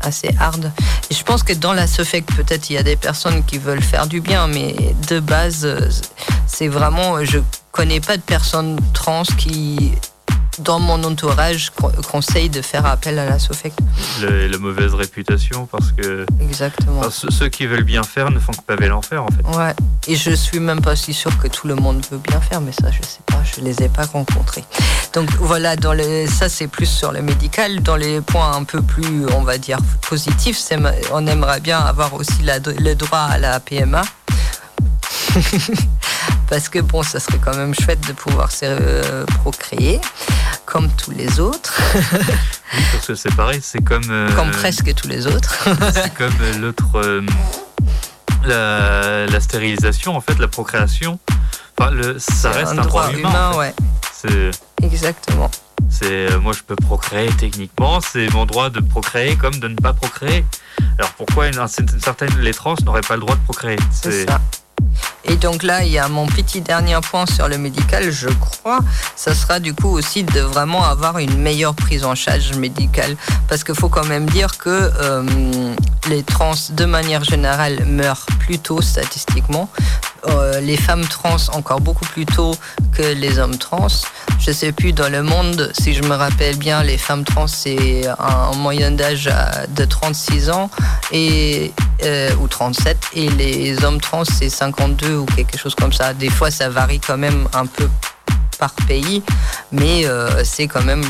assez 0.00 0.30
hardes. 0.40 0.72
Et 1.10 1.14
je 1.14 1.22
pense 1.22 1.42
que 1.42 1.52
dans 1.52 1.72
la 1.72 1.86
SOFEC, 1.86 2.26
peut-être 2.26 2.70
il 2.70 2.74
y 2.74 2.78
a 2.78 2.82
des 2.82 2.96
personnes 2.96 3.44
qui 3.44 3.58
veulent 3.58 3.82
faire 3.82 4.06
du 4.06 4.20
bien, 4.20 4.46
mais 4.46 4.74
de 5.08 5.20
base, 5.20 5.64
euh, 5.64 5.88
c'est 6.46 6.68
vraiment, 6.68 7.24
je 7.24 7.38
connais 7.72 8.00
pas 8.00 8.16
de 8.16 8.22
personnes 8.22 8.78
trans 8.92 9.24
qui, 9.38 9.92
dans 10.60 10.78
mon 10.78 11.02
entourage, 11.04 11.70
co- 11.70 11.90
conseillent 12.10 12.48
de 12.50 12.62
faire 12.62 12.86
appel 12.86 13.18
à 13.18 13.24
la 13.26 13.38
SOFEC. 13.38 13.72
Le- 14.20 14.46
la 14.46 14.58
mauvaise 14.58 14.94
réputation, 14.94 15.66
parce 15.66 15.92
que 15.92 16.24
Exactement. 16.40 17.00
enfin, 17.00 17.10
ceux, 17.10 17.30
ceux 17.30 17.48
qui 17.48 17.66
veulent 17.66 17.84
bien 17.84 18.02
faire 18.02 18.30
ne 18.30 18.38
font 18.38 18.52
que 18.52 18.62
paver 18.66 18.88
l'enfer 18.88 19.22
en 19.24 19.28
fait. 19.28 19.56
Ouais, 19.58 19.74
et 20.06 20.16
je 20.16 20.30
suis 20.30 20.60
même 20.60 20.80
pas 20.80 20.96
si 20.96 21.12
sûre 21.14 21.36
que 21.38 21.48
tout 21.48 21.66
le 21.66 21.74
monde 21.74 22.04
veut 22.10 22.18
bien 22.18 22.40
faire, 22.40 22.60
mais 22.60 22.72
ça, 22.72 22.90
je 22.90 23.02
sais 23.06 23.20
pas, 23.26 23.42
je 23.44 23.60
les 23.62 23.82
ai 23.82 23.88
pas 23.88 24.04
rencontrés. 24.04 24.64
Donc 25.12 25.30
voilà, 25.40 25.76
dans 25.76 25.92
le, 25.94 26.26
ça 26.26 26.48
c'est 26.48 26.66
plus 26.68 26.86
sur 26.86 27.12
le 27.12 27.22
médical. 27.22 27.82
Dans 27.82 27.96
les 27.96 28.20
points 28.20 28.52
un 28.56 28.64
peu 28.64 28.82
plus, 28.82 29.26
on 29.34 29.42
va 29.42 29.58
dire, 29.58 29.78
positifs, 30.08 30.58
on 31.12 31.26
aimerait 31.26 31.60
bien 31.60 31.78
avoir 31.78 32.14
aussi 32.14 32.42
la- 32.42 32.58
le 32.58 32.94
droit 32.94 33.18
à 33.30 33.38
la 33.38 33.60
PMA. 33.60 34.02
Parce 36.48 36.68
que 36.68 36.78
bon, 36.78 37.02
ça 37.02 37.20
serait 37.20 37.38
quand 37.38 37.56
même 37.56 37.74
chouette 37.74 38.06
de 38.06 38.12
pouvoir 38.12 38.50
se 38.52 38.64
euh, 38.64 39.24
procréer, 39.26 40.00
comme 40.66 40.88
tous 40.90 41.10
les 41.10 41.40
autres, 41.40 41.80
Oui, 41.94 42.82
parce 42.92 43.06
que 43.06 43.14
c'est 43.14 43.34
pareil, 43.34 43.60
c'est 43.62 43.82
comme 43.82 44.02
euh, 44.10 44.30
comme 44.34 44.50
presque 44.50 44.94
tous 44.94 45.08
les 45.08 45.26
autres. 45.26 45.66
c'est 45.92 46.14
comme 46.14 46.32
euh, 46.42 46.58
l'autre 46.58 46.84
euh, 46.96 47.22
la, 48.44 49.26
la 49.26 49.40
stérilisation 49.40 50.16
en 50.16 50.20
fait, 50.20 50.38
la 50.38 50.48
procréation. 50.48 51.18
Enfin, 51.78 51.90
le, 51.90 52.18
ça 52.18 52.50
reste 52.50 52.72
un, 52.72 52.82
droit, 52.82 53.10
humain. 53.10 53.50
en 53.50 53.52
fait. 53.52 53.58
ouais, 53.58 53.74
C'est 54.12 54.50
exactement. 54.82 55.50
C'est 55.90 56.30
euh, 56.32 56.40
moi 56.40 56.52
je 56.56 56.62
peux 56.62 56.76
procréer 56.76 57.28
techniquement, 57.38 58.00
c'est 58.00 58.32
mon 58.32 58.46
droit 58.46 58.70
de 58.70 58.80
procréer 58.80 59.36
comme 59.36 59.58
de 59.58 59.68
ne 59.68 59.76
pas 59.76 59.92
procréer. 59.92 60.44
Alors 60.98 61.10
pourquoi 61.12 61.48
une, 61.48 61.58
une 61.58 62.00
certaine 62.00 62.30
les 62.40 62.54
trans 62.54 62.74
n'auraient 62.84 63.00
pas 63.00 63.14
le 63.14 63.20
droit 63.20 63.34
de 63.36 63.40
procréer? 63.42 63.76
C'est 63.90 64.26
ça. 64.26 64.40
Et 65.26 65.36
donc 65.36 65.62
là, 65.62 65.84
il 65.84 65.90
y 65.90 65.98
a 65.98 66.08
mon 66.08 66.26
petit 66.26 66.60
dernier 66.60 66.98
point 67.02 67.24
sur 67.26 67.48
le 67.48 67.56
médical, 67.56 68.10
je 68.10 68.28
crois. 68.28 68.80
Ça 69.16 69.34
sera 69.34 69.58
du 69.58 69.74
coup 69.74 69.88
aussi 69.88 70.22
de 70.22 70.40
vraiment 70.40 70.84
avoir 70.84 71.18
une 71.18 71.38
meilleure 71.38 71.74
prise 71.74 72.04
en 72.04 72.14
charge 72.14 72.54
médicale. 72.56 73.16
Parce 73.48 73.64
qu'il 73.64 73.74
faut 73.74 73.88
quand 73.88 74.04
même 74.04 74.28
dire 74.28 74.58
que 74.58 74.68
euh, 74.70 75.22
les 76.08 76.22
trans, 76.22 76.52
de 76.70 76.84
manière 76.84 77.24
générale, 77.24 77.84
meurent 77.86 78.26
plus 78.38 78.58
tôt 78.58 78.82
statistiquement. 78.82 79.70
Euh, 80.26 80.60
les 80.60 80.76
femmes 80.76 81.06
trans 81.06 81.36
encore 81.52 81.80
beaucoup 81.80 82.06
plus 82.06 82.26
tôt 82.26 82.54
que 82.92 83.02
les 83.02 83.38
hommes 83.38 83.56
trans. 83.58 83.88
Je 84.38 84.52
sais 84.52 84.72
plus 84.72 84.92
dans 84.92 85.10
le 85.10 85.22
monde, 85.22 85.70
si 85.78 85.94
je 85.94 86.02
me 86.02 86.14
rappelle 86.14 86.56
bien, 86.56 86.82
les 86.82 86.98
femmes 86.98 87.24
trans 87.24 87.46
c'est 87.46 88.06
un 88.18 88.54
moyen 88.56 88.90
d'âge 88.90 89.30
de 89.68 89.84
36 89.84 90.50
ans 90.50 90.70
et 91.12 91.72
ou 92.40 92.48
37 92.48 92.98
et 93.14 93.30
les 93.30 93.82
hommes 93.84 94.00
trans 94.00 94.24
c'est 94.24 94.50
52 94.88 95.16
ou 95.16 95.26
quelque 95.26 95.58
chose 95.58 95.74
comme 95.74 95.92
ça. 95.92 96.14
Des 96.14 96.30
fois 96.30 96.50
ça 96.50 96.68
varie 96.68 97.00
quand 97.00 97.18
même 97.18 97.48
un 97.54 97.66
peu 97.66 97.88
par 98.58 98.72
pays, 98.86 99.22
mais 99.72 100.06
c'est 100.44 100.68
quand 100.68 100.84
même 100.84 101.02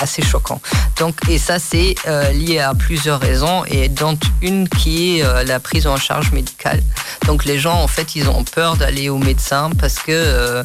assez 0.00 0.22
choquant. 0.22 0.60
Donc, 0.98 1.16
et 1.28 1.38
ça, 1.38 1.58
c'est 1.58 1.94
euh, 2.06 2.30
lié 2.32 2.60
à 2.60 2.74
plusieurs 2.74 3.20
raisons, 3.20 3.64
et 3.66 3.88
dont 3.88 4.18
une 4.42 4.68
qui 4.68 5.18
est 5.18 5.24
euh, 5.24 5.44
la 5.44 5.60
prise 5.60 5.86
en 5.86 5.96
charge 5.96 6.32
médicale. 6.32 6.82
Donc, 7.26 7.44
les 7.44 7.58
gens, 7.58 7.82
en 7.82 7.88
fait, 7.88 8.16
ils 8.16 8.28
ont 8.28 8.44
peur 8.44 8.76
d'aller 8.76 9.08
au 9.08 9.18
médecin 9.18 9.70
parce 9.78 9.98
que 9.98 10.64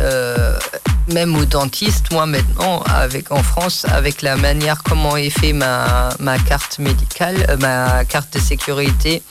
euh, 0.00 0.58
même 1.12 1.36
au 1.36 1.44
dentiste, 1.44 2.12
moi 2.12 2.26
maintenant, 2.26 2.82
avec 2.82 3.30
en 3.30 3.42
France, 3.42 3.84
avec 3.88 4.22
la 4.22 4.36
manière 4.36 4.82
comment 4.82 5.16
est 5.16 5.30
fait 5.30 5.52
ma 5.52 6.10
carte 6.46 6.78
médicale, 6.78 7.58
ma 7.60 8.04
carte 8.04 8.32
de 8.34 8.38
sécurité. 8.38 9.22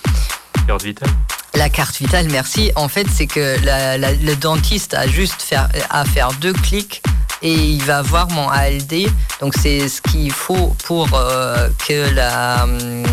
La 1.53 1.69
carte 1.69 1.97
vitale, 1.97 2.27
merci. 2.31 2.71
En 2.75 2.87
fait, 2.87 3.07
c'est 3.13 3.27
que 3.27 3.57
le 3.63 4.35
dentiste 4.35 4.93
a 4.93 5.07
juste 5.07 5.53
à 5.89 6.05
faire 6.05 6.31
deux 6.33 6.53
clics 6.53 7.01
et 7.41 7.53
il 7.53 7.83
va 7.83 8.01
voir 8.01 8.29
mon 8.29 8.47
ALD. 8.49 9.07
Donc 9.39 9.53
c'est 9.59 9.87
ce 9.87 10.01
qu'il 10.01 10.31
faut 10.31 10.75
pour 10.85 11.09
euh, 11.13 11.69
que 11.87 12.13
la 12.13 12.63
hum, 12.63 13.03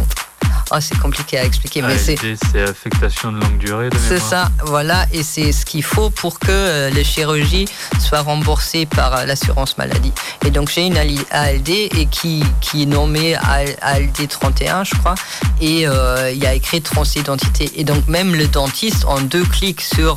Oh, 0.71 0.77
c'est 0.81 0.99
compliqué 0.99 1.39
à 1.39 1.45
expliquer, 1.45 1.81
mais 1.81 1.97
c'est. 1.97 2.17
C'est 2.53 2.63
affectation 2.63 3.33
de 3.33 3.41
longue 3.41 3.59
durée. 3.59 3.89
C'est 4.07 4.21
ça, 4.21 4.51
voilà, 4.67 5.07
et 5.13 5.23
c'est 5.23 5.53
ce 5.53 5.65
qu'il 5.65 5.83
faut 5.83 6.11
pour 6.11 6.39
que 6.39 6.51
euh, 6.51 6.91
les 6.91 7.05
chirurgies 7.05 7.67
soient 7.99 8.21
remboursées 8.21 8.85
par 8.85 9.17
euh, 9.17 9.25
l'assurance 9.25 9.79
maladie. 9.79 10.13
Et 10.45 10.51
donc 10.51 10.71
j'ai 10.71 10.87
une 10.87 10.99
ALD 10.99 11.69
et 11.69 12.07
qui, 12.11 12.45
qui 12.61 12.83
est 12.83 12.87
nommée 12.87 13.35
ALD 13.35 14.29
31, 14.29 14.85
je 14.85 14.95
crois, 14.97 15.15
et 15.61 15.89
euh, 15.89 16.31
il 16.31 16.43
y 16.43 16.47
a 16.47 16.53
écrit 16.53 16.83
transidentité. 16.83 17.71
Et 17.77 17.85
donc 17.85 18.07
même 18.07 18.35
le 18.35 18.47
dentiste, 18.47 19.07
en 19.07 19.21
deux 19.21 19.45
clics 19.45 19.81
sur 19.81 20.17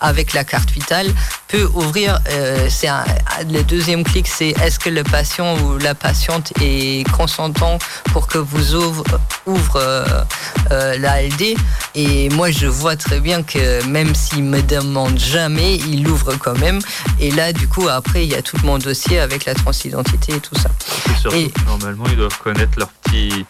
avec 0.00 0.32
la 0.32 0.44
carte 0.44 0.70
vitale, 0.70 1.08
peut 1.48 1.68
ouvrir. 1.74 2.20
c'est 2.68 2.88
le 3.50 3.62
deuxième 3.62 4.04
clic, 4.04 4.28
c'est 4.28 4.50
est-ce 4.62 4.78
que 4.78 4.88
le 4.88 5.02
patient 5.02 5.56
ou 5.58 5.78
la 5.78 5.94
patiente 5.94 6.52
est 6.60 7.08
consentant 7.10 7.78
pour 8.12 8.26
que 8.26 8.38
vous 8.38 8.74
ouvre, 8.74 9.04
ouvre 9.46 9.71
euh, 9.76 10.04
euh, 10.70 10.98
l'ALD. 10.98 11.54
Et 11.94 12.28
moi, 12.30 12.50
je 12.50 12.66
vois 12.66 12.96
très 12.96 13.20
bien 13.20 13.42
que 13.42 13.84
même 13.86 14.14
s'il 14.14 14.44
me 14.44 14.62
demande 14.62 15.18
jamais, 15.18 15.76
il 15.76 16.04
l'ouvre 16.04 16.34
quand 16.36 16.58
même. 16.58 16.80
Et 17.20 17.30
là, 17.30 17.52
du 17.52 17.68
coup, 17.68 17.88
après, 17.88 18.24
il 18.24 18.32
y 18.32 18.34
a 18.34 18.42
tout 18.42 18.56
mon 18.64 18.78
dossier 18.78 19.18
avec 19.18 19.44
la 19.44 19.54
transidentité 19.54 20.34
et 20.34 20.40
tout 20.40 20.56
ça. 20.56 20.70
Et 21.34 21.52
normalement, 21.66 22.04
ils 22.10 22.16
doivent 22.16 22.38
connaître 22.38 22.78
leur 22.78 22.88
petit 23.12 23.44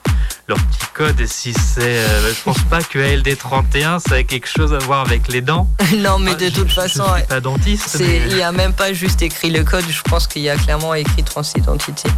leur 0.49 0.59
petit 0.59 0.87
code 0.93 1.21
et 1.21 1.27
si 1.27 1.55
c'est 1.55 1.83
euh, 1.83 2.35
je 2.35 2.43
pense 2.43 2.61
pas 2.63 2.83
que 2.83 2.99
ALD 2.99 3.39
31 3.39 4.01
ça 4.01 4.17
a 4.17 4.23
quelque 4.25 4.49
chose 4.49 4.75
à 4.75 4.79
voir 4.79 5.07
avec 5.07 5.29
les 5.29 5.41
dents. 5.41 5.69
Non 5.99 6.19
mais 6.19 6.35
de 6.35 6.49
toute 6.49 6.73
façon 6.73 7.05
je 7.13 7.19
suis 7.19 7.29
pas 7.29 7.41
dentiste 7.41 7.99
il 8.01 8.35
n'y 8.35 8.43
a 8.43 8.51
même 8.51 8.73
pas 8.73 8.93
juste 8.93 9.23
écrit 9.23 9.51
le 9.51 9.63
code 9.63 9.85
je 9.89 10.03
pense 10.03 10.27
qu'il 10.27 10.43
y 10.43 10.51
a 10.51 10.57
clairement 10.57 10.95
écrit 10.95 11.23
transidentité 11.23 12.09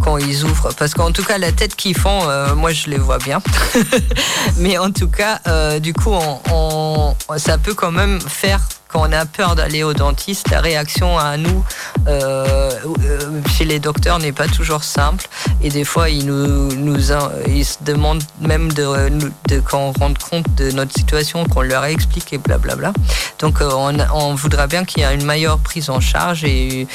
quand 0.00 0.16
ils 0.18 0.44
ouvrent. 0.44 0.72
Parce 0.74 0.94
qu'en 0.94 1.10
tout 1.10 1.24
cas 1.24 1.38
la 1.38 1.50
tête 1.50 1.74
qu'ils 1.74 1.96
font 1.96 2.20
moi 2.54 2.72
je 2.72 2.88
les 2.88 2.98
vois 2.98 3.18
bien. 3.18 3.42
Mais 4.56 4.78
en 4.78 4.90
tout 4.90 5.08
cas, 5.08 5.40
euh, 5.46 5.80
du 5.80 5.92
coup, 5.92 6.12
on, 6.50 7.14
ça 7.36 7.58
peut 7.58 7.74
quand 7.74 7.92
même 7.92 8.20
faire 8.20 8.60
quand 8.92 9.08
on 9.08 9.12
a 9.12 9.24
peur 9.26 9.54
d'aller 9.54 9.82
au 9.82 9.94
dentiste, 9.94 10.50
la 10.50 10.60
réaction 10.60 11.18
à 11.18 11.36
nous 11.36 11.64
euh, 12.06 12.70
euh, 13.04 13.40
chez 13.48 13.64
les 13.64 13.78
docteurs 13.78 14.18
n'est 14.18 14.32
pas 14.32 14.48
toujours 14.48 14.84
simple. 14.84 15.28
Et 15.62 15.70
des 15.70 15.84
fois, 15.84 16.10
ils 16.10 16.26
nous, 16.26 16.70
se 17.00 17.82
demandent 17.82 18.22
même 18.40 18.72
de, 18.72 19.10
de 19.48 19.60
qu'on 19.60 19.92
rende 19.92 20.18
compte 20.18 20.52
de 20.56 20.70
notre 20.72 20.92
situation, 20.92 21.44
qu'on 21.46 21.62
leur 21.62 21.84
explique 21.84 22.32
et 22.32 22.38
blablabla. 22.38 22.92
Donc, 23.38 23.58
on, 23.60 23.98
on 24.14 24.34
voudrait 24.34 24.66
bien 24.66 24.84
qu'il 24.84 25.02
y 25.02 25.06
ait 25.06 25.14
une 25.14 25.24
meilleure 25.24 25.58
prise 25.58 25.90
en 25.90 26.00
charge 26.00 26.44
et, 26.44 26.86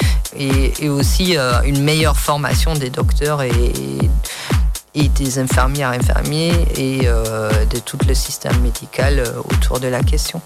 aussi 0.88 1.36
une 1.66 1.84
meilleure 1.84 2.18
formation 2.18 2.74
des 2.74 2.90
docteurs 2.90 3.42
et 3.42 3.52
des 5.10 5.40
infirmières, 5.40 5.90
infirmiers 5.90 6.54
et 6.76 7.02
euh, 7.06 7.66
de 7.66 7.80
tout 7.80 7.98
le 8.08 8.14
système 8.14 8.60
médical 8.62 9.20
euh, 9.20 9.40
autour 9.52 9.80
de 9.80 9.88
la 9.88 10.02
question. 10.02 10.42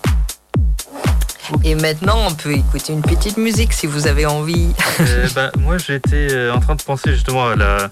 Et 1.64 1.76
maintenant, 1.76 2.18
on 2.28 2.34
peut 2.34 2.54
écouter 2.54 2.94
une 2.94 3.02
petite 3.02 3.38
musique 3.38 3.74
si 3.74 3.88
vous 3.88 4.08
avez 4.08 4.26
envie. 4.26 4.74
Euh, 5.00 5.28
bah, 5.36 5.52
moi, 5.60 5.78
j'étais 5.78 6.50
en 6.50 6.60
train 6.60 6.76
de 6.76 6.82
penser 6.82 7.12
justement 7.14 7.48
à, 7.48 7.56
la... 7.56 7.90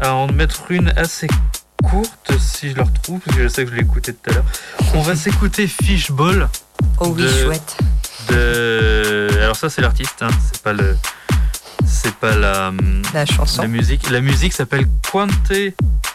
à 0.00 0.14
en 0.14 0.28
mettre 0.32 0.70
une 0.70 0.92
assez 0.96 1.28
courte, 1.82 2.32
si 2.38 2.70
je 2.70 2.76
la 2.76 2.84
retrouve, 2.84 3.20
parce 3.20 3.36
que 3.36 3.42
je 3.42 3.48
sais 3.48 3.64
que 3.64 3.70
je 3.70 3.76
l'ai 3.76 3.82
écoutée 3.82 4.12
tout 4.12 4.30
à 4.30 4.34
l'heure. 4.34 4.44
On 4.94 5.02
va 5.02 5.16
s'écouter 5.16 5.66
Fishball. 5.66 6.48
Oh 7.00 7.14
oui, 7.16 7.24
chouette. 7.42 7.76
De... 8.30 9.28
Alors 9.40 9.56
ça, 9.56 9.68
c'est 9.68 9.82
l'artiste, 9.82 10.22
hein. 10.22 10.28
c'est 10.52 10.62
pas 10.62 10.72
le 10.72 10.96
c'est 11.86 12.14
pas 12.14 12.34
la, 12.34 12.72
la 13.14 13.26
chanson. 13.26 13.62
La 13.62 13.68
musique. 13.68 14.10
La 14.10 14.20
musique 14.20 14.52
s'appelle 14.52 14.86
Quante 15.10 15.52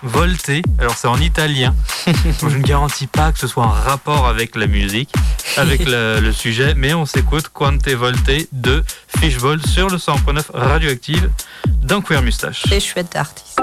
Volte. 0.04 0.52
Alors 0.80 0.96
c'est 0.96 1.08
en 1.08 1.18
italien. 1.18 1.76
je 2.08 2.46
ne 2.46 2.62
garantis 2.62 3.08
pas 3.08 3.32
que 3.32 3.40
ce 3.40 3.48
soit 3.48 3.66
un 3.66 3.70
rapport 3.70 4.28
avec 4.28 4.56
la 4.56 4.68
musique, 4.68 5.14
avec 5.58 5.84
le, 5.86 6.32
sujet, 6.32 6.74
mais 6.76 6.94
on 6.94 7.06
s'écoute 7.06 7.50
Quante 7.54 7.88
Volte 7.90 8.32
de 8.52 8.84
Fishball 9.20 9.60
sur 9.66 9.90
le 9.90 9.98
100.9 9.98 10.44
radioactive 10.54 11.30
d'un 11.68 12.02
Queer 12.02 12.22
Moustache. 12.24 12.64
C'est 12.68 12.80
chouette 12.80 13.16
artiste. 13.16 13.60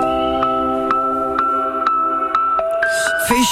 Fish, 3.29 3.47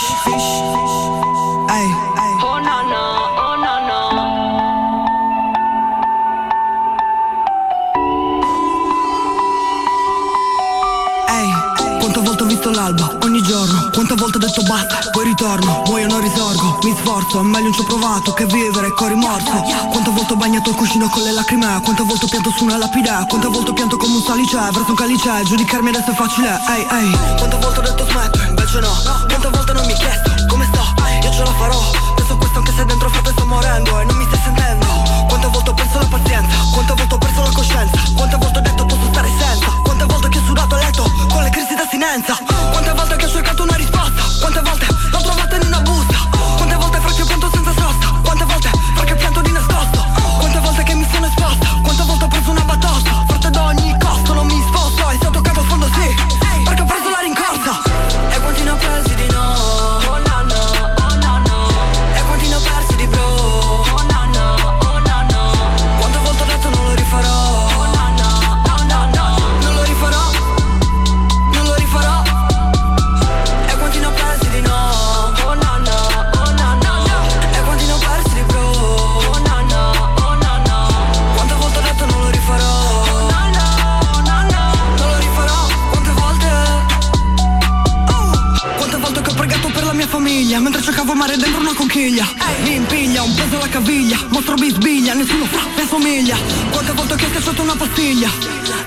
visto 12.66 12.70
l'alba 12.70 13.18
ogni 13.22 13.42
giorno. 13.42 13.90
Quante 13.92 14.14
volte 14.14 14.36
ho 14.38 14.40
detto 14.40 14.62
basta, 14.62 15.10
poi 15.10 15.24
ritorno. 15.24 15.82
Muoio 15.86 16.06
non 16.08 16.20
risorgo, 16.20 16.78
mi 16.82 16.94
sforzo 16.96 17.40
È 17.40 17.42
meglio 17.42 17.68
un 17.68 17.72
ci 17.72 17.80
ho 17.80 17.84
provato 17.84 18.32
che 18.32 18.46
vivere 18.46 18.92
con 18.94 19.08
rimorso. 19.08 19.62
Quante 19.90 20.10
volte 20.10 20.32
ho 20.32 20.36
bagnato 20.36 20.70
il 20.70 20.76
cuscino 20.76 21.08
con 21.08 21.22
le 21.22 21.32
lacrime 21.32 21.80
Quante 21.82 22.02
volte 22.02 22.24
ho 22.24 22.28
pianto 22.28 22.50
su 22.50 22.64
una 22.64 22.76
lapide 22.76 23.26
Quante 23.28 23.48
volte 23.48 23.70
ho 23.70 23.74
pianto 23.74 23.96
come 23.96 24.16
un 24.16 24.22
salice 24.22 24.56
Verso 24.56 24.90
un 24.90 24.94
calice, 24.94 25.42
giudicarmi 25.44 25.88
adesso 25.88 26.10
è 26.10 26.14
facile 26.14 26.48
Ehi, 26.68 26.86
ehi. 26.90 27.18
Quante 27.36 27.56
volte 27.56 27.78
ho 27.78 27.82
detto 27.82 28.04
smetto, 28.06 28.38
invece 28.48 28.80
no. 28.80 28.92
Quante 29.28 29.48
volte 29.48 29.72
non 29.72 29.86
mi 29.86 29.92
hai 29.92 29.98
chiesto 29.98 30.30
come 30.48 30.68
sto 30.72 30.84
Io 31.22 31.32
ce 31.32 31.44
la 31.44 31.52
farò. 31.52 31.80
Penso 32.16 32.36
questo 32.36 32.58
anche 32.58 32.72
se 32.72 32.84
dentro 32.84 33.08
frate 33.10 33.30
sto 33.30 33.46
morendo 33.46 34.00
E 34.00 34.04
non 34.04 34.16
mi 34.16 34.24
stai 34.26 34.40
sentendo. 34.42 34.86
Quante 35.28 35.46
volte 35.48 35.70
ho 35.70 35.74
perso 35.74 35.98
la 35.98 36.06
pazienza 36.06 36.56
Quante 36.72 36.94
volte 36.94 37.14
ho 37.14 37.18
perso 37.18 37.42
la 37.42 37.52
coscienza. 37.52 38.00
Quante 38.14 38.36
volte 38.36 38.58
ho 38.58 38.62
detto 38.62 38.86
posso 38.86 39.06
stare 39.12 39.28
senza 39.38 39.66
Quante 39.84 40.04
volte 40.04 40.28
che 40.28 40.38
ho 40.38 40.44
sudato 40.44 40.74
a 40.74 40.78
letto 40.78 41.02
Con 41.28 41.42
le 41.42 41.50
crisi 41.50 41.74
d'astinenza 41.74 42.55
conchiglia 92.06 92.26
Mi 92.62 92.74
impiglia, 92.74 93.22
un 93.22 93.34
peso 93.34 93.56
alla 93.56 93.68
caviglia. 93.68 94.18
Mostro 94.28 94.54
bisbiglia, 94.54 95.14
nessuno 95.14 95.44
fa 95.46 95.66
né 95.76 95.86
somiglia 95.88 96.36
Quante 96.70 96.92
volte 96.92 97.14
ho 97.14 97.16
chiesto 97.16 97.40
sotto 97.40 97.62
una 97.62 97.74
pastiglia. 97.74 98.30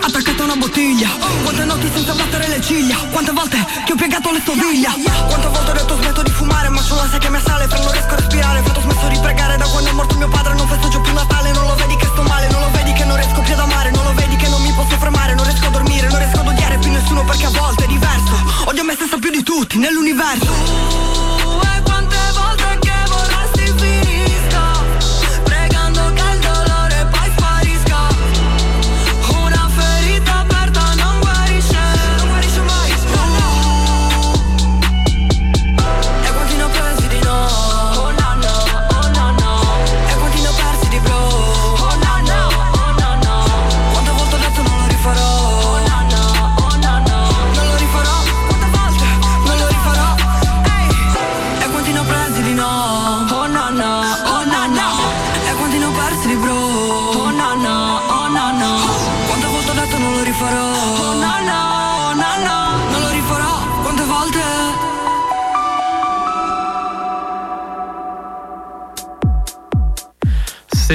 Attaccata 0.01 0.41
a 0.41 0.45
una 0.45 0.55
bottiglia. 0.55 1.09
Quante 1.43 1.65
notti 1.65 1.89
senza 1.93 2.13
battere 2.13 2.47
le 2.47 2.61
ciglia. 2.61 2.95
Quante 3.11 3.32
volte 3.32 3.57
che 3.86 3.91
ho 3.91 3.95
piegato 3.95 4.32
le 4.32 4.39
stoviglie. 4.39 4.89
Quante 5.28 5.47
volte 5.47 5.72
ho 5.72 5.74
detto 5.74 5.95
smetto 5.97 6.24
di 6.24 6.32
fumare 6.32 6.70
Ma 6.70 6.82
solo 6.82 7.01
la 7.03 7.17
che 7.17 7.30
mi 7.30 7.39
sale 7.43 7.67
per 7.67 7.80
non 7.80 7.91
riesco 7.91 8.13
a 8.13 8.15
respirare. 8.15 8.59
Ho 8.59 8.82
smesso 8.82 9.07
di 9.07 9.20
pregare 9.20 9.57
da 9.57 9.65
quando 9.65 9.89
è 9.89 9.93
morto 9.93 10.15
mio 10.15 10.30
padre 10.30 10.53
Non 10.53 10.67
festeggio 10.67 11.01
più 11.01 11.13
Natale, 11.13 11.51
non 11.51 11.67
lo 11.67 11.76
vedi 11.76 11.95
che 11.95 12.05
sto 12.05 12.22
male 12.22 12.47
Non 12.49 12.61
lo 12.61 12.70
vedi 12.72 12.93
che 12.93 13.03
non 13.05 13.15
riesco 13.17 13.41
più 13.41 13.53
ad 13.53 13.59
amare. 13.59 13.91
Non 13.91 14.03
lo 14.03 14.13
vedi 14.13 14.36
che 14.36 14.47
non 14.47 14.61
mi 14.61 14.72
posso 14.74 14.97
fermare 14.97 15.34
Non 15.36 15.43
riesco 15.45 15.65
a 15.65 15.70
dormire, 15.70 16.07
non 16.07 16.20
riesco 16.20 16.39
ad 16.39 16.47
odiare 16.47 16.78
più 16.78 16.91
nessuno 16.91 17.24
Perché 17.26 17.45
a 17.45 17.49
volte 17.49 17.84
è 17.84 17.88
diverso. 17.88 18.36
Odio 18.65 18.84
me 18.84 18.93
stessa 18.93 19.17
più 19.17 19.32
di 19.32 19.43
tutti 19.43 19.78
dell'universo 19.78 21.38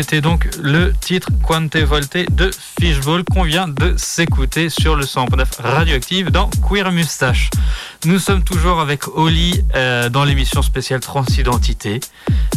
C'était 0.05 0.21
donc 0.21 0.51
le 0.61 0.93
titre 0.93 1.31
Quante 1.43 1.77
Volte 1.77 2.31
de 2.31 2.51
Fishball 2.79 3.25
qu'on 3.25 3.43
vient 3.43 3.67
de 3.67 3.95
s'écouter 3.97 4.69
sur 4.69 4.97
le 4.97 5.07
109 5.07 5.49
radioactive 5.61 6.31
dans 6.31 6.51
Queer 6.69 6.93
Mustache. 6.93 7.49
Nous 8.05 8.19
sommes 8.19 8.45
toujours 8.45 8.81
avec 8.81 9.09
Oli 9.09 9.65
euh, 9.75 10.11
dans 10.11 10.25
l'émission 10.25 10.61
spéciale 10.61 11.01
Transidentité 11.01 12.01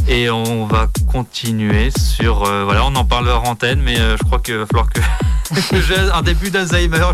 et 0.09 0.29
on 0.29 0.65
va 0.65 0.87
continuer 1.09 1.89
sur. 1.97 2.43
Euh, 2.43 2.65
voilà, 2.65 2.83
on 2.83 2.93
en 2.95 3.05
parle 3.05 3.29
en 3.29 3.43
antenne, 3.43 3.81
mais 3.81 3.97
euh, 3.97 4.17
je 4.19 4.25
crois 4.25 4.39
qu'il 4.39 4.55
va 4.55 4.65
falloir 4.65 4.89
que, 4.89 4.99
j'ai 5.87 5.97
un 5.97 6.23
début 6.23 6.49
d'Alzheimer. 6.49 6.99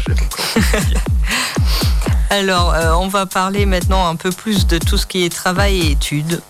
Alors, 2.32 2.74
on 3.00 3.08
va 3.08 3.28
parler 3.28 3.68
maintenant 3.68 4.08
un 4.08 4.16
peu 4.16 4.32
plus 4.32 4.66
de 4.66 4.80
tout 4.80 4.98
ce 4.98 5.06
qui 5.06 5.26
est 5.26 5.30
travail 5.30 5.80
et 5.80 5.92
études. 5.92 6.42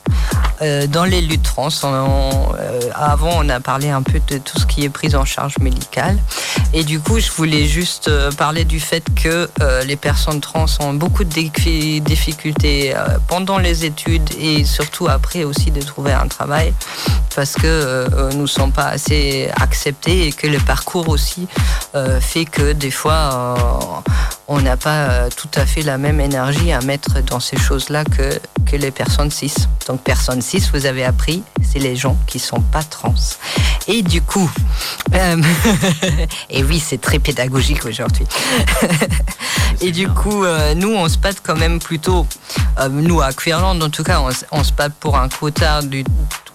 Euh, 0.62 0.88
dans 0.88 1.04
les 1.04 1.22
luttes 1.22 1.44
trans, 1.44 1.70
euh, 1.84 2.80
avant, 2.94 3.32
on 3.36 3.50
a 3.50 3.60
parlé 3.60 3.90
un 3.90 4.02
peu 4.02 4.20
de 4.28 4.38
tout 4.38 4.60
ce 4.60 4.66
qui 4.66 4.84
est 4.84 4.90
prise 4.90 5.16
en 5.16 5.26
charge 5.26 5.58
médicale. 5.60 6.18
Et 6.74 6.84
du 6.84 7.00
coup, 7.00 7.20
je 7.20 7.32
voulais 7.32 7.66
juste 7.66 8.08
euh, 8.08 8.32
parler 8.32 8.66
du 8.66 8.80
fait 8.80 9.04
que 9.16 9.50
les 9.86 9.96
personnes 9.96 10.42
trans 10.42 10.66
ont 10.80 10.94
beaucoup 10.94 11.24
de 11.24 12.00
difficultés 12.00 12.94
pendant 13.28 13.58
les 13.58 13.86
études 13.86 14.30
et 14.40 14.66
surtout 14.66 15.08
après 15.08 15.44
aussi 15.44 15.72
de 15.72 15.82
trouver 15.82 16.12
un 16.12 16.28
travail 16.28 16.74
parce 17.36 17.54
que 17.54 18.08
nous 18.34 18.44
ne 18.44 18.48
sommes 18.48 18.72
pas 18.72 18.88
assez 18.88 19.50
acceptés 19.60 20.28
et 20.28 20.32
que 20.32 20.48
le 20.48 20.60
parcours 20.60 21.10
aussi 21.10 21.48
fait 22.20 22.46
que 22.46 22.74
des 22.74 22.92
fois 22.92 24.04
on 24.48 24.62
n'a 24.62 24.78
pas 24.78 25.30
tout 25.30 25.50
à 25.56 25.66
fait 25.66 25.82
la 25.82 25.98
même 25.98 26.20
énergie 26.20 26.72
à 26.72 26.82
mettre 26.82 27.22
dans 27.22 27.40
ces 27.40 27.58
choses-là 27.58 28.04
que, 28.04 28.40
que 28.66 28.76
les 28.76 28.92
personnes 28.92 29.32
cis. 29.32 29.54
Donc 29.88 30.02
personnes 30.02 30.42
cis, 30.42 30.64
vous 30.74 30.86
avez 30.86 31.04
appris, 31.04 31.44
c'est 31.62 31.80
les 31.80 31.96
gens 31.96 32.18
qui 32.28 32.40
sont 32.40 32.62
pas 32.62 32.84
trans. 32.84 33.14
Et 33.88 34.02
du 34.02 34.22
coup, 34.22 34.50
euh, 35.14 35.42
et 36.50 36.64
oui, 36.64 36.80
c'est 36.80 37.02
très 37.02 37.20
pédagogique 37.20 37.86
aujourd'hui. 37.86 38.26
et 39.82 39.92
du 39.92 40.08
coup, 40.08 40.44
euh, 40.44 40.74
nous, 40.74 40.94
on 40.94 41.08
se 41.10 41.18
bat 41.18 41.32
quand 41.42 41.58
même 41.58 41.80
plutôt, 41.80 42.26
euh, 42.80 42.90
nous 42.90 43.22
à 43.22 43.34
Queerland 43.34 43.82
en 43.82 43.90
tout 43.90 44.04
cas, 44.04 44.22
on, 44.22 44.30
on 44.52 44.64
se 44.64 44.72
bat 44.74 44.90
pour 44.90 45.18
un 45.18 45.30
quota 45.30 45.82
du 45.82 46.04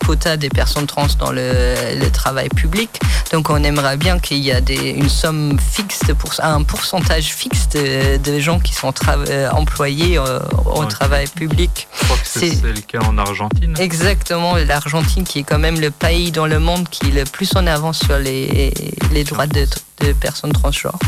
quota 0.08 0.38
des 0.38 0.48
personnes 0.48 0.86
trans 0.86 1.06
dans 1.18 1.32
le, 1.32 2.08
travail 2.14 2.48
public. 2.48 2.98
Donc 3.30 3.50
on 3.50 3.62
aimerait 3.62 3.98
bien 3.98 4.18
qu'il 4.18 4.38
y 4.38 4.48
ait 4.48 4.62
des, 4.62 4.92
une 4.92 5.10
somme 5.10 5.58
fixe, 5.60 6.00
pour, 6.18 6.30
un 6.38 6.62
pourcentage 6.62 7.34
fixe 7.34 7.68
de, 7.68 8.38
gens 8.38 8.58
qui 8.58 8.72
sont 8.72 8.94
euh, 9.28 9.50
employés 9.50 10.16
euh, 10.16 10.38
au 10.64 10.86
travail 10.86 11.26
public. 11.26 11.88
Je 11.92 12.04
crois 12.04 12.16
que 12.16 12.26
c'est 12.26 12.62
le 12.62 12.80
cas 12.80 13.00
en 13.00 13.18
Argentine. 13.18 13.74
Exactement, 13.78 14.56
l'Argentine 14.56 15.24
qui 15.24 15.40
est 15.40 15.42
quand 15.42 15.58
même 15.58 15.78
le 15.78 15.90
pays 15.90 16.32
dans 16.32 16.46
le 16.46 16.58
monde 16.58 16.88
qui 16.88 17.08
est 17.08 17.12
le 17.12 17.24
plus 17.24 17.54
en 17.54 17.66
avance 17.66 17.98
sur 17.98 18.16
les, 18.16 18.72
les 19.12 19.24
droits 19.24 19.46
de, 19.46 19.66
de 20.00 20.12
personnes 20.12 20.52
transgenres. 20.52 20.98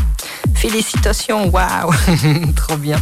Félicitations, 0.55 1.49
waouh, 1.49 1.91
trop 2.55 2.77
bien. 2.77 2.97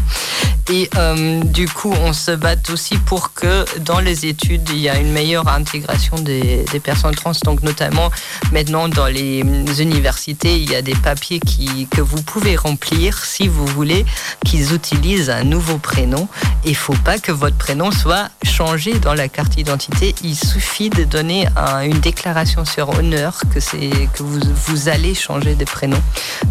Et 0.72 0.88
euh, 0.98 1.42
du 1.44 1.68
coup, 1.68 1.92
on 2.04 2.14
se 2.14 2.30
bat 2.30 2.56
aussi 2.72 2.98
pour 2.98 3.34
que 3.34 3.66
dans 3.80 4.00
les 4.00 4.28
études, 4.28 4.70
il 4.70 4.78
y 4.78 4.88
a 4.88 5.00
une 5.00 5.12
meilleure 5.12 5.48
intégration 5.48 6.18
des, 6.20 6.64
personnes 6.84 7.16
trans. 7.16 7.32
Donc 7.44 7.64
notamment 7.64 8.12
maintenant 8.52 8.88
dans 8.88 9.08
les 9.08 9.42
universités, 9.80 10.58
il 10.58 10.70
y 10.70 10.76
a 10.76 10.84
des 10.84 10.94
papiers 10.94 11.40
qui, 11.40 11.88
que 11.88 12.02
vous 12.02 12.22
pouvez 12.22 12.56
remplir 12.56 13.26
si 13.26 13.48
vous 13.48 13.66
voulez 13.66 14.06
qu'ils 14.46 14.76
utilisent 14.76 15.32
un 15.32 15.44
nouveau 15.44 15.80
prénom. 15.80 16.28
Il 16.66 16.72
ne 16.72 16.76
faut 16.76 16.94
pas 17.04 17.18
que 17.18 17.32
votre 17.32 17.58
prénom 17.58 17.92
soit 17.92 18.30
changé 18.44 19.00
dans 19.00 19.16
la 19.16 19.28
carte 19.28 19.56
d'identité. 19.56 20.14
Il 20.24 20.36
suffit 20.36 20.92
de 20.92 21.04
donner 21.04 21.48
une 21.84 22.00
déclaration 22.00 22.64
sur 22.64 22.90
honneur 22.90 23.42
que, 23.54 23.60
que 23.60 24.24
vous, 24.24 24.40
vous 24.68 24.88
allez 24.88 25.16
changer 25.16 25.56
de 25.56 25.66
prénom. 25.66 25.79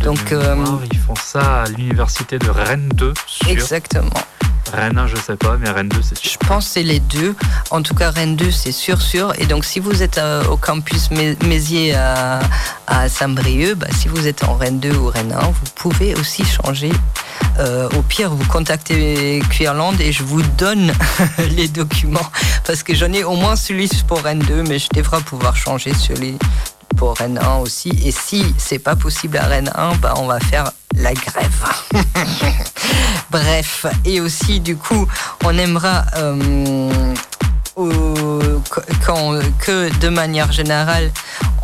Donc, 0.01 0.33
euh, 0.33 0.57
ils 0.91 0.99
font 0.99 1.15
ça 1.17 1.63
à 1.63 1.69
l'université 1.69 2.39
de 2.39 2.51
Rennes 2.51 2.89
2. 2.95 3.13
Exactement. 3.49 4.11
Rennes 4.73 4.99
1, 4.99 5.07
je 5.07 5.17
sais 5.17 5.37
pas, 5.37 5.57
mais 5.59 5.71
Rennes 5.71 5.89
2, 5.89 6.03
c'est 6.03 6.19
sûr. 6.19 6.31
Je 6.31 6.47
pense 6.47 6.67
que 6.67 6.71
c'est 6.73 6.83
les 6.83 7.01
deux. 7.01 7.35
En 7.71 7.83
tout 7.83 7.95
cas, 7.95 8.11
Rennes 8.11 8.37
2, 8.37 8.51
c'est 8.51 8.73
sûr, 8.73 9.01
sûr. 9.01 9.33
Et 9.39 9.47
donc, 9.47 9.65
si 9.65 9.81
vous 9.81 10.03
êtes 10.03 10.19
euh, 10.19 10.45
au 10.45 10.57
campus 10.57 11.11
Méziers 11.11 11.95
à, 11.95 12.41
Saint-Brieuc, 13.09 13.77
bah, 13.77 13.87
si 13.97 14.09
vous 14.09 14.27
êtes 14.27 14.45
en 14.45 14.55
Rennes 14.55 14.81
2 14.81 14.95
ou 14.95 15.07
Rennes 15.07 15.35
1, 15.39 15.47
vous 15.47 15.71
pouvez 15.75 16.15
aussi 16.15 16.45
changer. 16.45 16.91
Euh, 17.59 17.89
au 17.97 18.03
pire, 18.03 18.31
vous 18.31 18.47
contactez 18.47 19.43
Queerland 19.51 20.01
et 20.01 20.13
je 20.13 20.23
vous 20.23 20.43
donne 20.43 20.93
les 21.57 21.69
documents. 21.69 22.31
Parce 22.67 22.83
que 22.83 22.95
j'en 22.95 23.13
ai 23.13 23.25
au 23.25 23.35
moins 23.35 23.57
celui 23.57 23.89
pour 24.07 24.21
Rennes 24.21 24.45
2, 24.47 24.63
mais 24.63 24.79
je 24.79 24.89
devrais 24.95 25.21
pouvoir 25.21 25.57
changer 25.57 25.93
celui 25.95 26.39
pour 26.99 27.17
Rennes 27.17 27.39
1 27.43 27.59
aussi. 27.59 27.91
Et 28.05 28.11
si 28.11 28.55
c'est 28.59 28.79
pas 28.79 28.97
possible 28.97 29.39
à 29.39 29.47
Rennes 29.47 29.71
1, 29.75 29.97
bah, 29.97 30.15
on 30.19 30.27
va 30.27 30.41
faire 30.41 30.71
la 30.97 31.15
grève. 31.15 31.65
Bref, 33.31 33.87
et 34.05 34.21
aussi 34.21 34.61
du 34.61 34.77
coup, 34.77 35.07
on 35.45 35.57
aimera 35.57 36.05
euh, 36.17 37.15
quand, 39.05 39.39
que 39.61 39.97
de 39.99 40.09
manière 40.09 40.53
générale, 40.53 41.11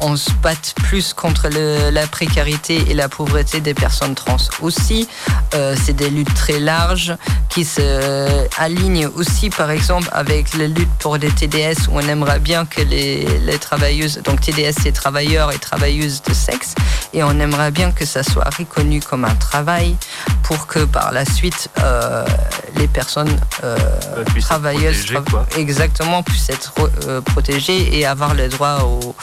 on 0.00 0.16
se 0.16 0.30
batte 0.42 0.74
plus 0.76 1.12
contre 1.14 1.48
la 1.48 2.06
précarité 2.06 2.90
et 2.90 2.94
la 2.94 3.08
pauvreté 3.08 3.60
des 3.60 3.74
personnes 3.74 4.14
trans. 4.14 4.36
Aussi, 4.60 5.08
euh, 5.54 5.74
c'est 5.82 5.94
des 5.94 6.10
luttes 6.10 6.34
très 6.34 6.60
larges 6.60 7.16
qui 7.48 7.64
se 7.64 8.48
alignent 8.58 9.06
aussi, 9.06 9.50
par 9.50 9.70
exemple, 9.70 10.08
avec 10.12 10.54
les 10.54 10.68
luttes 10.68 10.92
pour 10.98 11.16
les 11.16 11.30
TDS, 11.30 11.88
où 11.88 11.92
on 11.94 12.00
aimerait 12.00 12.40
bien 12.40 12.66
que 12.66 12.82
les, 12.82 13.24
travailleuses, 13.60 14.20
donc 14.24 14.40
TDS, 14.40 14.74
c'est 14.82 14.92
travailleurs 14.92 15.52
et 15.52 15.58
travailleuses 15.58 16.22
de 16.22 16.34
sexe, 16.34 16.74
et 17.12 17.22
on 17.22 17.38
aimerait 17.38 17.70
bien 17.70 17.92
que 17.92 18.04
ça 18.04 18.22
soit 18.22 18.48
reconnu 18.58 19.00
comme 19.00 19.24
un 19.24 19.34
travail 19.36 19.96
pour 20.42 20.66
que 20.66 20.80
par 20.80 21.12
la 21.12 21.24
suite, 21.24 21.70
euh, 21.78 22.24
les 22.76 22.88
personnes 22.88 23.38
euh, 23.62 23.76
travailleuses, 24.40 25.14
exactement, 25.56 26.03
puissent 26.22 26.50
être 26.50 26.74
euh, 27.06 27.20
protégées 27.20 27.98
et 27.98 28.06
avoir 28.06 28.34
le 28.34 28.48
droit 28.48 28.80
au 28.82 29.14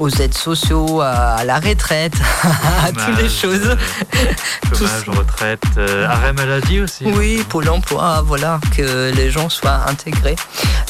aux 0.00 0.08
aides 0.08 0.34
sociaux, 0.34 1.02
à 1.02 1.44
la 1.44 1.60
retraite, 1.60 2.14
à 2.84 2.90
toutes 2.90 3.22
les 3.22 3.28
choses. 3.28 3.68
Euh, 3.68 4.74
chômage, 4.74 5.08
retraite, 5.08 5.62
euh, 5.76 6.08
arrêt 6.08 6.32
maladie 6.32 6.80
aussi. 6.80 7.04
Oui, 7.04 7.44
Pôle 7.48 7.68
emploi, 7.68 8.22
voilà, 8.24 8.58
que 8.76 9.12
les 9.14 9.30
gens 9.30 9.50
soient 9.50 9.82
intégrés. 9.86 10.36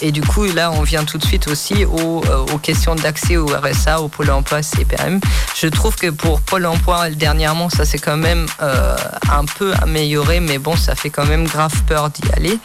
Et 0.00 0.12
du 0.12 0.22
coup, 0.22 0.44
là, 0.44 0.70
on 0.70 0.82
vient 0.82 1.04
tout 1.04 1.18
de 1.18 1.24
suite 1.24 1.48
aussi 1.48 1.84
aux, 1.84 2.22
euh, 2.24 2.46
aux 2.54 2.58
questions 2.58 2.94
d'accès 2.94 3.36
au 3.36 3.46
RSA, 3.46 4.00
au 4.00 4.08
Pôle 4.08 4.30
emploi, 4.30 4.62
CPM. 4.62 5.20
Je 5.60 5.66
trouve 5.66 5.96
que 5.96 6.10
pour 6.10 6.40
Pôle 6.40 6.66
emploi, 6.66 7.10
dernièrement, 7.10 7.68
ça 7.68 7.84
s'est 7.84 7.98
quand 7.98 8.16
même 8.16 8.46
un 8.60 9.44
peu 9.58 9.72
amélioré, 9.82 10.40
mais 10.40 10.58
bon, 10.58 10.76
ça 10.76 10.94
fait 10.94 11.10
quand 11.10 11.26
même 11.26 11.46
grave 11.46 11.74
peur 11.86 12.10
d'y 12.10 12.22
aller. 12.36 12.58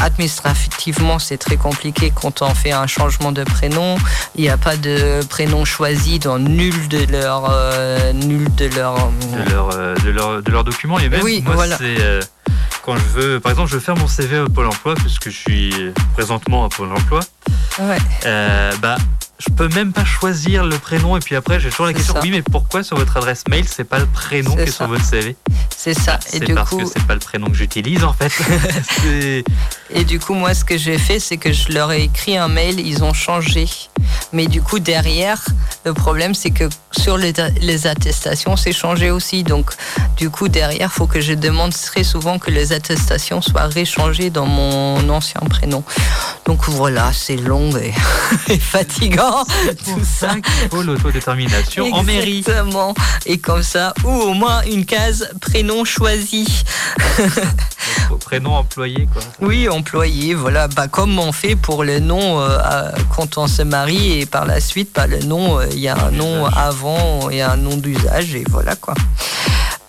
administrativement, 0.00 1.18
c'est 1.18 1.38
très 1.38 1.56
compliqué 1.56 2.12
quand 2.14 2.42
on 2.42 2.54
fait 2.54 2.72
un 2.72 2.86
changement 2.86 3.32
de 3.32 3.42
prénom. 3.42 3.96
Il 4.36 4.42
n'y 4.42 4.48
a 4.48 4.56
pas 4.56 4.76
de 4.76 5.23
prénom 5.24 5.64
choisi 5.64 6.18
dans 6.18 6.38
nul 6.38 6.88
de 6.88 7.06
leurs 7.10 7.50
euh, 7.50 8.12
nul 8.12 8.52
de 8.54 8.66
leur 8.66 8.94
de 8.94 9.50
leur, 9.50 9.70
euh, 9.74 9.94
de 9.96 10.10
leur 10.10 10.42
de 10.42 10.50
leurs 10.50 10.64
documents 10.64 10.98
et 10.98 11.08
même 11.08 11.22
oui, 11.22 11.42
moi 11.44 11.54
voilà. 11.54 11.76
c'est 11.76 12.00
euh, 12.00 12.20
quand 12.82 12.96
je 12.96 13.20
veux 13.20 13.40
par 13.40 13.52
exemple 13.52 13.70
je 13.70 13.74
veux 13.74 13.80
faire 13.80 13.96
mon 13.96 14.08
CV 14.08 14.38
au 14.40 14.48
Pôle 14.48 14.66
Emploi 14.66 14.94
puisque 14.94 15.30
je 15.30 15.36
suis 15.36 15.72
présentement 16.14 16.64
à 16.64 16.68
Pôle 16.68 16.92
Emploi 16.92 17.20
ouais. 17.80 17.98
bah 18.80 18.96
je 19.38 19.52
peux 19.52 19.68
même 19.68 19.92
pas 19.92 20.04
choisir 20.04 20.64
le 20.64 20.78
prénom 20.78 21.16
et 21.16 21.20
puis 21.20 21.34
après 21.34 21.58
j'ai 21.60 21.70
toujours 21.70 21.86
la 21.86 21.92
question 21.92 22.14
oui 22.22 22.30
mais 22.30 22.42
pourquoi 22.42 22.82
sur 22.82 22.96
votre 22.96 23.16
adresse 23.16 23.44
mail 23.48 23.64
c'est 23.66 23.84
pas 23.84 23.98
le 23.98 24.06
prénom 24.06 24.54
qui 24.54 24.62
est 24.62 24.70
sur 24.70 24.86
votre 24.86 25.04
CV 25.04 25.36
C'est 25.76 25.94
ça. 25.94 26.18
et 26.32 26.40
du 26.40 26.54
parce 26.54 26.70
que 26.70 26.84
c'est 26.84 27.04
pas 27.04 27.14
le 27.14 27.20
prénom 27.20 27.48
que 27.48 27.56
j'utilise 27.56 28.04
en 28.04 28.12
fait. 28.12 28.32
et 29.90 30.04
du 30.04 30.20
coup 30.20 30.34
moi 30.34 30.54
ce 30.54 30.64
que 30.64 30.78
j'ai 30.78 30.98
fait 30.98 31.18
c'est 31.18 31.36
que 31.36 31.52
je 31.52 31.72
leur 31.72 31.90
ai 31.92 32.02
écrit 32.02 32.36
un 32.36 32.48
mail, 32.48 32.80
ils 32.80 33.02
ont 33.02 33.12
changé. 33.12 33.68
Mais 34.34 34.46
du 34.46 34.60
coup 34.60 34.78
derrière 34.78 35.42
le 35.84 35.94
problème 35.94 36.34
c'est 36.34 36.50
que 36.50 36.64
sur 36.92 37.16
les, 37.16 37.32
les 37.60 37.86
attestations 37.86 38.56
c'est 38.56 38.72
changé 38.72 39.10
aussi 39.10 39.44
donc 39.44 39.70
du 40.16 40.30
coup 40.30 40.48
derrière 40.48 40.92
faut 40.92 41.06
que 41.06 41.20
je 41.20 41.34
demande 41.34 41.72
très 41.72 42.04
souvent 42.04 42.38
que 42.38 42.50
les 42.50 42.72
attestations 42.72 43.40
soient 43.40 43.66
réchangées 43.66 44.30
dans 44.30 44.46
mon 44.46 45.08
ancien 45.08 45.40
prénom. 45.48 45.82
Donc 46.46 46.68
voilà 46.68 47.12
c'est 47.12 47.36
long 47.36 47.70
et 48.48 48.58
fatigant. 48.58 49.44
Tout 49.84 50.02
ça 50.04 50.34
qu'il 50.34 50.68
faut 50.70 50.82
l'autodétermination 50.82 51.92
en 51.92 52.02
mairie. 52.02 52.38
Exactement. 52.38 52.94
Et 53.26 53.38
comme 53.38 53.62
ça, 53.62 53.94
ou 54.04 54.10
au 54.10 54.34
moins 54.34 54.62
une 54.62 54.84
case 54.84 55.30
prénom 55.40 55.84
choisi. 55.84 56.64
prénom 58.20 58.54
employé, 58.54 59.08
quoi. 59.12 59.22
Oui, 59.40 59.68
employé, 59.68 60.34
voilà. 60.34 60.68
Bah, 60.68 60.88
comme 60.88 61.18
on 61.18 61.32
fait 61.32 61.56
pour 61.56 61.84
le 61.84 62.00
nom 62.00 62.40
euh, 62.40 62.90
quand 63.14 63.38
on 63.38 63.46
se 63.46 63.62
marie 63.62 64.20
et 64.20 64.23
par 64.26 64.46
la 64.46 64.60
suite, 64.60 64.90
bah, 64.94 65.06
le 65.06 65.18
nom, 65.20 65.58
euh, 65.58 65.66
il 65.72 65.80
y 65.80 65.88
a 65.88 65.96
un 65.96 66.10
nom 66.10 66.46
avant 66.46 67.30
et 67.30 67.42
un 67.42 67.56
nom 67.56 67.76
d'usage 67.76 68.34
et 68.34 68.44
voilà, 68.50 68.76
quoi. 68.76 68.94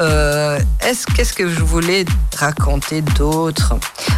Euh, 0.01 0.59
est-ce 0.81 1.07
qu'est-ce 1.07 1.31
que 1.31 1.47
je 1.47 1.61
voulais 1.61 2.03
raconter 2.36 3.01
d'autre? 3.01 3.75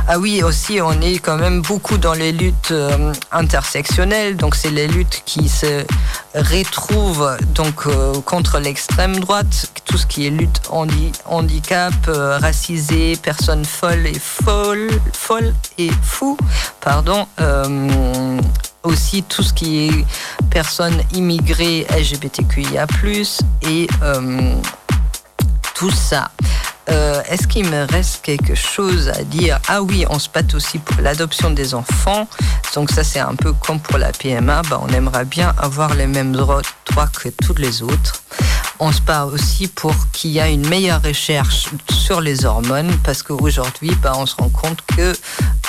Ah 0.08 0.18
oui, 0.18 0.42
aussi 0.42 0.82
on 0.82 1.00
est 1.02 1.20
quand 1.20 1.38
même 1.38 1.62
beaucoup 1.62 2.00
dans 2.00 2.14
les 2.14 2.32
luttes 2.32 2.72
euh, 2.72 3.14
intersectionnelles, 3.32 4.38
donc 4.38 4.56
c'est 4.56 4.72
les 4.72 4.88
luttes 4.88 5.22
qui 5.26 5.48
se 5.48 5.86
retrouvent 6.34 7.38
donc 7.54 7.86
contre 8.24 8.58
l'extrême 8.58 9.20
droite, 9.20 9.72
tout 9.86 9.98
ce 9.98 10.08
qui 10.08 10.26
est 10.26 10.32
lutte 10.32 10.62
handi 10.70 11.12
handicap, 11.26 11.94
racisé, 12.08 13.16
personnes 13.22 13.66
folles 13.66 14.08
et 14.08 14.20
folles, 14.20 14.90
folles 15.14 15.54
et 15.78 15.92
fous, 16.02 16.38
pardon. 16.82 17.28
Aussi 18.88 19.24
tout 19.24 19.44
ce 19.44 19.54
qui 19.54 19.88
est 19.88 20.06
personnes 20.50 21.02
immigrées 21.14 21.86
LGBTQIA+, 21.90 22.88
et 23.64 23.88
tout 25.76 25.92
ça. 25.92 26.32
Euh, 26.90 27.22
est-ce 27.30 27.48
qu'il 27.48 27.70
me 27.70 27.86
reste 27.92 28.22
quelque 28.22 28.56
chose 28.56 29.10
à 29.10 29.24
dire? 29.24 29.60
Ah 29.68 29.82
oui, 29.82 30.06
on 30.10 30.20
se 30.20 30.30
bat 30.30 30.42
aussi 30.56 30.80
pour 30.80 31.02
l'adoption 31.02 31.52
des 31.52 31.74
enfants. 31.74 32.28
Donc 32.76 32.92
ça, 32.92 33.04
c'est 33.04 33.20
un 33.20 33.36
peu 33.36 33.54
comme 33.54 33.80
pour 33.80 33.98
la 33.98 34.12
PMA. 34.12 34.62
Bah, 34.70 34.82
on 34.82 34.88
aimerait 34.94 35.26
bien 35.26 35.54
avoir 35.58 35.96
les 35.96 36.08
mêmes 36.08 36.32
droits 36.32 36.62
que 37.22 37.30
tous 37.30 37.56
les 37.56 37.84
autres. 37.84 38.24
On 38.80 38.92
se 38.92 39.02
bat 39.02 39.26
aussi 39.26 39.68
pour 39.68 39.94
qu'il 40.12 40.32
y 40.32 40.40
ait 40.40 40.54
une 40.54 40.68
meilleure 40.68 41.02
recherche 41.02 41.70
sur 41.92 42.22
les 42.22 42.46
hormones 42.46 42.92
parce 43.04 43.24
qu'aujourd'hui, 43.24 43.92
bah, 44.04 44.14
on 44.16 44.28
se 44.28 44.36
rend 44.36 44.50
compte 44.50 44.80
que 44.96 45.14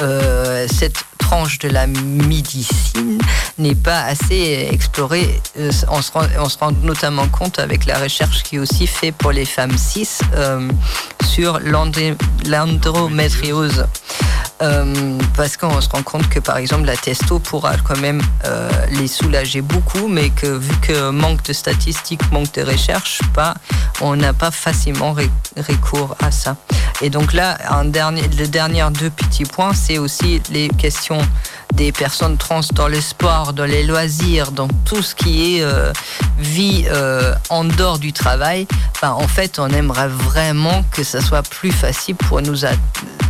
euh, 0.03 0.67
cette 0.71 1.03
tranche 1.17 1.59
de 1.59 1.69
la 1.69 1.87
médecine 1.87 3.19
n'est 3.59 3.75
pas 3.75 4.03
assez 4.03 4.69
explorée. 4.71 5.41
Euh, 5.59 5.73
on, 5.89 6.03
se 6.03 6.13
rend, 6.13 6.27
on, 6.61 6.73
notamment 6.87 7.27
compte 7.29 7.59
avec 7.59 7.87
la 7.87 7.99
recherche 7.99 8.43
qui 8.43 8.57
est 8.57 8.59
aussi 8.59 8.87
faite 8.87 9.15
pour 9.17 9.33
les 9.33 9.47
femmes 9.47 9.77
cis 9.77 10.09
euh, 10.35 10.69
sur 11.25 11.59
l'endométriose. 11.61 13.87
Parce 15.37 15.57
qu'on 15.57 15.81
se 15.81 15.89
rend 15.89 16.03
compte 16.03 16.29
que 16.29 16.41
par 16.41 16.57
exemple 16.57 16.85
la 16.85 16.97
testo 16.97 17.39
pourra 17.39 17.77
quand 17.77 17.99
même 17.99 18.21
les 18.91 19.07
soulager 19.07 19.61
beaucoup, 19.61 20.09
mais 20.09 20.31
que 20.31 20.49
vu 20.49 20.75
que 20.83 21.11
manque 21.11 21.45
de 21.45 21.53
statistiques, 21.53 22.33
manque 22.33 22.53
de 22.55 22.63
recherche, 22.63 22.98
pas, 23.35 23.55
on 24.01 24.17
n'a 24.17 24.33
pas 24.33 24.51
facilement 24.51 25.15
recours 25.57 26.17
à 26.23 26.31
ça. 26.31 26.57
Et 27.01 27.11
donc 27.11 27.33
là, 27.33 27.59
un 27.71 27.85
dernier, 27.85 28.23
le 28.39 28.47
dernier 28.47 28.87
deux 28.91 29.11
petits 29.11 29.45
points, 29.45 29.73
c'est 29.75 29.99
aussi 29.99 30.43
les 30.51 30.69
questions 30.69 31.21
des 31.75 31.93
personnes 31.93 32.37
trans 32.37 32.61
dans 32.73 32.89
les 32.89 33.01
sports, 33.01 33.53
dans 33.53 33.65
les 33.65 33.85
loisirs, 33.85 34.53
dans 34.53 34.69
tout 34.85 35.03
ce 35.03 35.15
qui 35.15 35.57
est 35.57 35.63
euh, 35.63 35.93
vie 36.39 36.87
en 37.51 37.65
dehors 37.65 37.99
du 37.99 38.13
travail. 38.13 38.67
Ben, 39.01 39.11
en 39.11 39.29
fait, 39.29 39.59
on 39.59 39.69
aimerait 39.69 40.09
vraiment 40.09 40.85
que 40.93 41.05
ça 41.05 41.21
soit 41.21 41.43
plus 41.43 41.71
facile 41.71 42.17
pour 42.17 42.41
nous 42.43 42.65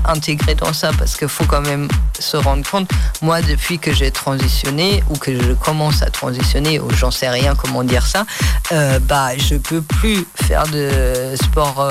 intégrer 0.04 0.54
dans 0.54 0.72
ça 0.72 0.90
parce 0.98 1.16
qu'il 1.16 1.28
faut 1.28 1.44
quand 1.44 1.60
même 1.60 1.88
se 2.18 2.36
rendre 2.36 2.68
compte. 2.68 2.90
Moi, 3.22 3.42
depuis 3.42 3.78
que 3.78 3.92
j'ai 3.92 4.10
transitionné 4.10 5.02
ou 5.10 5.16
que 5.16 5.34
je 5.34 5.52
commence 5.52 6.02
à 6.02 6.10
transitionner, 6.10 6.80
ou 6.80 6.90
j'en 6.90 7.10
sais 7.10 7.28
rien 7.28 7.54
comment 7.54 7.84
dire 7.84 8.06
ça, 8.06 8.24
euh, 8.72 8.98
bah, 9.00 9.36
je 9.36 9.56
peux 9.56 9.82
plus 9.82 10.26
faire 10.34 10.66
de 10.68 11.34
sport. 11.42 11.88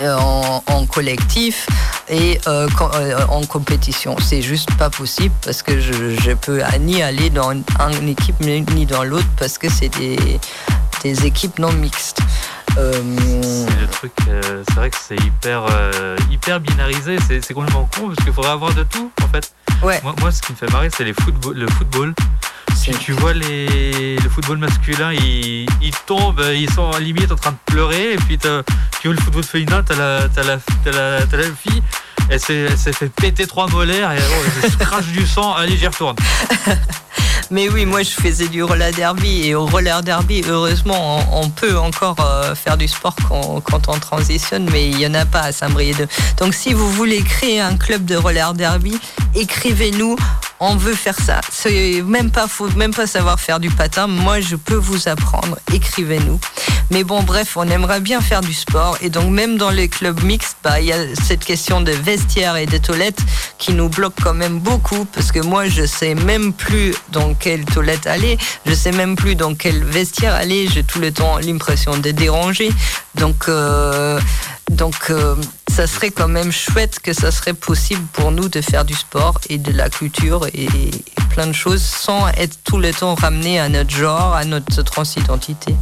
Euh, 0.00 0.02
euh, 0.02 0.60
en, 0.66 0.86
collectif 0.86 1.66
et 2.08 2.38
en 2.46 3.40
compétition. 3.46 4.16
C'est 4.18 4.42
juste 4.42 4.74
pas 4.76 4.90
possible 4.90 5.34
parce 5.42 5.62
que 5.62 5.80
je, 5.80 6.16
je 6.16 6.32
peux 6.32 6.60
ni 6.80 7.02
aller 7.02 7.30
dans 7.30 7.52
une 7.52 8.08
équipe 8.08 8.40
ni 8.40 8.86
dans 8.86 9.04
l'autre 9.04 9.26
parce 9.38 9.58
que 9.58 9.68
c'est 9.68 9.88
des, 9.98 10.18
des 11.02 11.26
équipes 11.26 11.58
non 11.58 11.72
mixtes. 11.72 12.20
Euh, 12.78 12.92
c'est 13.68 13.80
le 13.80 13.86
truc, 13.86 14.12
euh, 14.28 14.62
c'est 14.68 14.74
vrai 14.74 14.90
que 14.90 14.96
c'est 15.00 15.16
hyper, 15.16 15.64
euh, 15.70 16.16
hyper 16.30 16.60
binarisé, 16.60 17.16
c'est 17.26 17.54
complètement 17.54 17.88
con 17.96 18.08
parce 18.08 18.22
qu'il 18.22 18.32
faudrait 18.34 18.50
avoir 18.50 18.74
de 18.74 18.82
tout 18.82 19.10
en 19.22 19.28
fait. 19.28 19.50
Ouais. 19.82 20.00
Moi, 20.20 20.30
ce 20.30 20.42
qui 20.42 20.52
me 20.52 20.56
fait 20.56 20.70
marrer, 20.70 20.90
c'est 20.94 21.04
le 21.04 21.14
football. 21.14 22.14
Si 22.76 22.92
tu 22.92 23.12
vois 23.12 23.32
le 23.32 24.28
football 24.28 24.58
masculin, 24.58 25.12
ils, 25.12 25.66
tombent, 26.06 26.44
ils 26.54 26.70
sont 26.70 26.90
à 26.90 27.00
limite 27.00 27.32
en 27.32 27.36
train 27.36 27.52
de 27.52 27.56
pleurer, 27.64 28.12
et 28.12 28.16
puis 28.16 28.38
tu 28.38 28.48
vois 28.48 29.14
le 29.14 29.20
football 29.20 29.42
féminin, 29.42 29.82
t'as 29.84 29.96
la, 29.96 30.16
as 30.18 30.42
la, 30.42 30.58
la, 30.92 31.20
la 31.20 31.42
fille, 31.42 31.82
elle 32.30 32.40
s'est 32.40 32.92
fait 32.92 33.08
péter 33.08 33.46
trois 33.46 33.66
molaires, 33.68 34.12
et 34.12 34.18
elle 34.62 34.70
se 34.70 34.76
crache 34.76 35.06
du 35.06 35.26
sang, 35.26 35.54
allez, 35.54 35.76
j'y 35.76 35.86
retourne. 35.86 36.16
Mais 37.50 37.68
oui, 37.68 37.86
moi 37.86 38.02
je 38.02 38.10
faisais 38.10 38.48
du 38.48 38.62
roller 38.64 38.92
derby 38.92 39.46
et 39.46 39.54
au 39.54 39.66
roller 39.66 40.02
derby, 40.02 40.42
heureusement, 40.48 41.20
on, 41.32 41.48
peut 41.48 41.78
encore 41.78 42.16
euh, 42.20 42.54
faire 42.56 42.76
du 42.76 42.88
sport 42.88 43.14
quand, 43.28 43.88
on 43.88 43.98
transitionne, 43.98 44.68
mais 44.72 44.88
il 44.88 44.96
n'y 44.96 45.06
en 45.06 45.14
a 45.14 45.24
pas 45.24 45.42
à 45.42 45.52
Saint-Brieuc. 45.52 46.08
Donc 46.38 46.54
si 46.54 46.72
vous 46.72 46.90
voulez 46.90 47.22
créer 47.22 47.60
un 47.60 47.76
club 47.76 48.04
de 48.04 48.16
roller 48.16 48.52
derby, 48.54 48.98
écrivez-nous. 49.34 50.16
On 50.58 50.76
veut 50.76 50.94
faire 50.94 51.16
ça. 51.18 51.40
Même 52.04 52.30
pas 52.30 52.48
faut 52.48 52.68
même 52.70 52.94
pas 52.94 53.06
savoir 53.06 53.38
faire 53.38 53.60
du 53.60 53.70
patin. 53.70 54.06
Moi, 54.06 54.40
je 54.40 54.56
peux 54.56 54.74
vous 54.74 55.08
apprendre. 55.08 55.58
Écrivez-nous. 55.72 56.40
Mais 56.90 57.04
bon, 57.04 57.22
bref, 57.22 57.56
on 57.56 57.68
aimerait 57.68 58.00
bien 58.00 58.20
faire 58.20 58.40
du 58.40 58.54
sport 58.54 58.96
et 59.00 59.10
donc 59.10 59.30
même 59.30 59.56
dans 59.58 59.70
les 59.70 59.88
clubs 59.88 60.22
mixtes, 60.22 60.56
bah 60.62 60.80
il 60.80 60.86
y 60.86 60.92
a 60.92 61.14
cette 61.26 61.44
question 61.44 61.80
de 61.80 61.90
vestiaires 61.90 62.56
et 62.56 62.66
de 62.66 62.78
toilettes 62.78 63.18
qui 63.58 63.72
nous 63.72 63.88
bloque 63.88 64.14
quand 64.22 64.34
même 64.34 64.60
beaucoup 64.60 65.04
parce 65.06 65.32
que 65.32 65.40
moi, 65.40 65.66
je 65.68 65.84
sais 65.84 66.14
même 66.14 66.52
plus 66.52 66.94
dans 67.10 67.34
quelle 67.34 67.64
toilette 67.64 68.06
aller. 68.06 68.38
Je 68.64 68.72
sais 68.72 68.92
même 68.92 69.16
plus 69.16 69.34
dans 69.34 69.54
quel 69.54 69.84
vestiaire 69.84 70.34
aller. 70.34 70.68
J'ai 70.68 70.84
tout 70.84 71.00
le 71.00 71.12
temps 71.12 71.38
l'impression 71.38 71.96
de 71.98 72.10
déranger. 72.12 72.70
Donc, 73.16 73.48
euh, 73.48 74.20
donc 74.70 75.10
euh, 75.10 75.34
ça 75.76 75.86
serait 75.86 76.10
quand 76.10 76.28
même 76.28 76.52
chouette 76.52 77.00
que 77.00 77.12
ça 77.12 77.30
serait 77.30 77.52
possible 77.52 78.00
pour 78.14 78.32
nous 78.32 78.48
de 78.48 78.62
faire 78.62 78.86
du 78.86 78.94
sport 78.94 79.38
et 79.50 79.58
de 79.58 79.72
la 79.72 79.90
culture 79.90 80.46
et, 80.54 80.68
plein 81.28 81.46
de 81.46 81.52
choses 81.52 81.82
sans 81.82 82.28
être 82.28 82.56
tout 82.64 82.78
le 82.78 82.94
temps 82.94 83.14
ramené 83.14 83.60
à 83.60 83.68
notre 83.68 83.90
genre, 83.90 84.34
à 84.34 84.46
notre 84.46 84.80
transidentité. 84.80 85.74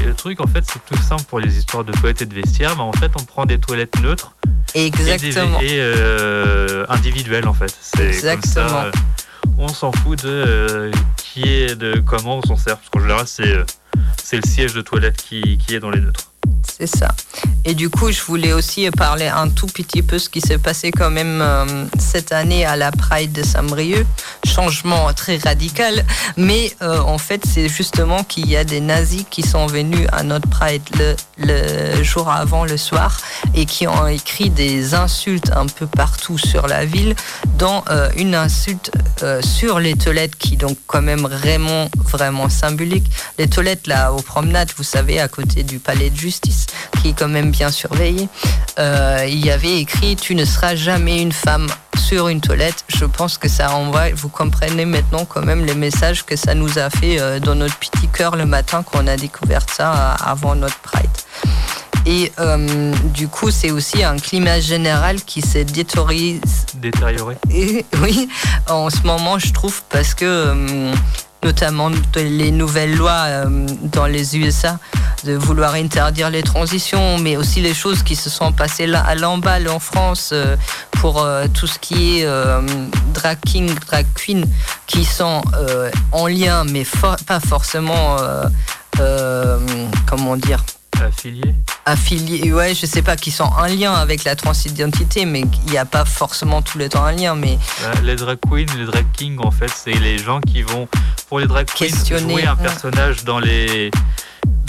Et 0.00 0.06
le 0.06 0.14
truc, 0.14 0.40
en 0.40 0.46
fait, 0.46 0.64
c'est 0.64 0.82
tout 0.86 1.02
simple 1.02 1.24
pour 1.24 1.38
les 1.38 1.58
histoires 1.58 1.84
de 1.84 1.92
toilettes 1.92 2.22
et 2.22 2.26
de 2.26 2.34
vestiaires. 2.34 2.76
Mais 2.76 2.82
en 2.82 2.92
fait, 2.92 3.10
on 3.20 3.24
prend 3.24 3.44
des 3.44 3.58
toilettes 3.58 4.00
neutres. 4.00 4.32
Exactement. 4.74 5.60
Et, 5.60 5.72
euh, 5.72 6.86
individuelles, 6.88 7.46
en 7.46 7.52
fait. 7.52 7.76
Exactement 8.00 8.90
on 9.58 9.68
s'en 9.68 9.92
fout 9.92 10.24
de 10.24 10.28
euh, 10.28 10.90
qui 11.18 11.42
est, 11.42 11.76
de 11.76 12.00
comment 12.00 12.38
on 12.38 12.42
s'en 12.42 12.56
sert. 12.56 12.78
Parce 12.78 12.88
qu'en 12.88 13.00
général, 13.00 13.26
c'est, 13.26 13.54
euh, 13.54 13.64
c'est 14.16 14.36
le 14.36 14.48
siège 14.48 14.72
de 14.72 14.80
toilette 14.80 15.22
qui, 15.22 15.58
qui 15.58 15.74
est 15.74 15.80
dans 15.80 15.90
les 15.90 16.00
neutres. 16.00 16.31
C'est 16.66 16.86
ça. 16.86 17.14
Et 17.64 17.74
du 17.74 17.90
coup, 17.90 18.10
je 18.10 18.20
voulais 18.22 18.52
aussi 18.52 18.90
parler 18.90 19.28
un 19.28 19.48
tout 19.48 19.66
petit 19.66 20.02
peu 20.02 20.18
ce 20.18 20.28
qui 20.28 20.40
s'est 20.40 20.58
passé 20.58 20.90
quand 20.90 21.10
même 21.10 21.40
euh, 21.40 21.84
cette 21.98 22.32
année 22.32 22.64
à 22.64 22.76
la 22.76 22.90
Pride 22.90 23.32
de 23.32 23.42
Saint-Brieuc. 23.42 24.06
Changement 24.44 25.12
très 25.12 25.36
radical. 25.36 26.04
Mais 26.36 26.74
euh, 26.82 26.98
en 27.00 27.18
fait, 27.18 27.44
c'est 27.46 27.68
justement 27.68 28.24
qu'il 28.24 28.48
y 28.48 28.56
a 28.56 28.64
des 28.64 28.80
nazis 28.80 29.24
qui 29.30 29.42
sont 29.42 29.66
venus 29.66 30.06
à 30.12 30.22
notre 30.22 30.48
Pride 30.48 30.82
le, 31.38 32.02
jour 32.02 32.30
avant, 32.30 32.64
le 32.64 32.76
soir, 32.76 33.18
et 33.54 33.64
qui 33.64 33.86
ont 33.86 34.06
écrit 34.06 34.50
des 34.50 34.94
insultes 34.94 35.50
un 35.54 35.66
peu 35.66 35.86
partout 35.86 36.38
sur 36.38 36.66
la 36.66 36.84
ville, 36.84 37.14
dont 37.58 37.82
euh, 37.90 38.08
une 38.16 38.34
insulte 38.34 38.90
sur 39.40 39.78
les 39.78 39.94
toilettes 39.94 40.34
qui 40.34 40.56
donc 40.56 40.76
quand 40.88 41.00
même 41.02 41.20
vraiment, 41.20 41.88
vraiment 41.96 42.48
symbolique. 42.48 43.08
Les 43.38 43.46
toilettes 43.46 43.86
là 43.86 44.12
aux 44.12 44.20
promenades, 44.20 44.70
vous 44.76 44.82
savez, 44.82 45.20
à 45.20 45.28
côté 45.28 45.62
du 45.62 45.78
palais 45.78 46.10
de 46.10 46.16
justice 46.16 46.51
Qui 47.00 47.08
est 47.08 47.12
quand 47.18 47.28
même 47.28 47.50
bien 47.50 47.70
surveillé, 47.70 48.28
euh, 48.78 49.26
il 49.28 49.44
y 49.44 49.50
avait 49.50 49.78
écrit 49.78 50.16
Tu 50.16 50.34
ne 50.34 50.44
seras 50.44 50.74
jamais 50.74 51.20
une 51.20 51.32
femme 51.32 51.66
sur 51.96 52.28
une 52.28 52.40
toilette. 52.40 52.84
Je 52.88 53.04
pense 53.04 53.38
que 53.38 53.48
ça 53.48 53.74
envoie, 53.74 54.10
vous 54.14 54.28
comprenez 54.28 54.84
maintenant 54.84 55.24
quand 55.24 55.42
même 55.42 55.64
les 55.64 55.74
messages 55.74 56.24
que 56.24 56.36
ça 56.36 56.54
nous 56.54 56.78
a 56.78 56.90
fait 56.90 57.20
euh, 57.20 57.40
dans 57.40 57.54
notre 57.54 57.76
petit 57.76 58.08
cœur 58.08 58.36
le 58.36 58.46
matin 58.46 58.82
quand 58.82 59.02
on 59.02 59.06
a 59.06 59.16
découvert 59.16 59.66
ça 59.70 59.92
euh, 59.92 60.30
avant 60.30 60.54
notre 60.54 60.78
Pride. 60.78 61.10
Et 62.04 62.32
euh, 62.40 62.92
du 63.14 63.28
coup, 63.28 63.50
c'est 63.50 63.70
aussi 63.70 64.02
un 64.02 64.16
climat 64.16 64.60
général 64.60 65.22
qui 65.22 65.40
s'est 65.40 65.64
détérioré. 65.64 66.40
Détérioré. 66.74 67.36
oui, 68.02 68.28
en 68.68 68.90
ce 68.90 69.02
moment, 69.02 69.38
je 69.38 69.52
trouve, 69.52 69.82
parce 69.88 70.14
que 70.14 70.24
euh, 70.24 70.94
notamment 71.42 71.90
les 72.16 72.50
nouvelles 72.50 72.94
lois 72.96 73.24
euh, 73.26 73.66
dans 73.82 74.06
les 74.06 74.36
USA 74.38 74.78
de 75.24 75.34
vouloir 75.34 75.74
interdire 75.74 76.30
les 76.30 76.42
transitions, 76.42 77.18
mais 77.18 77.36
aussi 77.36 77.60
les 77.60 77.74
choses 77.74 78.02
qui 78.02 78.16
se 78.16 78.30
sont 78.30 78.52
passées 78.52 78.86
là 78.86 79.04
à 79.04 79.14
l'emballe 79.14 79.68
en 79.68 79.78
France 79.78 80.34
pour 81.00 81.24
tout 81.54 81.68
ce 81.68 81.78
qui 81.78 82.18
est 82.18 82.26
drag 83.14 83.38
king, 83.46 83.72
drag 83.86 84.04
queen, 84.16 84.44
qui 84.88 85.04
sont 85.04 85.40
en 86.10 86.26
lien, 86.26 86.64
mais 86.64 86.84
pas 87.26 87.38
forcément, 87.38 88.16
comment 90.08 90.36
dire, 90.36 90.64
affiliés 91.00 91.54
affiliés, 91.84 92.52
ouais, 92.52 92.74
je 92.74 92.86
sais 92.86 93.02
pas, 93.02 93.16
qui 93.16 93.30
sont 93.30 93.44
en 93.44 93.66
lien 93.66 93.92
avec 93.92 94.24
la 94.24 94.36
transidentité, 94.36 95.24
mais 95.24 95.40
il 95.66 95.70
n'y 95.70 95.78
a 95.78 95.84
pas 95.84 96.04
forcément 96.04 96.62
tout 96.62 96.78
le 96.78 96.88
temps 96.88 97.04
un 97.04 97.12
lien. 97.12 97.34
Mais 97.34 97.58
bah, 97.82 98.00
les 98.02 98.16
drag 98.16 98.38
queens, 98.48 98.66
les 98.76 98.84
drag 98.84 99.04
kings, 99.12 99.38
en 99.40 99.50
fait, 99.50 99.70
c'est 99.74 99.98
les 99.98 100.18
gens 100.18 100.40
qui 100.40 100.62
vont 100.62 100.88
pour 101.32 101.40
les 101.40 101.46
drag 101.46 101.66
queens 101.66 102.18
jouer 102.18 102.44
un 102.44 102.56
personnage 102.56 103.24
dans 103.24 103.38
les 103.38 103.90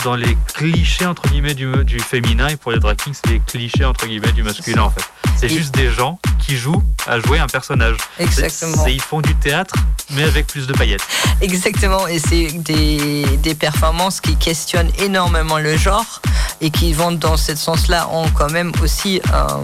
dans 0.06 0.16
les 0.16 0.38
clichés 0.54 1.06
entre 1.06 1.28
guillemets 1.28 1.56
du, 1.56 1.70
du 1.84 2.00
féminin 2.00 2.48
et 2.48 2.56
pour 2.56 2.72
les 2.72 2.80
drag 2.80 2.96
kings, 2.96 3.14
c'est 3.14 3.32
les 3.32 3.42
clichés 3.42 3.84
entre 3.84 4.08
guillemets 4.08 4.32
du 4.32 4.44
masculin 4.44 4.84
en 4.84 4.90
fait. 4.90 5.04
C'est 5.36 5.50
juste 5.50 5.76
des 5.76 5.92
gens 5.92 6.20
qui 6.40 6.56
jouent 6.56 6.82
à 7.06 7.20
jouer 7.20 7.40
un 7.40 7.48
personnage. 7.48 7.98
Exactement. 8.18 8.86
Ils 8.88 9.02
font 9.02 9.20
du 9.20 9.36
théâtre, 9.36 9.76
mais 10.12 10.24
avec 10.24 10.48
plus 10.48 10.66
de 10.66 10.72
paillettes. 10.72 11.06
Exactement. 11.42 12.08
Et 12.08 12.20
c'est 12.20 12.54
des, 12.54 13.26
des, 13.44 13.56
performances 13.56 14.22
qui 14.22 14.38
questionnent 14.38 14.92
énormément 15.00 15.60
le 15.60 15.76
genre 15.76 16.22
et 16.62 16.70
qui 16.70 16.94
vont 16.94 17.12
dans 17.12 17.36
ce 17.36 17.58
sens-là 17.58 18.08
ont 18.14 18.30
quand 18.30 18.52
même 18.52 18.72
aussi 18.82 19.20
un, 19.34 19.64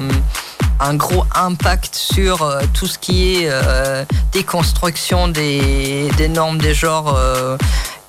un 0.79 0.95
gros 0.95 1.25
impact 1.35 1.95
sur 1.95 2.41
euh, 2.41 2.61
tout 2.73 2.87
ce 2.87 2.97
qui 2.97 3.43
est 3.43 3.49
euh, 3.49 4.05
déconstruction 4.31 5.27
des, 5.27 6.09
des 6.17 6.27
normes 6.29 6.57
des 6.57 6.73
genres. 6.73 7.17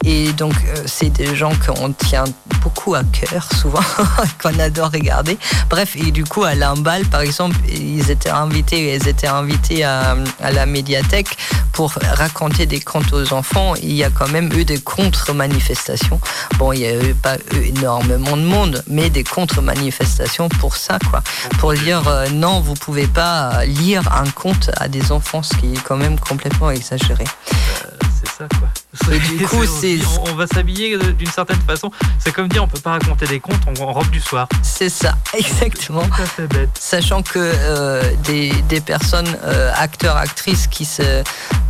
Et 0.05 0.33
donc, 0.33 0.55
euh, 0.55 0.83
c'est 0.87 1.11
des 1.11 1.37
gens 1.37 1.53
qu'on 1.67 1.93
tient 1.93 2.25
beaucoup 2.63 2.95
à 2.95 3.03
cœur, 3.05 3.47
souvent, 3.61 3.81
qu'on 4.43 4.59
adore 4.59 4.91
regarder. 4.91 5.39
Bref, 5.69 5.97
et 5.97 6.11
du 6.11 6.25
coup, 6.25 6.45
à 6.45 6.55
Limbal, 6.55 7.05
par 7.07 7.21
exemple, 7.21 7.57
ils 7.69 8.11
étaient 8.11 8.31
invités, 8.31 8.95
ils 8.95 9.09
étaient 9.09 9.27
invités 9.27 9.85
à, 9.85 10.17
la 10.41 10.67
médiathèque 10.67 11.37
pour 11.73 11.93
raconter 12.17 12.67
des 12.67 12.81
contes 12.81 13.13
aux 13.13 13.33
enfants. 13.33 13.75
Il 13.83 13.93
y 13.93 14.05
a 14.05 14.11
quand 14.11 14.29
même 14.29 14.51
eu 14.55 14.65
des 14.65 14.81
contre-manifestations. 14.81 16.21
Bon, 16.59 16.73
il 16.73 16.81
n'y 16.81 16.87
a 16.87 17.03
eu 17.03 17.15
pas 17.15 17.37
eu 17.55 17.67
énormément 17.67 18.37
de 18.37 18.43
monde, 18.43 18.83
mais 18.87 19.11
des 19.11 19.25
contre-manifestations 19.25 20.49
pour 20.49 20.77
ça, 20.77 20.99
quoi. 21.11 21.23
Pour 21.59 21.75
dire 21.75 22.07
euh, 22.09 22.29
non, 22.31 22.61
vous 22.61 22.75
pouvez 22.75 23.07
pas 23.07 23.65
lire 23.67 24.03
un 24.13 24.29
conte 24.31 24.71
à 24.77 24.89
des 24.89 25.13
enfants, 25.13 25.43
ce 25.43 25.55
qui 25.57 25.75
est 25.75 25.83
quand 25.83 25.97
même 25.97 26.19
complètement 26.19 26.71
exagéré. 26.71 27.25
Euh, 27.25 27.89
c'est 28.19 28.31
ça, 28.31 28.49
quoi. 28.59 28.69
Et 29.13 29.19
du 29.19 29.47
coup, 29.47 29.65
c'est. 29.67 29.99
On, 30.29 30.35
va 30.35 30.47
s'habiller 30.47 30.99
d'une 30.99 31.31
certaine 31.31 31.61
façon. 31.61 31.91
C'est 32.19 32.33
comme 32.33 32.49
dire, 32.49 32.65
on 32.65 32.69
peut 32.69 32.81
pas 32.81 32.93
raconter 32.93 33.27
des 33.27 33.41
contes 33.41 33.61
en, 33.81 33.93
robe 33.93 34.11
du 34.11 34.21
soir. 34.21 34.49
C'est 34.63 34.89
ça, 34.89 35.17
exactement. 35.33 36.03
Tout 36.03 36.23
à 36.23 36.27
fait 36.27 36.47
bête. 36.47 36.71
Sachant 36.79 37.23
que 37.23 37.39
euh, 37.39 38.03
des, 38.25 38.51
des, 38.69 38.81
personnes, 38.81 39.29
euh, 39.45 39.73
acteurs, 39.77 40.17
actrices 40.17 40.67
qui, 40.67 40.85
se, 40.85 41.23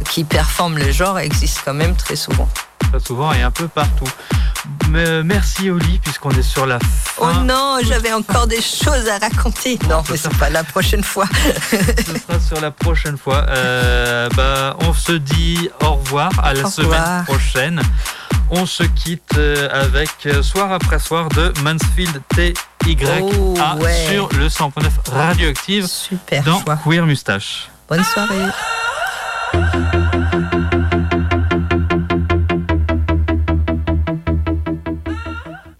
qui 0.09 0.25
performent 0.25 0.79
le 0.79 0.91
genre 0.91 1.18
existent 1.18 1.61
quand 1.64 1.75
même 1.75 1.95
très 1.95 2.16
souvent. 2.16 2.49
Très 2.91 3.01
souvent 3.01 3.32
et 3.32 3.43
un 3.43 3.51
peu 3.51 3.68
partout. 3.68 4.09
Mais 4.91 5.22
merci 5.22 5.70
Oli, 5.70 5.99
puisqu'on 5.99 6.30
est 6.30 6.43
sur 6.43 6.66
la 6.66 6.78
fin. 6.78 6.86
Oh 7.18 7.32
non, 7.45 7.78
j'avais 7.82 8.12
encore 8.12 8.47
des 8.47 8.61
choses 8.61 9.09
à 9.09 9.18
raconter. 9.18 9.78
Non, 9.88 10.03
mais 10.11 10.16
c'est 10.16 10.36
pas 10.36 10.51
la 10.51 10.64
prochaine 10.64 11.05
fois. 11.05 11.26
Ce 11.70 12.18
sera 12.18 12.41
sur 12.41 12.61
la 12.61 12.70
prochaine 12.70 13.16
fois. 13.16 13.47
Euh, 13.49 14.28
bah, 14.36 14.76
on 14.80 14.93
se 14.93 15.12
dit 15.12 15.70
au 15.82 15.95
revoir 15.95 16.30
à 16.43 16.53
la 16.55 16.68
semaine 16.68 17.24
prochaine. 17.24 17.80
On 18.51 18.66
se 18.66 18.82
quitte 18.82 19.36
euh, 19.36 19.68
avec 19.70 20.11
euh, 20.26 20.43
soir 20.43 20.72
après 20.72 20.99
soir 20.99 21.28
de 21.28 21.53
Mansfield 21.62 22.20
TYA 22.34 23.20
oh, 23.22 23.55
sur 24.09 24.28
le 24.36 24.49
100.9 24.49 25.12
radioactive 25.12 25.86
Super 25.86 26.43
dans 26.43 26.61
Queer 26.84 27.07
Mustache. 27.07 27.70
Bonne 27.88 28.03
soirée. 28.03 28.47